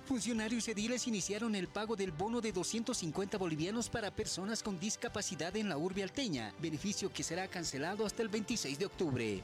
Funcionarios 0.07 0.69
ediles 0.69 1.09
iniciaron 1.09 1.55
el 1.55 1.67
pago 1.67 1.97
del 1.97 2.13
bono 2.13 2.43
de 2.43 2.53
250 2.53 3.39
bolivianos 3.39 3.89
para 3.89 4.11
personas 4.11 4.63
con 4.63 4.79
discapacidad 4.79 5.57
en 5.57 5.71
la 5.71 5.79
urbe 5.79 6.03
alteña, 6.03 6.53
beneficio 6.61 7.11
que 7.11 7.23
será 7.23 7.49
cancelado 7.49 8.05
hasta 8.05 8.21
el 8.21 8.29
26 8.29 8.79
de 8.79 8.85
octubre. 8.85 9.43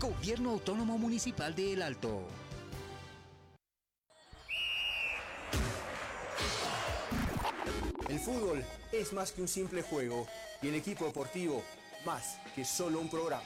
Gobierno 0.00 0.50
Autónomo 0.52 0.96
Municipal 0.96 1.54
de 1.54 1.74
El 1.74 1.82
Alto. 1.82 2.22
El 8.08 8.18
fútbol 8.20 8.64
es 8.90 9.12
más 9.12 9.32
que 9.32 9.42
un 9.42 9.48
simple 9.48 9.82
juego 9.82 10.26
y 10.62 10.68
el 10.68 10.76
equipo 10.76 11.04
deportivo 11.04 11.62
más 12.06 12.38
que 12.54 12.64
solo 12.64 13.00
un 13.00 13.10
programa. 13.10 13.44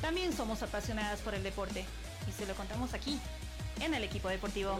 También 0.00 0.32
somos 0.32 0.62
apasionadas 0.62 1.20
por 1.20 1.34
el 1.34 1.42
deporte 1.42 1.84
y 2.28 2.32
se 2.32 2.46
lo 2.46 2.54
contamos 2.54 2.94
aquí, 2.94 3.18
en 3.80 3.94
el 3.94 4.04
equipo 4.04 4.28
deportivo. 4.28 4.78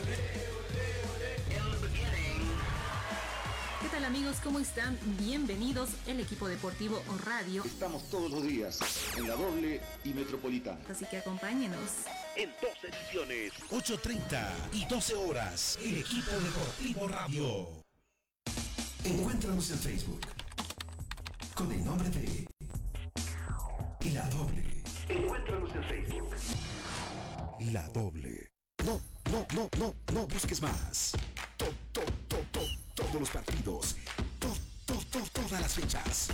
¿Qué 3.81 3.89
tal 3.89 4.05
amigos? 4.05 4.37
¿Cómo 4.43 4.59
están? 4.59 4.99
Bienvenidos 5.19 5.91
el 6.07 6.21
equipo 6.21 6.49
deportivo 6.49 7.03
o 7.09 7.19
radio. 7.25 7.65
Estamos 7.65 8.09
todos 8.11 8.31
los 8.31 8.43
días 8.43 8.81
en 9.17 9.29
la 9.29 9.35
doble 9.35 9.81
y 10.05 10.11
metropolitana. 10.11 10.81
Así 10.91 11.05
que 11.07 11.19
acompáñenos 11.19 11.91
en 12.37 12.51
dos 12.61 12.77
ediciones. 12.85 13.53
8.30 13.71 14.51
y 14.73 14.85
12 14.85 15.15
horas. 15.15 15.79
El 15.83 15.99
equipo 15.99 16.33
deportivo 16.33 17.09
radio. 17.09 17.69
Encuéntranos 19.05 19.71
en 19.71 19.79
Facebook 19.79 20.21
con 21.55 21.73
el 21.73 21.85
nombre 21.85 22.09
de 22.11 22.47
La 24.13 24.29
Doble. 24.31 24.68
Encuéntranos 25.09 25.75
en 25.75 25.85
Facebook. 25.85 26.29
La 27.73 27.89
Doble. 27.89 28.51
No, 28.85 29.01
no, 29.33 29.47
no, 29.55 29.69
no, 29.79 29.95
no 30.13 30.27
busques 30.27 30.63
más. 30.63 31.13
todos 32.95 33.15
los 33.21 33.31
partidos. 33.31 33.97
todas 35.33 35.61
las 35.61 35.75
fechas. 35.75 36.29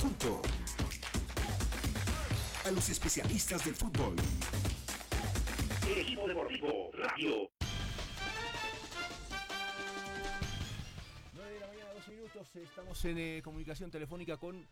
Junto 0.00 0.42
a 2.64 2.70
los 2.70 2.88
especialistas 2.88 3.64
del 3.64 3.74
fútbol. 3.74 4.16
El 5.86 5.98
equipo 5.98 6.28
deportivo 6.28 6.90
Radio. 6.94 7.53
Estamos 12.54 13.04
en 13.04 13.18
eh, 13.18 13.40
comunicación 13.42 13.90
telefónica 13.90 14.36
con 14.36 14.64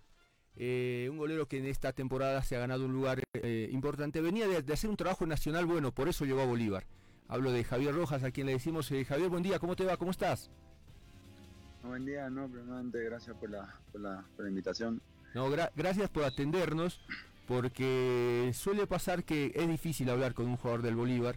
eh, 0.55 1.09
un 1.11 1.17
golero 1.17 1.49
que 1.49 1.59
en 1.59 1.67
esta 1.67 1.93
temporada 1.93 2.43
se 2.43 2.55
ha 2.57 2.61
ganado 2.61 2.85
un 2.85 2.93
lugar 2.93 3.23
eh, 3.33 3.69
importante. 3.73 4.21
Venía 4.21 4.47
de, 4.47 4.73
hacer 4.73 4.89
un 4.89 4.97
trabajo 4.97 5.27
nacional 5.27 5.67
bueno, 5.67 5.93
por 5.93 6.09
eso 6.09 6.25
llegó 6.25 6.43
a 6.43 6.47
Bolívar. 6.47 6.85
Hablo 7.29 7.51
de 7.51 7.65
Javier 7.65 7.95
Rojas, 7.95 8.23
a 8.23 8.31
quien 8.31 8.47
le 8.47 8.53
decimos, 8.53 8.91
eh, 8.93 9.05
Javier, 9.05 9.31
buen 9.31 9.43
día, 9.43 9.59
¿cómo 9.59 9.75
te 9.75 9.85
va? 9.85 9.97
¿Cómo 9.97 10.11
estás? 10.11 10.51
Buen 11.83 12.05
día, 12.05 12.31
no, 12.31 12.49
primeramente 12.49 13.03
gracias 13.03 13.37
por 13.37 13.51
la, 13.51 13.81
por 13.91 14.01
la, 14.01 14.25
invitación. 14.47 15.03
No, 15.35 15.51
gracias 15.51 16.09
por 16.11 16.25
atendernos, 16.25 17.01
porque 17.49 18.51
suele 18.55 18.87
pasar 18.87 19.25
que 19.25 19.53
es 19.57 19.67
difícil 19.67 20.09
hablar 20.11 20.35
con 20.35 20.47
un 20.47 20.57
jugador 20.57 20.83
del 20.83 20.95
Bolívar. 20.95 21.37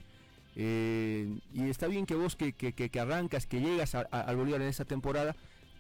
y 0.56 1.70
está 1.70 1.88
bien 1.88 2.06
que 2.06 2.14
vos 2.14 2.36
que, 2.36 2.54
que, 2.54 3.00
arrancas, 3.00 3.48
que 3.48 3.62
llegas 3.62 3.96
al 3.96 4.36
Bolívar 4.36 4.62
en 4.62 4.68
esta 4.68 4.86
temporada, 4.86 5.36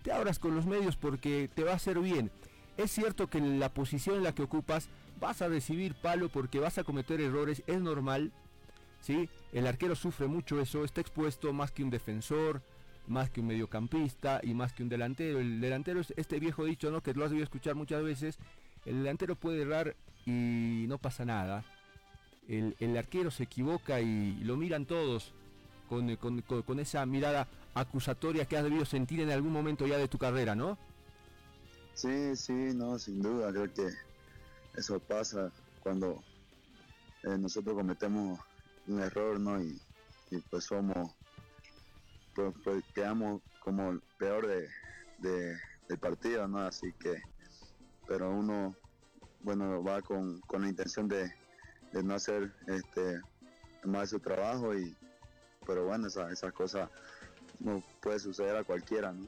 te 0.05 0.11
abras 0.11 0.37
con 0.37 0.53
los 0.55 0.67
medios 0.67 0.95
porque 0.95 1.49
te 1.53 1.63
va 1.63 1.71
a 1.71 1.77
hacer 1.77 1.99
bien. 1.99 2.29
Es 2.77 2.91
cierto 2.91 3.27
que 3.27 3.39
en 3.39 3.59
la 3.59 3.73
posición 3.73 4.17
en 4.17 4.23
la 4.23 4.35
que 4.35 4.43
ocupas 4.43 4.87
vas 5.19 5.41
a 5.41 5.47
recibir 5.47 5.95
palo 5.95 6.29
porque 6.29 6.59
vas 6.59 6.77
a 6.77 6.83
cometer 6.83 7.19
errores, 7.19 7.63
es 7.65 7.81
normal. 7.81 8.31
¿sí? 9.01 9.29
El 9.51 9.65
arquero 9.65 9.95
sufre 9.95 10.27
mucho 10.27 10.61
eso, 10.61 10.85
está 10.85 11.01
expuesto 11.01 11.51
más 11.53 11.71
que 11.71 11.83
un 11.83 11.89
defensor, 11.89 12.61
más 13.07 13.31
que 13.31 13.41
un 13.41 13.47
mediocampista 13.47 14.41
y 14.43 14.53
más 14.53 14.73
que 14.73 14.83
un 14.83 14.89
delantero. 14.89 15.39
El 15.39 15.59
delantero 15.59 15.99
es 15.99 16.13
este 16.17 16.39
viejo 16.39 16.65
dicho, 16.65 16.91
¿no? 16.91 17.01
Que 17.01 17.15
lo 17.15 17.23
has 17.23 17.31
debido 17.31 17.43
escuchar 17.43 17.73
muchas 17.73 18.03
veces. 18.03 18.37
El 18.85 18.99
delantero 18.99 19.35
puede 19.35 19.63
errar 19.63 19.95
y 20.27 20.85
no 20.87 20.99
pasa 20.99 21.25
nada. 21.25 21.65
El, 22.47 22.95
arquero 22.95 23.31
se 23.31 23.43
equivoca 23.43 24.01
y 24.01 24.35
lo 24.43 24.55
miran 24.55 24.85
todos 24.85 25.33
con, 25.87 26.15
con 26.41 26.79
esa 26.79 27.05
mirada 27.05 27.47
acusatoria 27.73 28.45
que 28.45 28.57
has 28.57 28.63
debido 28.63 28.85
sentir 28.85 29.19
en 29.21 29.31
algún 29.31 29.51
momento 29.51 29.85
ya 29.85 29.97
de 29.97 30.07
tu 30.07 30.17
carrera, 30.17 30.55
¿no? 30.55 30.77
Sí, 31.93 32.35
sí, 32.35 32.53
no, 32.73 32.99
sin 32.99 33.21
duda, 33.21 33.51
creo 33.51 33.73
que 33.73 33.89
eso 34.75 34.99
pasa 34.99 35.51
cuando 35.81 36.21
eh, 37.23 37.37
nosotros 37.37 37.75
cometemos 37.75 38.39
un 38.87 39.01
error, 39.01 39.39
¿no? 39.39 39.61
Y, 39.61 39.79
pues 40.49 40.65
somos, 40.65 41.15
pues, 42.33 42.53
pues, 42.63 42.83
quedamos 42.93 43.41
como 43.61 43.91
el 43.91 44.01
peor 44.17 44.45
de, 44.47 45.57
del 45.87 45.99
partido, 45.99 46.47
¿no? 46.47 46.59
Así 46.59 46.91
que, 46.99 47.21
pero 48.05 48.29
uno, 48.31 48.75
bueno, 49.41 49.81
va 49.81 50.01
con, 50.01 50.41
la 50.51 50.67
intención 50.67 51.07
de, 51.07 51.31
no 52.03 52.15
hacer 52.15 52.53
este 52.67 53.21
más 53.85 54.09
su 54.09 54.19
trabajo 54.19 54.75
y, 54.75 54.95
pero 55.65 55.85
bueno, 55.85 56.07
esas 56.07 56.53
cosas 56.53 56.89
no 57.59 57.81
puede 58.01 58.19
suceder 58.19 58.55
a 58.55 58.63
cualquiera, 58.63 59.11
¿no? 59.11 59.25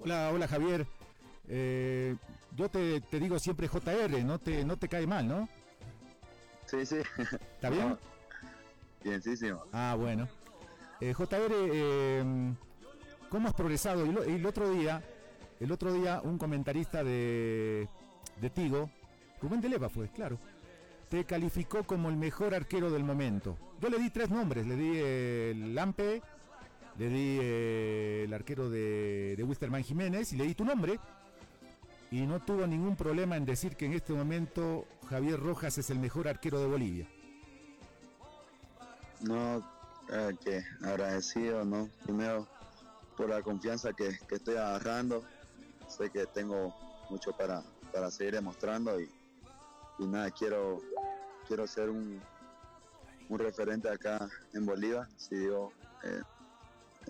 Hola, 0.00 0.30
hola 0.32 0.48
Javier. 0.48 0.86
Eh, 1.48 2.16
yo 2.56 2.68
te, 2.68 3.00
digo 3.12 3.38
siempre 3.38 3.68
JR, 3.68 4.24
no 4.24 4.38
te, 4.38 4.64
no 4.64 4.76
te 4.76 4.88
cae 4.88 5.06
mal, 5.06 5.26
¿no? 5.26 5.48
Sí, 6.66 6.84
sí. 6.86 6.96
¿Está 7.54 7.70
bien? 7.70 7.98
Bienísimo. 9.04 9.64
Ah, 9.72 9.94
bueno. 9.98 10.28
Eh, 11.00 11.12
JR, 11.12 11.52
em, 11.52 12.56
¿cómo 13.28 13.48
has 13.48 13.54
progresado? 13.54 14.04
El, 14.04 14.16
el, 14.16 14.46
otro 14.46 14.70
día, 14.70 15.02
el 15.60 15.70
otro 15.72 15.92
día 15.92 16.20
un 16.22 16.38
comentarista 16.38 17.04
de, 17.04 17.88
de 18.40 18.50
Tigo, 18.50 18.90
Rubén 19.42 19.60
de 19.60 19.68
Leva 19.68 19.88
fue, 19.88 20.08
claro, 20.08 20.38
te 21.10 21.24
calificó 21.24 21.84
como 21.84 22.08
el 22.08 22.16
mejor 22.16 22.54
arquero 22.54 22.90
del 22.90 23.04
momento. 23.04 23.58
Yo 23.84 23.90
le 23.90 23.98
di 23.98 24.08
tres 24.08 24.30
nombres, 24.30 24.66
le 24.66 24.76
di 24.76 24.98
el 24.98 25.74
Lampe, 25.74 26.22
le 26.96 27.06
di 27.06 27.38
eh, 27.38 28.22
el 28.24 28.32
arquero 28.32 28.70
de, 28.70 29.34
de 29.36 29.42
Wisterman 29.44 29.84
Jiménez 29.84 30.32
y 30.32 30.36
le 30.36 30.44
di 30.44 30.54
tu 30.54 30.64
nombre. 30.64 30.98
Y 32.10 32.22
no 32.22 32.40
tuvo 32.40 32.66
ningún 32.66 32.96
problema 32.96 33.36
en 33.36 33.44
decir 33.44 33.76
que 33.76 33.84
en 33.84 33.92
este 33.92 34.14
momento 34.14 34.86
Javier 35.10 35.38
Rojas 35.38 35.76
es 35.76 35.90
el 35.90 35.98
mejor 35.98 36.28
arquero 36.28 36.60
de 36.60 36.66
Bolivia. 36.66 37.06
No, 39.20 39.58
eh, 40.10 40.34
que 40.42 40.64
agradecido, 40.82 41.62
¿no? 41.66 41.90
Primero 42.04 42.48
por 43.18 43.28
la 43.28 43.42
confianza 43.42 43.92
que, 43.92 44.16
estoy 44.30 44.56
agarrando. 44.56 45.24
Sé 45.88 46.08
que 46.08 46.24
tengo 46.24 46.74
mucho 47.10 47.32
para, 47.32 47.62
para 47.92 48.10
seguir 48.10 48.32
demostrando 48.32 48.98
y, 48.98 49.10
nada, 49.98 50.30
quiero, 50.30 50.80
quiero 51.46 51.66
ser 51.66 51.90
un, 51.90 52.18
un 53.28 53.38
referente 53.38 53.88
acá 53.88 54.28
en 54.52 54.66
Bolivia, 54.66 55.08
si 55.16 55.36
digo, 55.36 55.72
eh, 56.02 56.22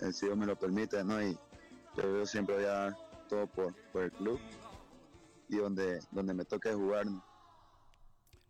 eh, 0.01 0.11
si 0.11 0.25
Dios 0.25 0.37
me 0.37 0.45
lo 0.45 0.55
permite, 0.55 1.03
¿no? 1.03 1.21
Y 1.21 1.37
yo 1.95 2.25
siempre 2.25 2.55
voy 2.55 2.65
a 2.65 2.69
dar 2.69 2.97
todo 3.27 3.47
por, 3.47 3.73
el 4.03 4.11
club 4.11 4.39
y 5.49 5.57
donde, 5.57 5.99
donde 6.11 6.33
me 6.33 6.45
toque 6.45 6.73
jugar. 6.73 7.05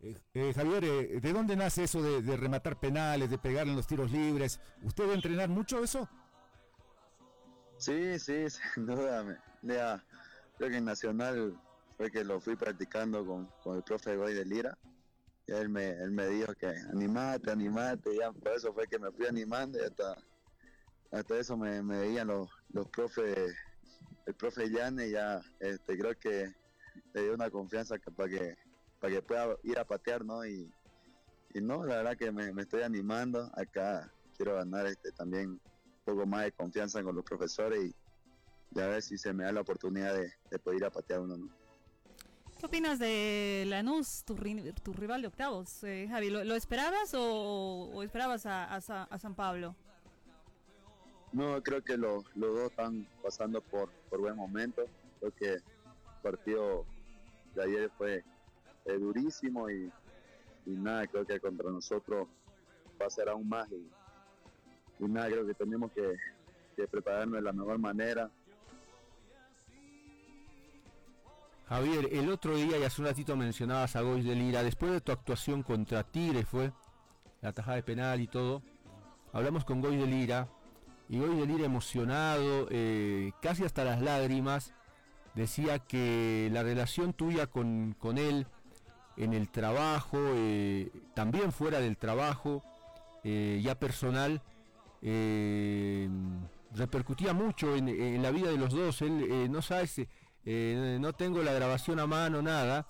Eh, 0.00 0.18
eh, 0.34 0.52
Javier, 0.54 1.20
¿de 1.20 1.32
dónde 1.32 1.56
nace 1.56 1.84
eso 1.84 2.02
de, 2.02 2.36
rematar 2.36 2.78
penales, 2.78 3.30
de 3.30 3.38
pegar 3.38 3.66
en 3.66 3.76
los 3.76 3.86
tiros 3.86 4.10
libres? 4.10 4.60
¿Usted 4.82 5.06
va 5.06 5.12
a 5.12 5.16
entrenar 5.16 5.48
mucho 5.48 5.82
eso? 5.82 6.08
Sí, 7.78 8.18
sí, 8.18 8.46
sin 8.74 8.86
duda. 8.86 9.24
Me, 9.62 9.74
creo 10.56 10.70
que 10.70 10.76
en 10.76 10.84
Nacional 10.84 11.58
fue 11.96 12.10
que 12.10 12.24
lo 12.24 12.40
fui 12.40 12.56
practicando 12.56 13.24
con, 13.24 13.76
el 13.76 13.82
profe 13.82 14.16
Goy 14.16 14.34
de 14.34 14.44
Lira. 14.44 14.76
Y 15.46 15.52
él 15.52 15.68
me, 15.68 15.90
él 15.90 16.10
me 16.10 16.26
dijo 16.28 16.54
que 16.54 16.66
animate, 16.66 17.50
animate, 17.50 18.16
ya 18.16 18.32
por 18.32 18.52
eso 18.52 18.72
fue 18.72 18.86
que 18.86 18.98
me 18.98 19.12
fui 19.12 19.26
animando 19.26 19.78
y 19.78 19.82
hasta 19.82 20.16
hasta 21.12 21.38
eso 21.38 21.56
me, 21.56 21.80
veían 21.82 22.26
los, 22.26 22.48
los 22.70 22.88
profes, 22.88 23.54
el 24.26 24.34
profe 24.34 24.70
Yane 24.70 25.10
ya 25.10 25.40
este, 25.60 25.96
creo 25.96 26.18
que 26.18 26.52
le 27.14 27.22
dio 27.22 27.34
una 27.34 27.50
confianza 27.50 27.96
para 28.16 28.28
que 28.28 28.56
para 29.00 29.14
que 29.14 29.22
pueda 29.22 29.56
ir 29.62 29.78
a 29.78 29.84
patear, 29.84 30.24
¿no? 30.24 30.44
Y, 30.46 30.72
no, 31.54 31.86
la 31.86 31.96
verdad 31.96 32.16
que 32.16 32.30
me, 32.30 32.50
estoy 32.60 32.82
animando 32.82 33.50
acá, 33.54 34.12
quiero 34.36 34.56
ganar 34.56 34.86
este 34.86 35.10
también 35.12 35.50
un 35.50 35.60
poco 36.04 36.26
más 36.26 36.44
de 36.44 36.52
confianza 36.52 37.02
con 37.02 37.14
los 37.14 37.24
profesores 37.24 37.94
y, 38.74 38.80
a 38.80 38.86
ver 38.86 39.00
si 39.00 39.16
se 39.16 39.32
me 39.32 39.44
da 39.44 39.52
la 39.52 39.62
oportunidad 39.62 40.14
de, 40.14 40.58
poder 40.58 40.80
ir 40.80 40.84
a 40.84 40.90
patear 40.90 41.20
uno, 41.20 41.38
¿no? 41.38 41.65
¿Qué 42.58 42.64
opinas 42.64 42.98
de 42.98 43.64
Lanús, 43.66 44.24
tu, 44.24 44.34
tu 44.82 44.92
rival 44.94 45.20
de 45.20 45.28
octavos, 45.28 45.84
eh, 45.84 46.06
Javi? 46.08 46.30
¿Lo, 46.30 46.54
esperabas 46.54 47.12
o, 47.14 48.02
esperabas 48.02 48.46
a, 48.46 48.80
San 48.80 49.34
Pablo? 49.34 49.74
No, 51.32 51.62
creo 51.62 51.82
que 51.82 51.98
los, 51.98 52.24
dos 52.34 52.70
están 52.70 53.06
pasando 53.22 53.60
por, 53.60 53.90
por 54.08 54.20
buen 54.20 54.36
momento. 54.36 54.84
Creo 55.20 55.32
que 55.34 55.52
el 55.52 55.62
partido 56.22 56.86
de 57.54 57.62
ayer 57.64 57.90
fue 57.98 58.24
durísimo 58.94 59.68
y, 59.70 59.90
nada, 60.64 61.06
creo 61.06 61.26
que 61.26 61.40
contra 61.40 61.70
nosotros 61.70 62.28
va 63.00 63.06
a 63.06 63.10
ser 63.10 63.28
aún 63.28 63.48
más. 63.48 63.68
Y, 63.70 65.04
nada, 65.04 65.28
creo 65.28 65.46
que 65.46 65.54
tenemos 65.54 65.90
que, 65.92 66.16
prepararnos 66.88 67.36
de 67.36 67.42
la 67.42 67.52
mejor 67.52 67.78
manera. 67.78 68.30
Javier, 71.68 72.10
el 72.12 72.30
otro 72.30 72.54
día 72.54 72.78
y 72.78 72.84
hace 72.84 73.02
un 73.02 73.08
ratito 73.08 73.34
mencionabas 73.34 73.96
a 73.96 74.02
Gois 74.02 74.24
de 74.24 74.36
Lira, 74.36 74.62
después 74.62 74.92
de 74.92 75.00
tu 75.00 75.10
actuación 75.10 75.64
contra 75.64 76.04
Tigre 76.04 76.44
fue 76.44 76.72
la 77.42 77.52
tajada 77.52 77.76
de 77.76 77.82
penal 77.82 78.20
y 78.20 78.28
todo, 78.28 78.62
hablamos 79.32 79.64
con 79.64 79.80
Gois 79.80 79.98
de 79.98 80.06
Lira 80.06 80.48
y 81.08 81.18
hoy 81.18 81.34
del 81.36 81.50
ir 81.50 81.64
emocionado, 81.64 82.68
eh, 82.70 83.32
casi 83.42 83.64
hasta 83.64 83.84
las 83.84 84.00
lágrimas, 84.00 84.74
decía 85.34 85.80
que 85.80 86.48
la 86.52 86.62
relación 86.62 87.12
tuya 87.12 87.48
con, 87.48 87.96
él 88.16 88.46
en 89.16 89.32
el 89.32 89.48
trabajo, 89.48 90.18
eh, 90.20 90.88
también 91.14 91.50
fuera 91.50 91.80
del 91.80 91.96
trabajo, 91.96 92.62
eh, 93.24 93.60
ya 93.60 93.76
personal, 93.76 94.40
repercutía 96.72 97.32
mucho 97.32 97.74
en, 97.74 98.22
la 98.22 98.30
vida 98.30 98.50
de 98.50 98.56
los 98.56 98.72
dos. 98.72 99.02
Él 99.02 99.50
no 99.50 99.62
sabes, 100.46 101.00
no 101.00 101.12
tengo 101.12 101.42
la 101.42 101.52
grabación 101.52 101.98
a 101.98 102.06
mano, 102.06 102.40
nada, 102.40 102.86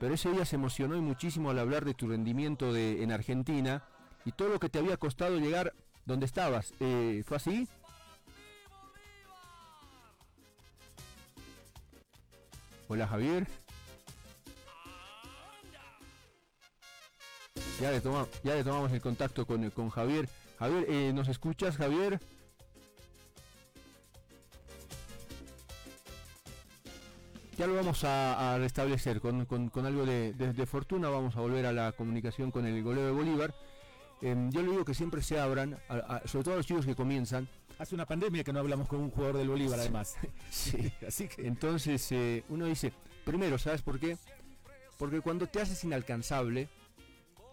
pero 0.00 0.14
ese 0.14 0.30
día 0.30 0.46
se 0.46 0.56
emocionó 0.56 0.96
y 0.96 1.00
muchísimo 1.00 1.50
al 1.50 1.58
hablar 1.58 1.84
de 1.84 1.92
tu 1.92 2.08
rendimiento 2.08 2.72
de, 2.72 3.02
en 3.02 3.12
Argentina 3.12 3.84
y 4.24 4.32
todo 4.32 4.48
lo 4.48 4.58
que 4.58 4.70
te 4.70 4.78
había 4.78 4.96
costado 4.96 5.38
llegar 5.38 5.74
donde 6.06 6.24
estabas. 6.24 6.72
Eh, 6.80 7.22
¿Fue 7.26 7.36
así? 7.36 7.68
Hola 12.88 13.06
Javier. 13.06 13.46
Ya 17.80 17.90
le, 17.90 18.00
ya 18.44 18.54
le 18.54 18.64
tomamos 18.64 18.92
el 18.92 19.00
contacto 19.02 19.46
con, 19.46 19.68
con 19.70 19.90
Javier. 19.90 20.28
Javier, 20.58 20.86
eh, 20.88 21.12
¿nos 21.12 21.28
escuchas 21.28 21.76
Javier? 21.76 22.20
Ya 27.56 27.66
lo 27.66 27.74
vamos 27.74 28.02
a, 28.04 28.58
restablecer 28.58 29.20
con, 29.20 29.46
algo 29.86 30.06
de, 30.06 30.66
fortuna. 30.66 31.08
Vamos 31.08 31.36
a 31.36 31.40
volver 31.40 31.66
a 31.66 31.72
la 31.72 31.92
comunicación 31.92 32.50
con 32.50 32.66
el 32.66 32.82
goleo 32.82 33.06
de 33.06 33.12
Bolívar. 33.12 33.54
Em, 34.20 34.50
yo 34.50 34.62
le 34.62 34.70
digo 34.70 34.84
que 34.84 34.94
siempre 34.94 35.22
se 35.22 35.38
abran, 35.38 35.78
sobre 36.24 36.44
todo 36.44 36.54
a 36.54 36.56
los 36.58 36.66
chicos 36.66 36.86
que 36.86 36.94
comienzan. 36.94 37.48
Hace 37.78 37.94
una 37.94 38.06
pandemia 38.06 38.44
que 38.44 38.52
no 38.52 38.60
hablamos 38.60 38.88
con 38.88 39.00
un 39.00 39.10
jugador 39.10 39.36
del 39.38 39.48
Bolívar, 39.48 39.80
además. 39.80 40.16
sí, 40.50 40.92
así 41.06 41.28
que. 41.28 41.46
Entonces, 41.46 42.10
eh, 42.12 42.44
uno 42.48 42.66
dice, 42.66 42.92
Primero, 43.24 43.58
¿sabes 43.58 43.82
por 43.82 43.98
qué? 43.98 44.18
Porque 44.98 45.20
cuando 45.20 45.46
te 45.46 45.60
haces 45.60 45.82
inalcanzable, 45.84 46.68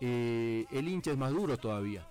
eh, 0.01 0.65
el 0.71 0.87
hincha 0.87 1.11
es 1.11 1.17
más 1.17 1.31
duro 1.31 1.57
todavía. 1.57 2.05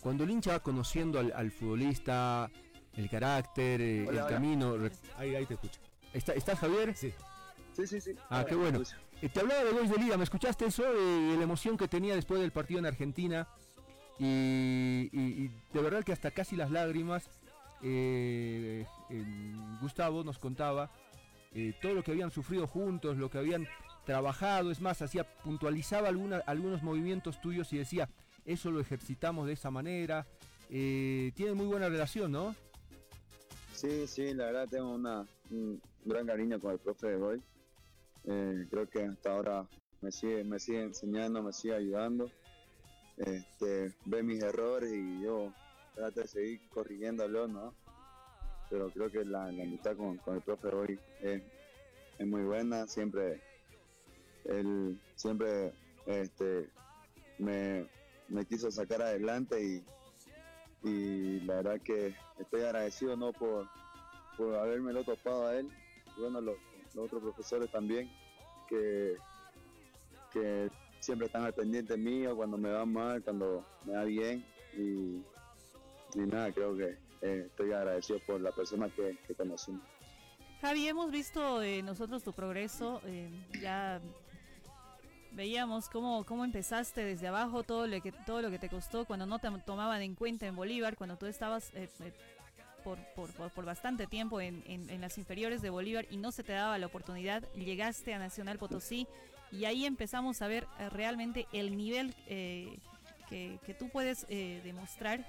Cuando 0.00 0.24
el 0.24 0.30
hincha 0.30 0.52
va 0.52 0.60
conociendo 0.60 1.18
al, 1.18 1.50
futbolista, 1.50 2.50
el 2.94 3.08
carácter, 3.08 3.80
eh, 3.80 4.06
el 4.06 4.26
camino. 4.26 4.76
Ahí, 5.16 5.34
ahí 5.34 5.46
te 5.46 5.54
escucho. 5.54 5.80
¿Estás, 6.12 6.58
Javier? 6.58 6.96
Sí. 6.96 7.12
Sí, 7.72 7.86
sí, 7.86 8.00
sí. 8.00 8.14
Ah, 8.28 8.44
qué 8.46 8.54
bueno. 8.54 8.82
Eh, 9.22 9.28
te 9.28 9.40
hablaba 9.40 9.64
de 9.64 9.72
goles 9.72 9.90
de 9.90 9.98
liga, 9.98 10.16
¿me 10.16 10.24
escuchaste 10.24 10.66
eso? 10.66 10.82
De, 10.82 11.36
la 11.36 11.42
emoción 11.42 11.76
que 11.76 11.88
tenía 11.88 12.14
después 12.14 12.40
del 12.40 12.52
partido 12.52 12.80
en 12.80 12.86
Argentina. 12.86 13.48
Y, 14.18 15.48
de 15.48 15.80
verdad 15.80 16.04
que 16.04 16.12
hasta 16.12 16.30
casi 16.30 16.56
las 16.56 16.70
lágrimas. 16.70 17.28
Gustavo 19.80 20.22
nos 20.24 20.38
contaba 20.38 20.90
todo 21.80 21.94
lo 21.94 22.02
que 22.02 22.10
habían 22.10 22.30
sufrido 22.30 22.66
juntos, 22.66 23.16
lo 23.16 23.30
que 23.30 23.38
habían 23.38 23.66
trabajado, 24.04 24.70
es 24.70 24.80
más, 24.80 25.00
hacía, 25.02 25.24
puntualizaba 25.42 26.08
algunos 26.08 26.82
movimientos 26.82 27.40
tuyos 27.40 27.72
y 27.72 27.78
decía, 27.78 28.08
eso 28.44 28.70
lo 28.70 28.80
ejercitamos 28.80 29.46
de 29.46 29.52
esa 29.52 29.70
manera. 29.70 30.26
Eh, 30.68 31.32
tiene 31.34 31.54
muy 31.54 31.66
buena 31.66 31.88
relación, 31.88 32.32
¿no? 32.32 32.54
Sí, 33.80 34.06
sí, 34.06 34.34
la 34.34 34.44
verdad 34.44 34.68
tengo 34.68 34.92
una, 34.92 35.26
un 35.50 35.80
gran 36.04 36.26
cariño 36.26 36.60
con 36.60 36.72
el 36.72 36.78
profe 36.78 37.06
de 37.06 37.16
hoy. 37.16 37.42
Eh, 38.24 38.66
creo 38.68 38.86
que 38.86 39.04
hasta 39.04 39.32
ahora 39.32 39.66
me 40.02 40.12
sigue, 40.12 40.44
me 40.44 40.58
sigue 40.58 40.82
enseñando, 40.82 41.42
me 41.42 41.50
sigue 41.54 41.76
ayudando. 41.76 42.30
Este, 43.16 43.94
ve 44.04 44.22
mis 44.22 44.42
errores 44.42 44.92
y 44.92 45.22
yo 45.22 45.54
trato 45.94 46.20
de 46.20 46.28
seguir 46.28 46.60
corrigiéndolo, 46.68 47.48
¿no? 47.48 47.74
Pero 48.68 48.90
creo 48.90 49.10
que 49.10 49.24
la, 49.24 49.46
amistad 49.46 49.96
con, 49.96 50.20
el 50.26 50.42
profe 50.42 50.68
hoy 50.68 51.00
es, 51.22 51.42
es 52.18 52.26
muy 52.26 52.42
buena, 52.42 52.86
siempre 52.86 53.40
él 54.44 55.00
siempre 55.14 55.72
este, 56.04 56.68
me, 57.38 57.88
quiso 58.46 58.70
sacar 58.70 59.00
adelante 59.00 59.64
y, 59.64 59.82
y, 60.82 61.40
la 61.40 61.56
verdad 61.56 61.80
que 61.80 62.14
estoy 62.38 62.62
agradecido 62.62 63.16
no 63.16 63.32
por, 63.32 63.68
por 64.36 64.68
lo 64.68 65.04
topado 65.04 65.48
a 65.48 65.56
él. 65.56 65.68
Y 66.16 66.20
bueno 66.20 66.40
los, 66.40 66.56
otros 66.96 67.22
profesores 67.22 67.70
también 67.70 68.10
que, 68.68 69.16
que 70.32 70.70
siempre 71.00 71.26
están 71.26 71.44
al 71.44 71.54
pendiente 71.54 71.96
mío 71.96 72.36
cuando 72.36 72.56
me 72.56 72.70
va 72.70 72.84
mal, 72.84 73.22
cuando 73.22 73.64
me 73.84 73.94
va 73.94 74.04
bien. 74.04 74.44
Y, 74.76 75.22
nada, 76.16 76.52
creo 76.52 76.76
que 76.76 76.96
eh, 77.22 77.44
estoy 77.46 77.72
agradecido 77.72 78.18
por 78.26 78.40
la 78.40 78.50
persona 78.52 78.88
que, 78.88 79.16
que 79.26 79.34
conocimos. 79.34 79.82
Javi, 80.60 80.88
hemos 80.88 81.10
visto 81.10 81.62
eh, 81.62 81.82
nosotros 81.82 82.22
tu 82.22 82.34
progreso, 82.34 83.00
eh, 83.06 83.30
ya 83.62 83.98
veíamos 85.40 85.88
cómo, 85.88 86.22
cómo 86.26 86.44
empezaste 86.44 87.02
desde 87.02 87.26
abajo, 87.26 87.62
todo 87.62 87.86
lo, 87.86 88.02
que, 88.02 88.12
todo 88.12 88.42
lo 88.42 88.50
que 88.50 88.58
te 88.58 88.68
costó 88.68 89.06
cuando 89.06 89.24
no 89.24 89.38
te 89.38 89.48
tomaban 89.64 90.02
en 90.02 90.14
cuenta 90.14 90.46
en 90.46 90.54
Bolívar, 90.54 90.96
cuando 90.96 91.16
tú 91.16 91.24
estabas 91.24 91.70
eh, 91.72 91.88
eh, 92.00 92.12
por, 92.84 92.98
por, 93.14 93.50
por, 93.50 93.64
bastante 93.64 94.06
tiempo 94.06 94.42
en, 94.42 94.62
en, 94.66 95.00
las 95.00 95.16
inferiores 95.16 95.62
de 95.62 95.70
Bolívar 95.70 96.06
y 96.10 96.18
no 96.18 96.30
se 96.30 96.42
te 96.42 96.52
daba 96.52 96.76
la 96.76 96.84
oportunidad, 96.84 97.42
llegaste 97.54 98.12
a 98.12 98.18
Nacional 98.18 98.58
Potosí 98.58 99.06
y 99.50 99.64
ahí 99.64 99.86
empezamos 99.86 100.42
a 100.42 100.46
ver 100.46 100.66
eh, 100.78 100.90
realmente 100.90 101.46
el 101.54 101.74
nivel 101.74 102.14
que, 102.26 102.78
que, 103.64 103.74
tú 103.78 103.88
puedes 103.88 104.26
demostrar 104.28 105.24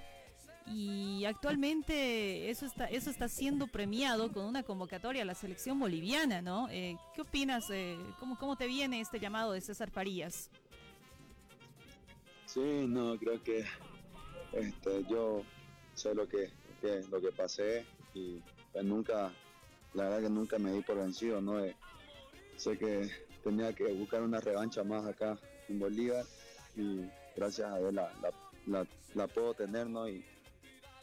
y 0.67 1.25
actualmente 1.25 2.49
eso 2.49 2.65
está 2.65 2.85
eso 2.85 3.09
está 3.09 3.27
siendo 3.27 3.67
premiado 3.67 4.31
con 4.31 4.45
una 4.45 4.63
convocatoria 4.63 5.23
a 5.23 5.25
la 5.25 5.35
selección 5.35 5.79
boliviana, 5.79 6.41
¿no? 6.41 6.69
Eh, 6.69 6.97
¿Qué 7.13 7.21
opinas? 7.21 7.69
Eh, 7.71 7.97
¿cómo, 8.19 8.37
¿Cómo 8.37 8.55
te 8.55 8.67
viene 8.67 9.01
este 9.01 9.19
llamado 9.19 9.53
de 9.53 9.61
César 9.61 9.89
Farías? 9.89 10.49
Sí, 12.45 12.85
no, 12.87 13.17
creo 13.17 13.41
que 13.43 13.65
este, 14.53 15.03
yo 15.09 15.43
sé 15.95 16.13
lo 16.13 16.27
que, 16.27 16.49
lo 17.09 17.21
que 17.21 17.31
pasé 17.31 17.85
y 18.13 18.41
pues 18.71 18.83
nunca, 18.83 19.31
la 19.93 20.03
verdad 20.03 20.21
que 20.21 20.29
nunca 20.29 20.59
me 20.59 20.73
di 20.73 20.81
por 20.81 20.97
vencido, 20.97 21.41
¿no? 21.41 21.63
Eh, 21.63 21.75
sé 22.57 22.77
que 22.77 23.09
tenía 23.43 23.73
que 23.73 23.91
buscar 23.93 24.21
una 24.21 24.39
revancha 24.39 24.83
más 24.83 25.05
acá 25.05 25.37
en 25.69 25.79
Bolívar 25.79 26.25
y 26.75 27.05
gracias 27.35 27.71
a 27.71 27.79
Dios 27.79 27.93
la, 27.93 28.11
la, 28.67 28.85
la 29.15 29.27
puedo 29.27 29.53
tener, 29.53 29.87
¿no? 29.87 30.07
Y, 30.07 30.23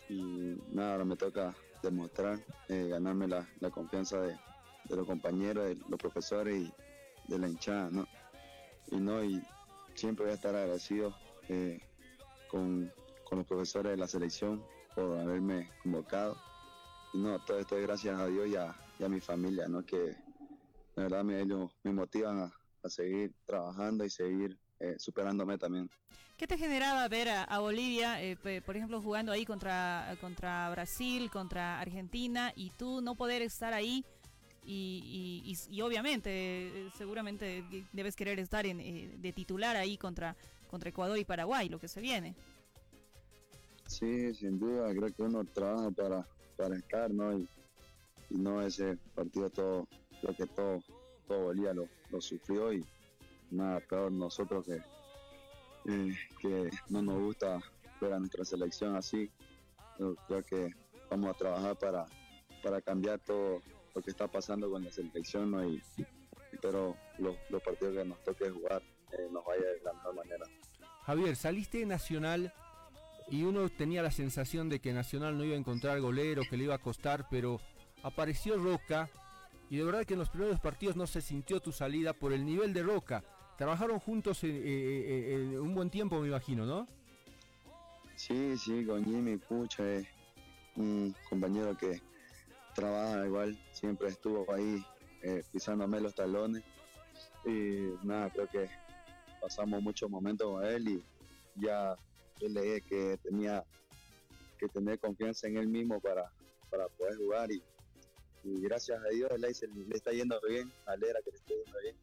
y 0.09 0.57
nada, 0.71 0.93
ahora 0.93 1.05
me 1.05 1.17
toca 1.17 1.55
demostrar, 1.83 2.39
eh, 2.69 2.89
ganarme 2.89 3.29
la, 3.29 3.47
confianza 3.71 4.21
de, 4.21 4.39
los 4.89 5.07
compañeros, 5.07 5.65
de 5.67 5.77
los 5.89 5.99
profesores 5.99 6.63
y 6.63 6.73
de 7.31 7.39
la 7.39 7.49
hinchada, 7.49 7.91
¿no? 7.91 8.07
Y 8.91 8.97
no, 8.97 9.23
y 9.23 9.43
siempre 9.95 10.25
voy 10.25 10.33
a 10.33 10.37
estar 10.37 10.55
agradecido 10.55 11.15
eh, 11.49 11.81
con, 12.51 12.93
los 13.31 13.47
profesores 13.47 13.91
de 13.93 13.97
la 13.99 14.09
selección 14.09 14.65
por 14.95 15.19
haberme 15.19 15.71
convocado. 15.83 16.37
Y 17.13 17.19
no, 17.19 17.39
todo 17.45 17.59
esto 17.59 17.77
es 17.77 17.83
gracias 17.83 18.19
a 18.19 18.27
Dios 18.27 18.49
y 18.49 18.57
a, 18.57 18.75
mi 19.09 19.21
familia, 19.21 19.69
¿no? 19.69 19.85
Que 19.85 20.17
la 20.97 21.05
verdad 21.05 21.25
me, 21.25 21.41
ellos 21.41 21.71
me 21.85 21.93
motivan 21.93 22.41
a, 22.41 22.53
a 22.83 22.89
seguir 22.89 23.35
trabajando 23.45 24.05
y 24.05 24.11
seguir 24.11 24.59
eh, 24.81 24.97
superándome 24.99 25.59
también. 25.59 25.91
¿Qué 26.37 26.47
te 26.47 26.57
generaba 26.57 27.09
ver 27.09 27.29
a, 27.31 27.59
Bolivia, 27.59 28.23
eh, 28.23 28.37
por 28.65 28.77
ejemplo, 28.77 29.03
jugando 29.03 29.33
ahí 29.33 29.45
contra, 29.45 30.17
contra 30.21 30.71
Brasil, 30.71 31.31
contra 31.31 31.81
Argentina, 31.81 32.53
y 32.55 32.71
tú 32.71 33.01
no 33.01 33.17
poder 33.17 33.43
estar 33.43 33.75
ahí? 33.75 34.05
Y, 34.65 35.57
y, 35.71 35.81
obviamente, 35.81 36.31
eh, 36.31 36.91
seguramente 36.97 37.65
debes 37.93 38.15
querer 38.15 38.39
estar 38.39 38.67
en, 38.67 39.21
de 39.21 39.33
titular 39.33 39.75
ahí 39.77 39.97
contra, 39.97 40.37
contra 40.71 40.91
Ecuador 40.91 41.19
y 41.19 41.25
Paraguay, 41.25 41.69
lo 41.69 41.81
que 41.81 41.89
se 41.89 42.01
viene. 42.01 42.37
Sí, 43.87 44.33
sin 44.35 44.61
duda, 44.61 44.95
creo 44.95 45.13
que 45.13 45.23
uno 45.23 45.45
trabaja 45.45 45.91
para, 45.91 46.29
para 46.57 46.77
estar, 46.77 47.11
¿no? 47.11 47.37
Y, 47.37 47.49
no 48.31 48.61
ese 48.61 48.99
partido 49.15 49.49
todo, 49.49 49.89
creo 50.21 50.37
que 50.37 50.47
todo, 50.47 50.83
todo 51.27 51.45
Bolivia 51.45 51.73
lo, 51.73 51.89
lo 52.11 52.21
sufrió 52.21 52.75
y 52.75 52.85
nada 53.51 53.81
peor 53.81 54.13
nosotros 54.13 54.65
que, 54.65 54.77
eh, 55.91 56.17
que 56.41 56.71
no 56.89 57.03
nos 57.03 57.21
gusta 57.21 57.61
ver 58.01 58.13
a 58.13 58.19
nuestra 58.19 58.45
selección 58.45 58.97
así. 58.97 59.31
creo 60.27 60.45
que 60.45 60.75
vamos 61.11 61.31
a 61.31 61.39
trabajar 61.39 61.77
para, 61.77 62.07
para 62.63 62.81
cambiar 62.81 63.19
todo 63.21 63.63
lo 63.95 64.03
que 64.03 64.11
está 64.11 64.29
pasando 64.29 64.71
con 64.71 64.85
la 64.85 64.93
selección 64.93 65.73
y 65.73 65.83
espero 66.53 66.97
los, 67.19 67.37
los, 67.51 67.63
partidos 67.63 67.97
que 67.97 68.05
nos 68.05 68.23
toque 68.23 68.51
jugar 68.51 68.83
eh, 69.13 69.29
nos 69.31 69.45
vaya 69.45 69.67
de 69.67 69.81
la 69.83 69.93
mejor 69.93 70.15
manera. 70.15 70.47
Javier, 71.05 71.37
saliste 71.37 71.79
de 71.79 71.87
Nacional 71.87 72.53
y 73.31 73.43
uno 73.45 73.69
tenía 73.69 74.03
la 74.03 74.11
sensación 74.11 74.69
de 74.69 74.81
que 74.81 74.93
Nacional 74.93 75.37
no 75.37 75.45
iba 75.45 75.55
a 75.55 75.59
encontrar 75.59 76.01
golero, 76.01 76.43
que 76.49 76.57
le 76.57 76.65
iba 76.65 76.75
a 76.75 76.79
costar, 76.79 77.27
pero 77.31 77.61
apareció 78.03 78.57
Roca 78.57 79.11
y 79.71 79.77
de 79.77 79.85
verdad 79.85 80.05
que 80.05 80.15
en 80.15 80.21
los 80.21 80.31
primeros 80.31 80.61
partidos 80.61 80.97
no 80.97 81.07
se 81.07 81.21
sintió 81.21 81.61
tu 81.61 81.73
salida 81.73 82.13
por 82.13 82.33
el 82.33 82.45
nivel 82.45 82.73
de 82.73 82.83
Roca. 82.83 83.25
Trabajaron 83.59 83.99
juntos 83.99 84.45
en, 84.45 84.55
eh, 84.55 85.35
eh, 85.35 85.59
un 85.59 85.75
buen 85.75 85.91
tiempo, 85.91 86.21
me 86.21 86.29
imagino, 86.29 86.65
¿no? 86.65 86.87
Sí, 88.15 88.57
sí, 88.57 88.85
con 88.87 89.05
Jimmy 89.05 89.37
Pucha, 89.37 89.95
es 89.95 90.07
un 90.77 91.13
compañero 91.29 91.77
que 91.77 92.01
trabaja 92.73 93.27
igual, 93.27 93.59
siempre 93.73 94.11
estuvo 94.11 94.47
ahí 94.55 94.81
eh, 95.23 95.43
pisándome 95.51 96.01
los 96.01 96.15
talones. 96.15 96.63
Y 97.45 97.95
nada, 98.05 98.31
creo 98.31 98.47
que 98.47 98.71
pasamos 99.41 99.83
muchos 99.83 100.09
momentos 100.09 100.49
con 100.49 100.65
él 100.65 100.89
y 100.89 101.05
ya 101.57 101.97
yo 102.39 102.49
le 102.49 102.63
dije 102.63 102.81
que 102.83 103.19
tenía 103.25 103.65
que 104.57 104.69
tener 104.69 105.01
confianza 105.01 105.49
en 105.49 105.57
él 105.57 105.67
mismo 105.67 106.01
para, 106.01 106.31
para 106.71 106.87
poder 106.91 107.17
jugar 107.17 107.51
y, 107.51 107.61
gracias 108.45 109.01
a 109.05 109.09
Dios 109.09 109.31
le, 109.37 109.49
le 109.49 109.97
está 109.97 110.13
yendo 110.13 110.41
bien, 110.49 110.73
alegra 110.87 111.21
que 111.23 111.33
le 111.33 111.37
esté 111.37 111.55
yendo 111.55 111.79
bien 111.83 111.97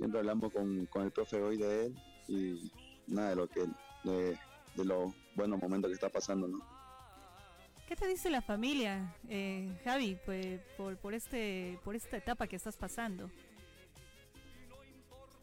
siempre 0.00 0.20
hablamos 0.20 0.50
con, 0.50 0.88
el 1.04 1.10
profe 1.10 1.36
hoy 1.42 1.58
de 1.58 1.84
él 1.84 1.94
y 2.26 2.72
nada 3.06 3.30
de 3.30 3.36
lo 3.36 3.46
que 3.46 3.66
de, 4.04 4.38
los 4.76 5.12
buenos 5.34 5.60
momentos 5.60 5.90
que 5.90 5.94
está 5.94 6.08
pasando, 6.08 6.48
¿no? 6.48 6.58
¿Qué 7.86 7.94
te 7.96 8.08
dice 8.08 8.30
la 8.30 8.40
familia, 8.40 9.14
eh, 9.28 9.78
Javi, 9.84 10.16
pues, 10.24 10.58
por, 10.78 10.96
por, 10.96 11.12
este, 11.12 11.78
por 11.84 11.94
esta 11.94 12.16
etapa 12.16 12.46
que 12.46 12.56
estás 12.56 12.78
pasando? 12.78 13.30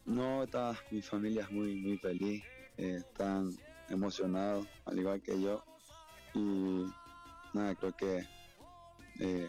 No, 0.04 0.42
está, 0.42 0.74
mi 0.90 1.02
familia 1.02 1.42
es 1.42 1.50
muy, 1.52 1.76
muy 1.76 1.96
feliz, 1.98 2.42
eh, 2.78 2.96
están 2.96 3.56
emocionados, 3.88 4.66
al 4.86 4.98
igual 4.98 5.22
que 5.22 5.40
yo. 5.40 5.62
Y 6.34 6.84
nada, 7.54 7.76
creo 7.76 7.92
que 7.92 8.26
eh, 9.20 9.48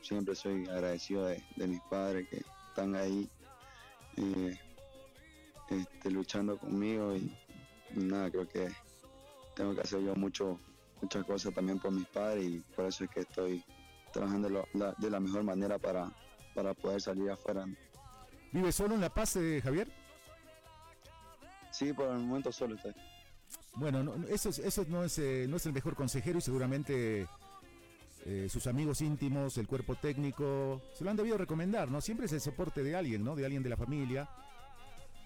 siempre 0.00 0.34
soy 0.34 0.66
agradecido 0.66 1.26
de, 1.26 1.44
de 1.56 1.66
mis 1.66 1.82
padres 1.90 2.26
que 2.30 2.42
están 2.70 2.94
ahí 2.94 3.28
eh, 4.16 4.58
este, 5.68 6.10
luchando 6.10 6.58
conmigo 6.58 7.14
y, 7.14 7.30
nada, 7.94 8.30
creo 8.30 8.48
que 8.48 8.68
tengo 9.54 9.74
que 9.74 9.80
hacer 9.80 10.00
yo 10.02 10.14
mucho, 10.14 10.58
muchas 11.00 11.24
cosas 11.24 11.54
también 11.54 11.78
por 11.78 11.92
mis 11.92 12.06
padres 12.08 12.44
y 12.44 12.58
por 12.74 12.86
eso 12.86 13.04
es 13.04 13.10
que 13.10 13.20
estoy 13.20 13.64
trabajando 14.12 14.66
de 14.98 15.10
la 15.10 15.20
mejor 15.20 15.42
manera 15.44 15.78
para, 15.78 16.10
para 16.54 16.72
poder 16.74 17.00
salir 17.00 17.30
afuera 17.30 17.66
¿Vive 18.52 18.72
solo 18.72 18.94
en 18.94 19.00
La 19.02 19.12
Paz, 19.12 19.36
eh, 19.36 19.60
Javier? 19.62 19.88
Sí, 21.70 21.92
por 21.92 22.08
el 22.10 22.18
momento 22.20 22.50
solo 22.52 22.74
estoy. 22.76 22.94
Bueno, 23.74 24.02
no, 24.02 24.16
no, 24.16 24.26
eso, 24.28 24.48
es- 24.48 24.60
eso 24.60 24.86
no, 24.88 25.04
es, 25.04 25.18
eh, 25.18 25.46
no 25.48 25.56
es 25.56 25.66
el 25.66 25.72
mejor 25.74 25.94
consejero 25.94 26.38
y 26.38 26.40
seguramente 26.40 27.28
eh, 28.28 28.48
sus 28.50 28.66
amigos 28.66 29.00
íntimos, 29.02 29.56
el 29.56 29.68
cuerpo 29.68 29.94
técnico, 29.94 30.82
se 30.92 31.04
lo 31.04 31.10
han 31.10 31.16
debido 31.16 31.38
recomendar, 31.38 31.88
¿no? 31.90 32.00
Siempre 32.00 32.26
es 32.26 32.32
el 32.32 32.40
soporte 32.40 32.82
de 32.82 32.96
alguien, 32.96 33.22
¿no? 33.22 33.36
De 33.36 33.44
alguien 33.44 33.62
de 33.62 33.70
la 33.70 33.76
familia. 33.76 34.28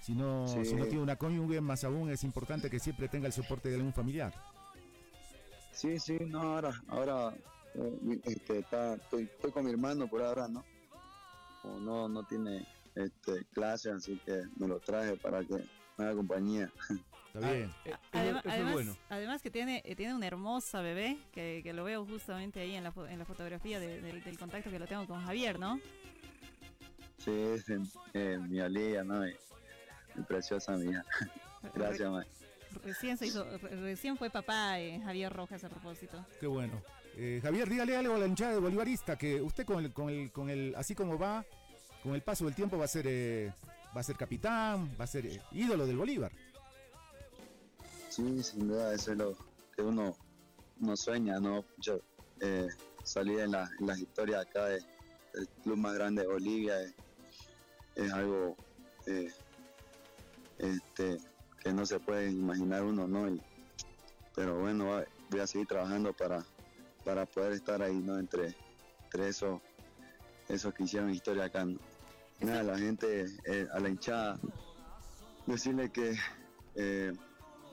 Si 0.03 0.13
no, 0.15 0.47
Sí. 0.47 0.65
si 0.67 0.75
no 0.75 0.85
tiene 0.85 1.03
una 1.03 1.17
cónyuge, 1.17 1.61
más 1.63 1.83
aún 1.85 2.11
es 2.11 2.25
importante 2.25 2.69
que 2.69 2.79
siempre 2.79 3.09
tenga 3.09 3.27
el 3.27 3.33
soporte 3.33 3.71
de 3.71 3.77
algún 3.77 3.93
familiar. 3.95 4.35
Sí, 5.73 5.99
sí, 5.99 6.19
no, 6.27 6.43
ahora, 6.43 6.73
ahora 6.89 7.35
eh, 7.75 8.21
este, 8.25 8.59
está, 8.59 8.95
estoy, 8.95 9.23
estoy 9.25 9.51
con 9.53 9.65
mi 9.65 9.71
hermano 9.71 10.07
por 10.07 10.23
ahora, 10.23 10.47
¿no? 10.49 10.63
Como 11.63 11.81
no, 11.81 12.09
no 12.09 12.23
tiene 12.25 12.67
este, 12.95 13.45
clase, 13.53 13.91
así 13.91 14.21
que 14.27 14.43
me 14.59 14.67
lo 14.69 14.79
traje 14.81 15.17
para 15.17 15.43
que 15.45 15.55
me 15.97 16.05
haga 16.05 16.15
compañía. 16.17 16.71
Está 17.35 17.53
bien. 17.53 17.71
Además, 18.13 18.43
además 19.09 19.43
que 19.43 19.51
tiene, 19.51 19.83
eh, 19.85 19.95
tiene 19.95 20.15
una 20.15 20.27
hermosa 20.27 20.81
bebé, 20.81 21.17
que, 21.33 21.61
que 21.63 21.73
lo 21.73 21.85
veo 21.85 22.05
justamente 22.05 22.61
ahí 22.61 22.75
en 22.75 22.83
la, 22.85 22.93
en 23.09 23.19
la 23.19 23.25
fotografía 23.25 23.79
de- 23.79 24.01
del- 24.01 24.23
del 24.25 24.39
contacto 24.39 24.69
que 24.71 24.79
lo 24.79 24.87
tengo 24.89 25.07
con 25.07 25.25
Javier, 25.25 25.59
¿no? 25.59 25.79
Sí, 27.25 27.31
es 27.31 27.65
eh, 28.15 28.39
mi 28.49 28.59
alía, 28.61 29.05
¿no? 29.05 29.21
Mi 29.21 30.23
preciosa 30.25 30.77
mía. 30.77 31.05
Gracias. 31.75 32.27
Recién, 32.85 33.17
se 33.17 33.27
hizo, 33.27 33.45
re- 33.59 33.77
recién 33.81 34.17
fue 34.17 34.31
papá 34.31 34.81
eh, 34.81 35.01
Javier 35.05 35.33
Rojas 35.33 35.63
a 35.65 35.69
propósito. 35.69 36.25
Qué 36.41 36.47
bueno. 36.47 36.83
Eh, 37.17 37.41
Javier, 37.43 37.69
dígale 37.69 37.97
algo 37.97 38.15
a 38.15 38.19
la 38.19 38.27
hinchada 38.27 38.53
de 38.55 38.59
Bolivarista, 38.61 39.17
que 39.17 39.41
usted 39.43 39.65
con 39.65 39.85
el, 39.85 39.93
con 39.93 40.09
el, 40.09 40.31
con 40.33 40.49
el, 40.51 40.75
así 40.77 40.95
como 40.95 41.19
va, 41.19 41.45
con 42.03 42.15
el 42.15 42.23
paso 42.23 42.45
del 42.47 42.55
tiempo 42.55 42.79
va 42.79 42.85
a 42.87 42.89
ser, 42.89 43.05
eh, 43.09 43.53
va 43.95 44.01
a 44.01 44.05
ser 44.05 44.17
capitán, 44.17 44.91
va 44.99 45.05
a 45.05 45.09
ser 45.09 45.27
eh, 45.27 45.41
ídolo 45.53 45.87
del 45.87 45.97
Bolívar. 45.97 46.33
Sí, 48.11 48.43
sin 48.43 48.67
duda, 48.69 48.93
eso 48.93 49.13
es 49.13 49.19
lo 49.19 49.37
que 49.77 49.83
uno, 49.83 50.17
uno 50.81 50.97
sueña, 50.97 51.39
¿no? 51.39 51.65
Yo 51.79 52.01
eh, 52.41 52.67
en, 53.17 53.53
la- 53.53 53.71
las 53.81 54.01
historias 54.01 54.45
acá 54.47 54.67
de- 54.67 54.83
del 55.33 55.49
club 55.63 55.77
más 55.77 55.95
grande 55.95 56.23
de 56.23 56.29
Bolivia 56.29 56.83
es, 56.83 56.93
es 57.95 58.13
algo 58.13 58.57
eh, 59.07 59.33
este, 60.59 61.19
que 61.63 61.73
no 61.73 61.87
se 61.87 62.01
puede 62.01 62.31
imaginar 62.33 62.83
uno, 62.83 63.07
¿no? 63.07 63.29
Y- 63.29 63.41
pero 64.35 64.59
bueno, 64.59 65.03
voy 65.31 65.41
a 65.41 65.47
seguir 65.47 65.69
trabajando 65.69 66.13
para, 66.13 66.45
para 67.05 67.27
poder 67.27 67.53
estar 67.53 67.81
ahí, 67.81 67.97
¿no? 68.01 68.19
Entre, 68.19 68.57
entre 69.05 69.29
esos, 69.29 69.61
esos 70.49 70.75
que 70.75 70.83
hicieron 70.83 71.11
historia 71.11 71.45
acá. 71.45 71.65
Nada, 72.41 72.63
la 72.65 72.77
gente, 72.79 73.27
eh, 73.45 73.69
a 73.73 73.79
la 73.79 73.89
hinchada, 73.89 74.41
decirle 75.47 75.91
que, 75.93 76.17
eh, 76.75 77.13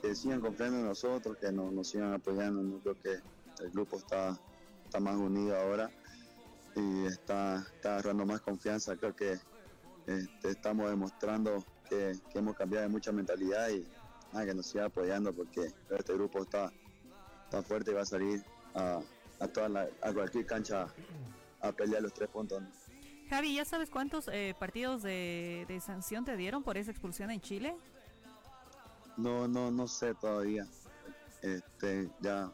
que 0.07 0.15
sigan 0.15 0.39
confiando 0.39 0.77
en 0.79 0.85
nosotros, 0.85 1.35
que 1.37 1.51
nos, 1.51 1.71
nos 1.73 1.89
sigan 1.89 2.13
apoyando. 2.13 2.61
¿no? 2.63 2.79
Creo 2.79 2.95
que 3.01 3.63
el 3.63 3.71
grupo 3.71 3.97
está, 3.97 4.39
está 4.85 4.99
más 5.01 5.15
unido 5.17 5.59
ahora 5.59 5.91
y 6.75 7.05
está, 7.05 7.57
está 7.75 7.95
agarrando 7.95 8.25
más 8.25 8.39
confianza. 8.39 8.95
Creo 8.95 9.13
que 9.13 9.33
este, 10.05 10.49
estamos 10.49 10.89
demostrando 10.89 11.61
que, 11.89 12.13
hemos 12.35 12.55
cambiado 12.55 12.83
de 12.83 12.89
mucha 12.89 13.11
mentalidad 13.11 13.69
y 13.69 13.85
que 14.45 14.53
nos 14.53 14.67
siga 14.67 14.85
apoyando 14.85 15.33
porque 15.33 15.73
este 15.89 16.13
grupo 16.13 16.43
está, 16.43 16.71
está 17.45 17.61
fuerte 17.63 17.91
y 17.91 17.93
va 17.95 18.01
a 18.03 18.05
salir 18.05 18.41
a, 18.75 19.01
a, 19.39 19.47
toda 19.47 19.67
la- 19.67 19.89
a 20.01 20.13
cualquier 20.13 20.45
cancha 20.45 20.87
a 21.59 21.71
pelear 21.73 22.01
los 22.01 22.13
tres 22.13 22.29
puntos. 22.29 22.63
Javi, 23.29 23.55
¿ya 23.55 23.65
sabes 23.65 23.89
cuántos 23.89 24.29
eh, 24.29 24.55
partidos 24.57 25.03
de 25.03 25.81
sanción 25.85 26.23
te 26.23 26.37
dieron 26.37 26.63
por 26.63 26.77
esa 26.77 26.91
expulsión 26.91 27.29
en 27.29 27.41
Chile? 27.41 27.75
No, 29.17 29.47
no, 29.47 29.71
no 29.71 29.87
sé 29.87 30.13
todavía. 30.15 30.65
Este, 31.41 32.09
ya 32.21 32.51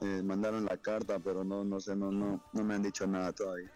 eh, 0.00 0.22
mandaron 0.22 0.64
la 0.64 0.76
carta, 0.76 1.18
pero 1.18 1.44
no, 1.44 1.64
no 1.64 1.80
sé, 1.80 1.96
no, 1.96 2.10
no, 2.12 2.42
no 2.52 2.64
me 2.64 2.74
han 2.74 2.82
dicho 2.82 3.06
nada 3.06 3.32
todavía. 3.32 3.70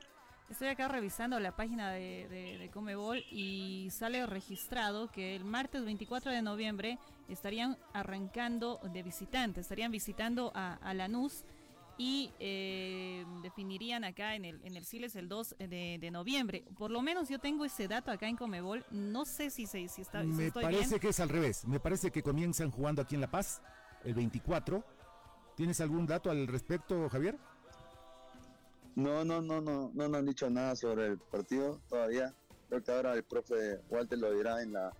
Estoy 0.50 0.68
acá 0.68 0.88
revisando 0.88 1.38
la 1.38 1.54
página 1.54 1.92
de, 1.92 2.26
de, 2.28 2.58
de 2.58 2.70
Comebol 2.70 3.18
y 3.30 3.88
sale 3.90 4.26
registrado 4.26 5.08
que 5.08 5.36
el 5.36 5.44
martes 5.44 5.84
24 5.84 6.32
de 6.32 6.42
noviembre 6.42 6.98
estarían 7.28 7.78
arrancando 7.92 8.80
de 8.92 9.02
visitante, 9.04 9.60
estarían 9.60 9.92
visitando 9.92 10.50
a, 10.54 10.74
a 10.74 10.92
Lanús 10.92 11.44
y 12.02 12.32
eh, 12.38 13.26
definirían 13.42 14.04
acá 14.04 14.34
en 14.34 14.46
el, 14.46 14.58
en 14.64 14.74
el 14.74 14.86
Siles 14.86 15.16
el 15.16 15.28
2 15.28 15.56
de, 15.58 15.98
de 16.00 16.10
noviembre. 16.10 16.64
Por 16.78 16.90
lo 16.90 17.02
menos 17.02 17.28
yo 17.28 17.38
tengo 17.38 17.66
ese 17.66 17.88
dato 17.88 18.10
acá 18.10 18.26
en 18.26 18.36
Comebol. 18.36 18.86
No 18.90 19.26
sé 19.26 19.50
si, 19.50 19.66
se, 19.66 19.86
si, 19.86 20.00
está, 20.00 20.22
si 20.22 20.28
Me 20.28 20.46
estoy 20.46 20.62
parece 20.62 20.88
bien. 20.88 21.00
que 21.00 21.08
es 21.08 21.20
al 21.20 21.28
revés. 21.28 21.66
Me 21.66 21.78
parece 21.78 22.10
que 22.10 22.22
comienzan 22.22 22.70
jugando 22.70 23.02
aquí 23.02 23.16
en 23.16 23.20
La 23.20 23.30
Paz 23.30 23.60
el 24.02 24.14
24. 24.14 24.82
¿Tienes 25.56 25.78
algún 25.82 26.06
dato 26.06 26.30
al 26.30 26.46
respecto, 26.46 27.06
Javier? 27.10 27.36
No, 28.94 29.22
no, 29.22 29.42
no, 29.42 29.60
no, 29.60 29.90
no 29.92 30.08
nos 30.08 30.18
han 30.20 30.24
dicho 30.24 30.48
nada 30.48 30.76
sobre 30.76 31.04
el 31.04 31.18
partido 31.18 31.82
todavía. 31.86 32.32
Creo 32.70 32.82
que 32.82 32.92
ahora 32.92 33.12
el 33.12 33.24
profe 33.24 33.78
Walter 33.90 34.18
lo 34.18 34.32
dirá 34.32 34.62
en 34.62 34.72
la 34.72 34.90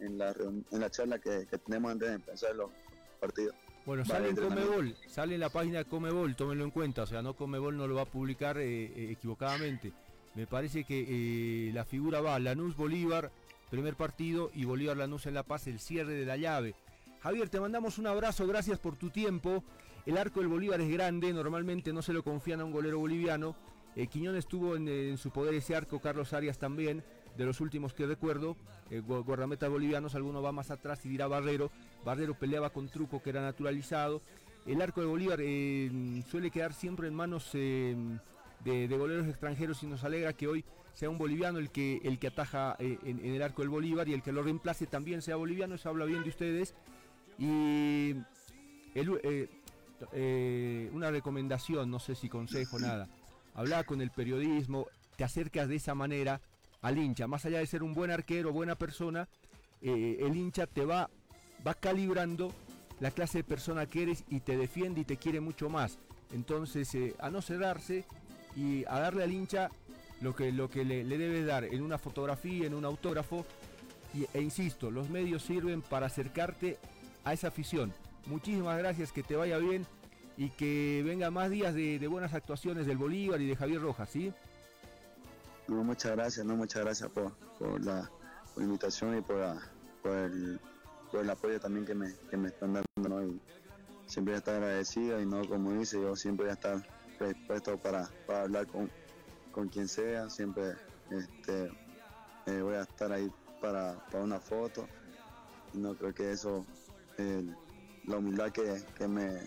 en 0.00 0.18
la, 0.18 0.34
en 0.70 0.80
la 0.80 0.90
charla 0.90 1.18
que, 1.18 1.46
que 1.50 1.56
tenemos 1.56 1.92
antes 1.92 2.08
de 2.10 2.14
empezar 2.16 2.54
los 2.54 2.70
partidos. 3.18 3.54
Bueno, 3.86 4.02
Vale, 4.02 4.14
sale 4.14 4.28
en. 4.30 4.36
Comebol, 4.36 4.96
sale 5.06 5.34
en 5.34 5.40
la 5.40 5.48
página 5.48 5.78
de 5.78 5.84
Comebol, 5.84 6.34
tómenlo 6.34 6.64
en 6.64 6.72
cuenta, 6.72 7.04
o 7.04 7.06
sea, 7.06 7.22
no 7.22 7.34
Comebol 7.34 7.76
no 7.76 7.86
lo 7.86 7.94
va 7.94 8.02
a 8.02 8.06
publicar 8.06 8.58
eh, 8.58 8.84
eh, 8.84 9.12
equivocadamente. 9.12 9.92
Me 10.34 10.48
parece 10.48 10.82
que 10.82 11.06
eh, 11.08 11.72
la 11.72 11.84
figura 11.84 12.20
va 12.20 12.38
Lanús 12.40 12.76
Bolívar, 12.76 13.30
primer 13.70 13.94
partido, 13.94 14.50
y 14.54 14.64
Bolívar 14.64 14.96
Lanús 14.96 15.26
en 15.26 15.34
La 15.34 15.44
Paz, 15.44 15.68
el 15.68 15.78
cierre 15.78 16.14
de 16.14 16.26
la 16.26 16.36
llave. 16.36 16.74
Javier, 17.20 17.48
te 17.48 17.60
mandamos 17.60 17.98
un 17.98 18.08
abrazo, 18.08 18.46
gracias 18.48 18.80
por 18.80 18.96
tu 18.96 19.10
tiempo. 19.10 19.62
El 20.04 20.18
arco 20.18 20.40
del 20.40 20.48
Bolívar 20.48 20.80
es 20.80 20.90
grande, 20.90 21.32
normalmente 21.32 21.92
no 21.92 22.02
se 22.02 22.12
lo 22.12 22.24
confían 22.24 22.60
a 22.60 22.64
un 22.64 22.72
golero 22.72 22.98
boliviano. 22.98 23.54
Eh, 23.94 24.08
Quiñones 24.08 24.46
tuvo 24.46 24.74
en, 24.74 24.88
en 24.88 25.16
su 25.16 25.30
poder 25.30 25.54
ese 25.54 25.76
arco, 25.76 26.00
Carlos 26.00 26.32
Arias 26.32 26.58
también, 26.58 27.04
de 27.36 27.44
los 27.44 27.60
últimos 27.60 27.92
que 27.94 28.06
recuerdo. 28.06 28.56
Eh, 28.90 29.02
gu- 29.06 29.24
guardametas 29.24 29.68
bolivianos, 29.70 30.14
alguno 30.14 30.42
va 30.42 30.52
más 30.52 30.70
atrás 30.70 31.04
y 31.04 31.08
dirá 31.08 31.26
Barrero. 31.26 31.70
Barrero 32.04 32.34
peleaba 32.34 32.70
con 32.70 32.88
Truco, 32.88 33.22
que 33.22 33.30
era 33.30 33.42
naturalizado. 33.42 34.22
El 34.66 34.82
arco 34.82 35.00
de 35.00 35.06
Bolívar 35.06 35.38
eh, 35.42 36.22
suele 36.30 36.50
quedar 36.50 36.72
siempre 36.72 37.06
en 37.08 37.14
manos 37.14 37.50
eh, 37.54 37.94
de, 38.64 38.88
de 38.88 39.30
extranjeros 39.30 39.82
y 39.82 39.86
nos 39.86 40.02
alegra 40.02 40.32
que 40.32 40.48
hoy 40.48 40.64
sea 40.92 41.10
un 41.10 41.18
boliviano 41.18 41.58
el 41.58 41.70
que, 41.70 42.00
el 42.04 42.18
que 42.18 42.28
ataja 42.28 42.74
eh, 42.78 42.98
en, 43.04 43.24
el 43.24 43.42
arco 43.42 43.62
del 43.62 43.68
Bolívar 43.68 44.08
y 44.08 44.14
el 44.14 44.22
que 44.22 44.32
lo 44.32 44.42
reemplace 44.42 44.86
también 44.86 45.20
sea 45.22 45.36
boliviano, 45.36 45.74
eso 45.74 45.88
habla 45.88 46.04
bien 46.04 46.22
de 46.22 46.30
ustedes. 46.30 46.74
Y 47.38 48.14
una 50.92 51.10
recomendación, 51.10 51.90
no 51.90 51.98
sé 51.98 52.14
si 52.14 52.28
consejo, 52.28 52.78
nada. 52.78 53.08
Habla 53.54 53.84
con 53.84 54.00
el 54.00 54.10
periodismo, 54.10 54.86
te 55.16 55.24
acercas 55.24 55.68
de 55.68 55.76
esa 55.76 55.94
manera 55.94 56.40
al 56.82 56.98
hincha. 56.98 57.26
Más 57.26 57.44
allá 57.44 57.58
de 57.58 57.66
ser 57.66 57.82
un 57.82 57.94
buen 57.94 58.10
arquero, 58.10 58.52
buena 58.52 58.74
persona, 58.76 59.28
eh, 59.82 60.18
el 60.20 60.36
hincha 60.36 60.66
te 60.66 60.84
va, 60.84 61.10
va 61.66 61.74
calibrando 61.74 62.52
la 63.00 63.10
clase 63.10 63.38
de 63.38 63.44
persona 63.44 63.86
que 63.86 64.02
eres 64.02 64.24
y 64.28 64.40
te 64.40 64.56
defiende 64.56 65.02
y 65.02 65.04
te 65.04 65.16
quiere 65.16 65.40
mucho 65.40 65.68
más. 65.68 65.98
Entonces, 66.32 66.94
eh, 66.94 67.14
a 67.18 67.30
no 67.30 67.42
cerrarse 67.42 68.04
y 68.56 68.84
a 68.86 68.98
darle 68.98 69.24
al 69.24 69.32
hincha 69.32 69.70
lo 70.20 70.34
que, 70.34 70.50
lo 70.52 70.70
que 70.70 70.84
le, 70.84 71.04
le 71.04 71.18
debe 71.18 71.44
dar 71.44 71.64
en 71.64 71.82
una 71.82 71.98
fotografía, 71.98 72.66
en 72.66 72.74
un 72.74 72.84
autógrafo. 72.84 73.44
Y, 74.14 74.26
e 74.32 74.40
insisto, 74.40 74.90
los 74.90 75.10
medios 75.10 75.42
sirven 75.42 75.82
para 75.82 76.06
acercarte 76.06 76.78
a 77.24 77.32
esa 77.32 77.48
afición. 77.48 77.92
Muchísimas 78.26 78.78
gracias, 78.78 79.12
que 79.12 79.22
te 79.22 79.36
vaya 79.36 79.58
bien 79.58 79.86
y 80.36 80.50
que 80.50 81.02
venga 81.04 81.30
más 81.30 81.50
días 81.50 81.74
de, 81.74 81.98
de 81.98 82.08
buenas 82.08 82.34
actuaciones 82.34 82.86
del 82.86 82.96
Bolívar 82.96 83.40
y 83.40 83.46
de 83.46 83.56
Javier 83.56 83.80
Rojas, 83.80 84.10
¿sí? 84.10 84.32
No, 85.68 85.82
muchas 85.82 86.12
gracias, 86.12 86.46
no, 86.46 86.56
muchas 86.56 86.84
gracias 86.84 87.10
por, 87.10 87.32
por 87.58 87.84
la, 87.84 88.10
invitación 88.56 89.18
y 89.18 89.20
por, 89.20 89.36
por, 90.02 90.12
el, 90.12 90.60
por 91.10 91.20
el 91.20 91.30
apoyo 91.30 91.60
también 91.60 91.84
que 91.84 91.94
me, 91.94 92.14
que 92.30 92.36
me 92.36 92.48
están 92.48 92.72
dando. 92.72 92.86
¿no? 93.08 93.38
Siempre 94.06 94.32
voy 94.32 94.36
a 94.36 94.38
estar 94.38 94.54
agradecido 94.54 95.20
y 95.20 95.26
no, 95.26 95.46
como 95.46 95.72
dice, 95.72 96.00
yo 96.00 96.14
siempre 96.14 96.46
voy 96.46 96.50
a 96.50 96.54
estar 96.54 96.88
predispuesto 97.18 97.76
para, 97.78 98.08
para 98.26 98.42
hablar 98.42 98.66
con, 98.68 98.90
con 99.50 99.68
quien 99.68 99.88
sea, 99.88 100.30
siempre 100.30 100.74
este, 101.10 101.70
eh, 102.46 102.60
voy 102.60 102.74
a 102.74 102.82
estar 102.82 103.12
ahí 103.12 103.30
para, 103.60 103.98
para 104.10 104.24
una 104.24 104.38
foto. 104.38 104.88
No 105.74 105.94
creo 105.94 106.14
que 106.14 106.30
eso, 106.30 106.64
la 108.04 108.16
humildad 108.16 108.52
que, 108.52 108.82
que 108.96 109.08
me 109.08 109.40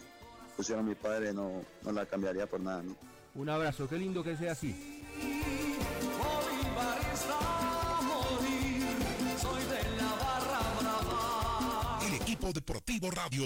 pusieron 0.58 0.86
mis 0.86 0.98
padres, 0.98 1.34
no, 1.34 1.64
no 1.84 1.92
la 1.92 2.06
cambiaría 2.06 2.46
por 2.46 2.60
nada. 2.60 2.84
¿no? 2.84 2.96
Un 3.36 3.50
abrazo, 3.50 3.88
qué 3.88 3.98
lindo 3.98 4.24
que 4.24 4.36
sea 4.36 4.52
así. 4.52 4.99
Deportivo 12.54 13.10
radio. 13.12 13.46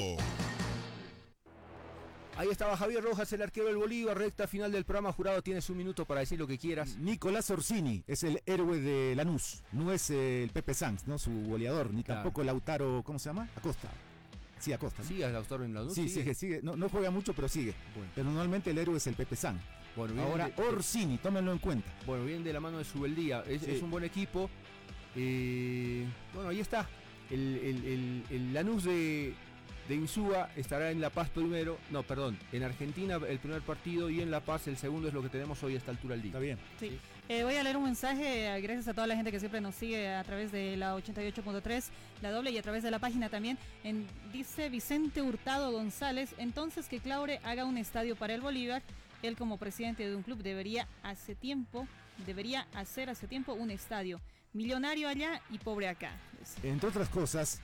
Ahí 2.36 2.48
estaba 2.50 2.76
Javier 2.76 3.04
Rojas, 3.04 3.32
el 3.34 3.44
arquero 3.44 3.68
del 3.68 3.78
Bolívar, 3.78 4.18
recta 4.18 4.48
final 4.48 4.72
del 4.72 4.86
programa. 4.86 5.12
Jurado, 5.12 5.44
tienes 5.44 5.70
un 5.70 5.78
minuto 5.78 6.04
para 6.06 6.22
decir 6.22 6.40
lo 6.40 6.48
que 6.48 6.58
quieras. 6.58 6.98
Nicolás 6.98 7.52
Orsini 7.52 8.04
es 8.08 8.24
el 8.24 8.42
héroe 8.48 8.80
de 8.82 9.14
Lanús, 9.16 9.62
no 9.72 9.92
es 9.94 10.10
el 10.10 10.50
Pepe 10.50 10.74
Sanz, 10.74 11.06
¿no? 11.06 11.20
Su 11.20 11.30
goleador, 11.44 11.94
ni 11.94 12.04
Claro. 12.04 12.22
tampoco 12.22 12.44
Lautaro, 12.44 13.04
¿cómo 13.06 13.20
se 13.20 13.30
llama? 13.30 13.48
Acosta. 13.56 13.88
Sí, 14.60 14.74
Acosta. 14.74 15.04
¿no? 15.04 15.08
¿Sigue 15.08 15.30
Lautaro 15.30 15.64
en 15.64 15.74
Lanús? 15.76 15.94
Sí, 15.94 16.10
sigue, 16.10 16.34
sigue. 16.34 16.62
No, 16.64 16.76
no 16.76 16.90
juega 16.90 17.12
mucho, 17.12 17.34
pero 17.34 17.48
sigue. 17.48 17.76
Bueno. 17.96 18.10
Pero 18.16 18.26
normalmente 18.30 18.72
el 18.72 18.78
héroe 18.80 18.98
es 18.98 19.06
el 19.06 19.14
Pepe 19.14 19.36
San. 19.36 19.62
Bueno, 19.96 20.20
Ahora 20.24 20.48
de- 20.50 20.64
Orsini, 20.64 21.20
tómenlo 21.20 21.52
en 21.52 21.60
cuenta. 21.60 21.88
Bueno, 22.08 22.26
viene 22.26 22.44
de 22.44 22.54
la 22.54 22.60
mano 22.60 22.80
de 22.80 22.84
Subeldía. 22.86 23.44
Es, 23.48 23.62
Sí. 23.62 23.72
es 23.72 23.82
un 23.84 23.92
buen 23.92 24.06
equipo. 24.06 24.50
Eh, 25.16 26.08
bueno, 26.34 26.50
ahí 26.50 26.60
está. 26.62 26.90
El, 27.32 27.58
el- 27.58 27.86
el- 27.86 28.24
el 28.30 28.54
Lanús 28.54 28.84
de, 28.84 29.34
de 29.88 29.96
Insúa 29.96 30.50
estará 30.56 30.92
en 30.92 31.02
La 31.02 31.10
Paz 31.10 31.30
primero. 31.30 31.78
No, 31.92 32.04
perdón. 32.04 32.38
En 32.52 32.64
Argentina 32.64 33.16
el 33.28 33.40
primer 33.40 33.62
partido 33.62 34.10
y 34.10 34.22
en 34.22 34.32
La 34.32 34.40
Paz 34.42 34.68
el 34.68 34.78
segundo 34.78 35.08
es 35.08 35.14
lo 35.14 35.22
que 35.22 35.30
tenemos 35.30 35.62
hoy 35.64 35.76
a 35.76 35.78
esta 35.78 35.92
altura 35.92 36.14
del 36.16 36.22
día. 36.22 36.30
Está 36.32 36.40
bien. 36.40 36.58
Sí. 36.80 37.00
Eh, 37.30 37.44
voy 37.46 37.56
a 37.56 37.64
leer 37.64 37.78
un 37.78 37.86
mensaje, 37.86 38.48
eh, 38.48 38.62
gracias 38.62 38.90
a 38.90 38.94
toda 38.94 39.08
la 39.08 39.16
gente 39.16 39.32
que 39.32 39.40
siempre 39.40 39.62
nos 39.62 39.76
sigue 39.76 40.10
a 40.14 40.24
través 40.26 40.52
de 40.52 40.76
la 40.76 40.94
88.3, 40.96 41.86
la 42.22 42.32
doble 42.32 42.52
y 42.52 42.58
a 42.58 42.62
través 42.62 42.84
de 42.84 42.92
la 42.92 43.00
página 43.00 43.30
también. 43.30 43.58
En- 43.86 44.06
dice 44.34 44.70
Vicente 44.70 45.22
Hurtado 45.22 45.72
González, 45.72 46.36
entonces 46.38 46.90
que 46.90 47.00
Claure 47.00 47.40
haga 47.46 47.64
un 47.64 47.78
estadio 47.78 48.16
para 48.18 48.34
el 48.34 48.42
Bolívar. 48.42 48.82
Él 49.22 49.38
como 49.38 49.58
presidente 49.58 50.08
de 50.08 50.14
un 50.18 50.22
club 50.22 50.44
debería 50.44 50.86
hace 51.02 51.34
tiempo, 51.34 51.88
debería 52.26 52.68
hacer 52.76 53.10
hace 53.10 53.26
tiempo 53.26 53.54
un 53.54 53.72
estadio. 53.72 54.20
Millonario 54.54 55.08
allá 55.08 55.42
y 55.50 55.58
pobre 55.58 55.88
acá. 55.88 56.12
Entre 56.62 56.88
otras 56.90 57.10
cosas, 57.10 57.62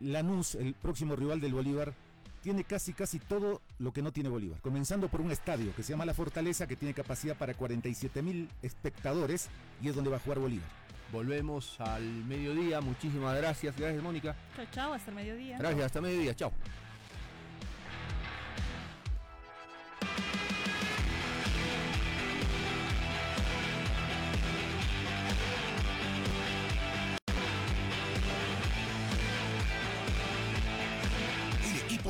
Lanús, 0.00 0.54
el 0.54 0.74
próximo 0.74 1.16
rival 1.16 1.40
del 1.40 1.54
Bolívar, 1.54 1.94
tiene 2.42 2.64
casi 2.64 2.92
casi 2.92 3.18
todo 3.18 3.60
lo 3.78 3.92
que 3.92 4.02
no 4.02 4.12
tiene 4.12 4.28
Bolívar. 4.28 4.60
Comenzando 4.60 5.08
por 5.08 5.20
un 5.20 5.32
estadio 5.32 5.74
que 5.74 5.82
se 5.82 5.92
llama 5.92 6.04
La 6.04 6.14
Fortaleza, 6.14 6.66
que 6.66 6.76
tiene 6.76 6.94
capacidad 6.94 7.36
para 7.36 7.54
47 7.54 8.22
mil 8.22 8.48
espectadores 8.62 9.48
y 9.82 9.88
es 9.88 9.94
donde 9.94 10.10
va 10.10 10.18
a 10.18 10.20
jugar 10.20 10.38
Bolívar. 10.38 10.68
Volvemos 11.12 11.80
al 11.80 12.02
mediodía. 12.02 12.80
Muchísimas 12.80 13.36
gracias. 13.36 13.76
Gracias, 13.76 14.02
Mónica. 14.02 14.36
Chao, 14.56 14.66
chao, 14.70 14.92
hasta 14.92 15.10
el 15.10 15.16
mediodía. 15.16 15.58
Gracias, 15.58 15.86
hasta 15.86 16.00
mediodía. 16.00 16.34
Chao. 16.34 16.52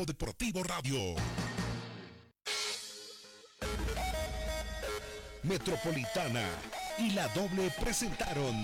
Deportivo 0.05 0.63
radio. 0.63 1.15
Metropolitana 5.43 6.45
y 6.99 7.13
la 7.13 7.27
doble 7.29 7.73
presentaron. 7.81 8.55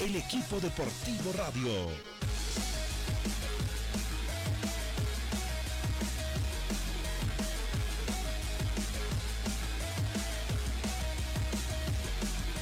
El 0.00 0.16
equipo 0.16 0.58
deportivo 0.58 1.32
radio. 1.34 2.25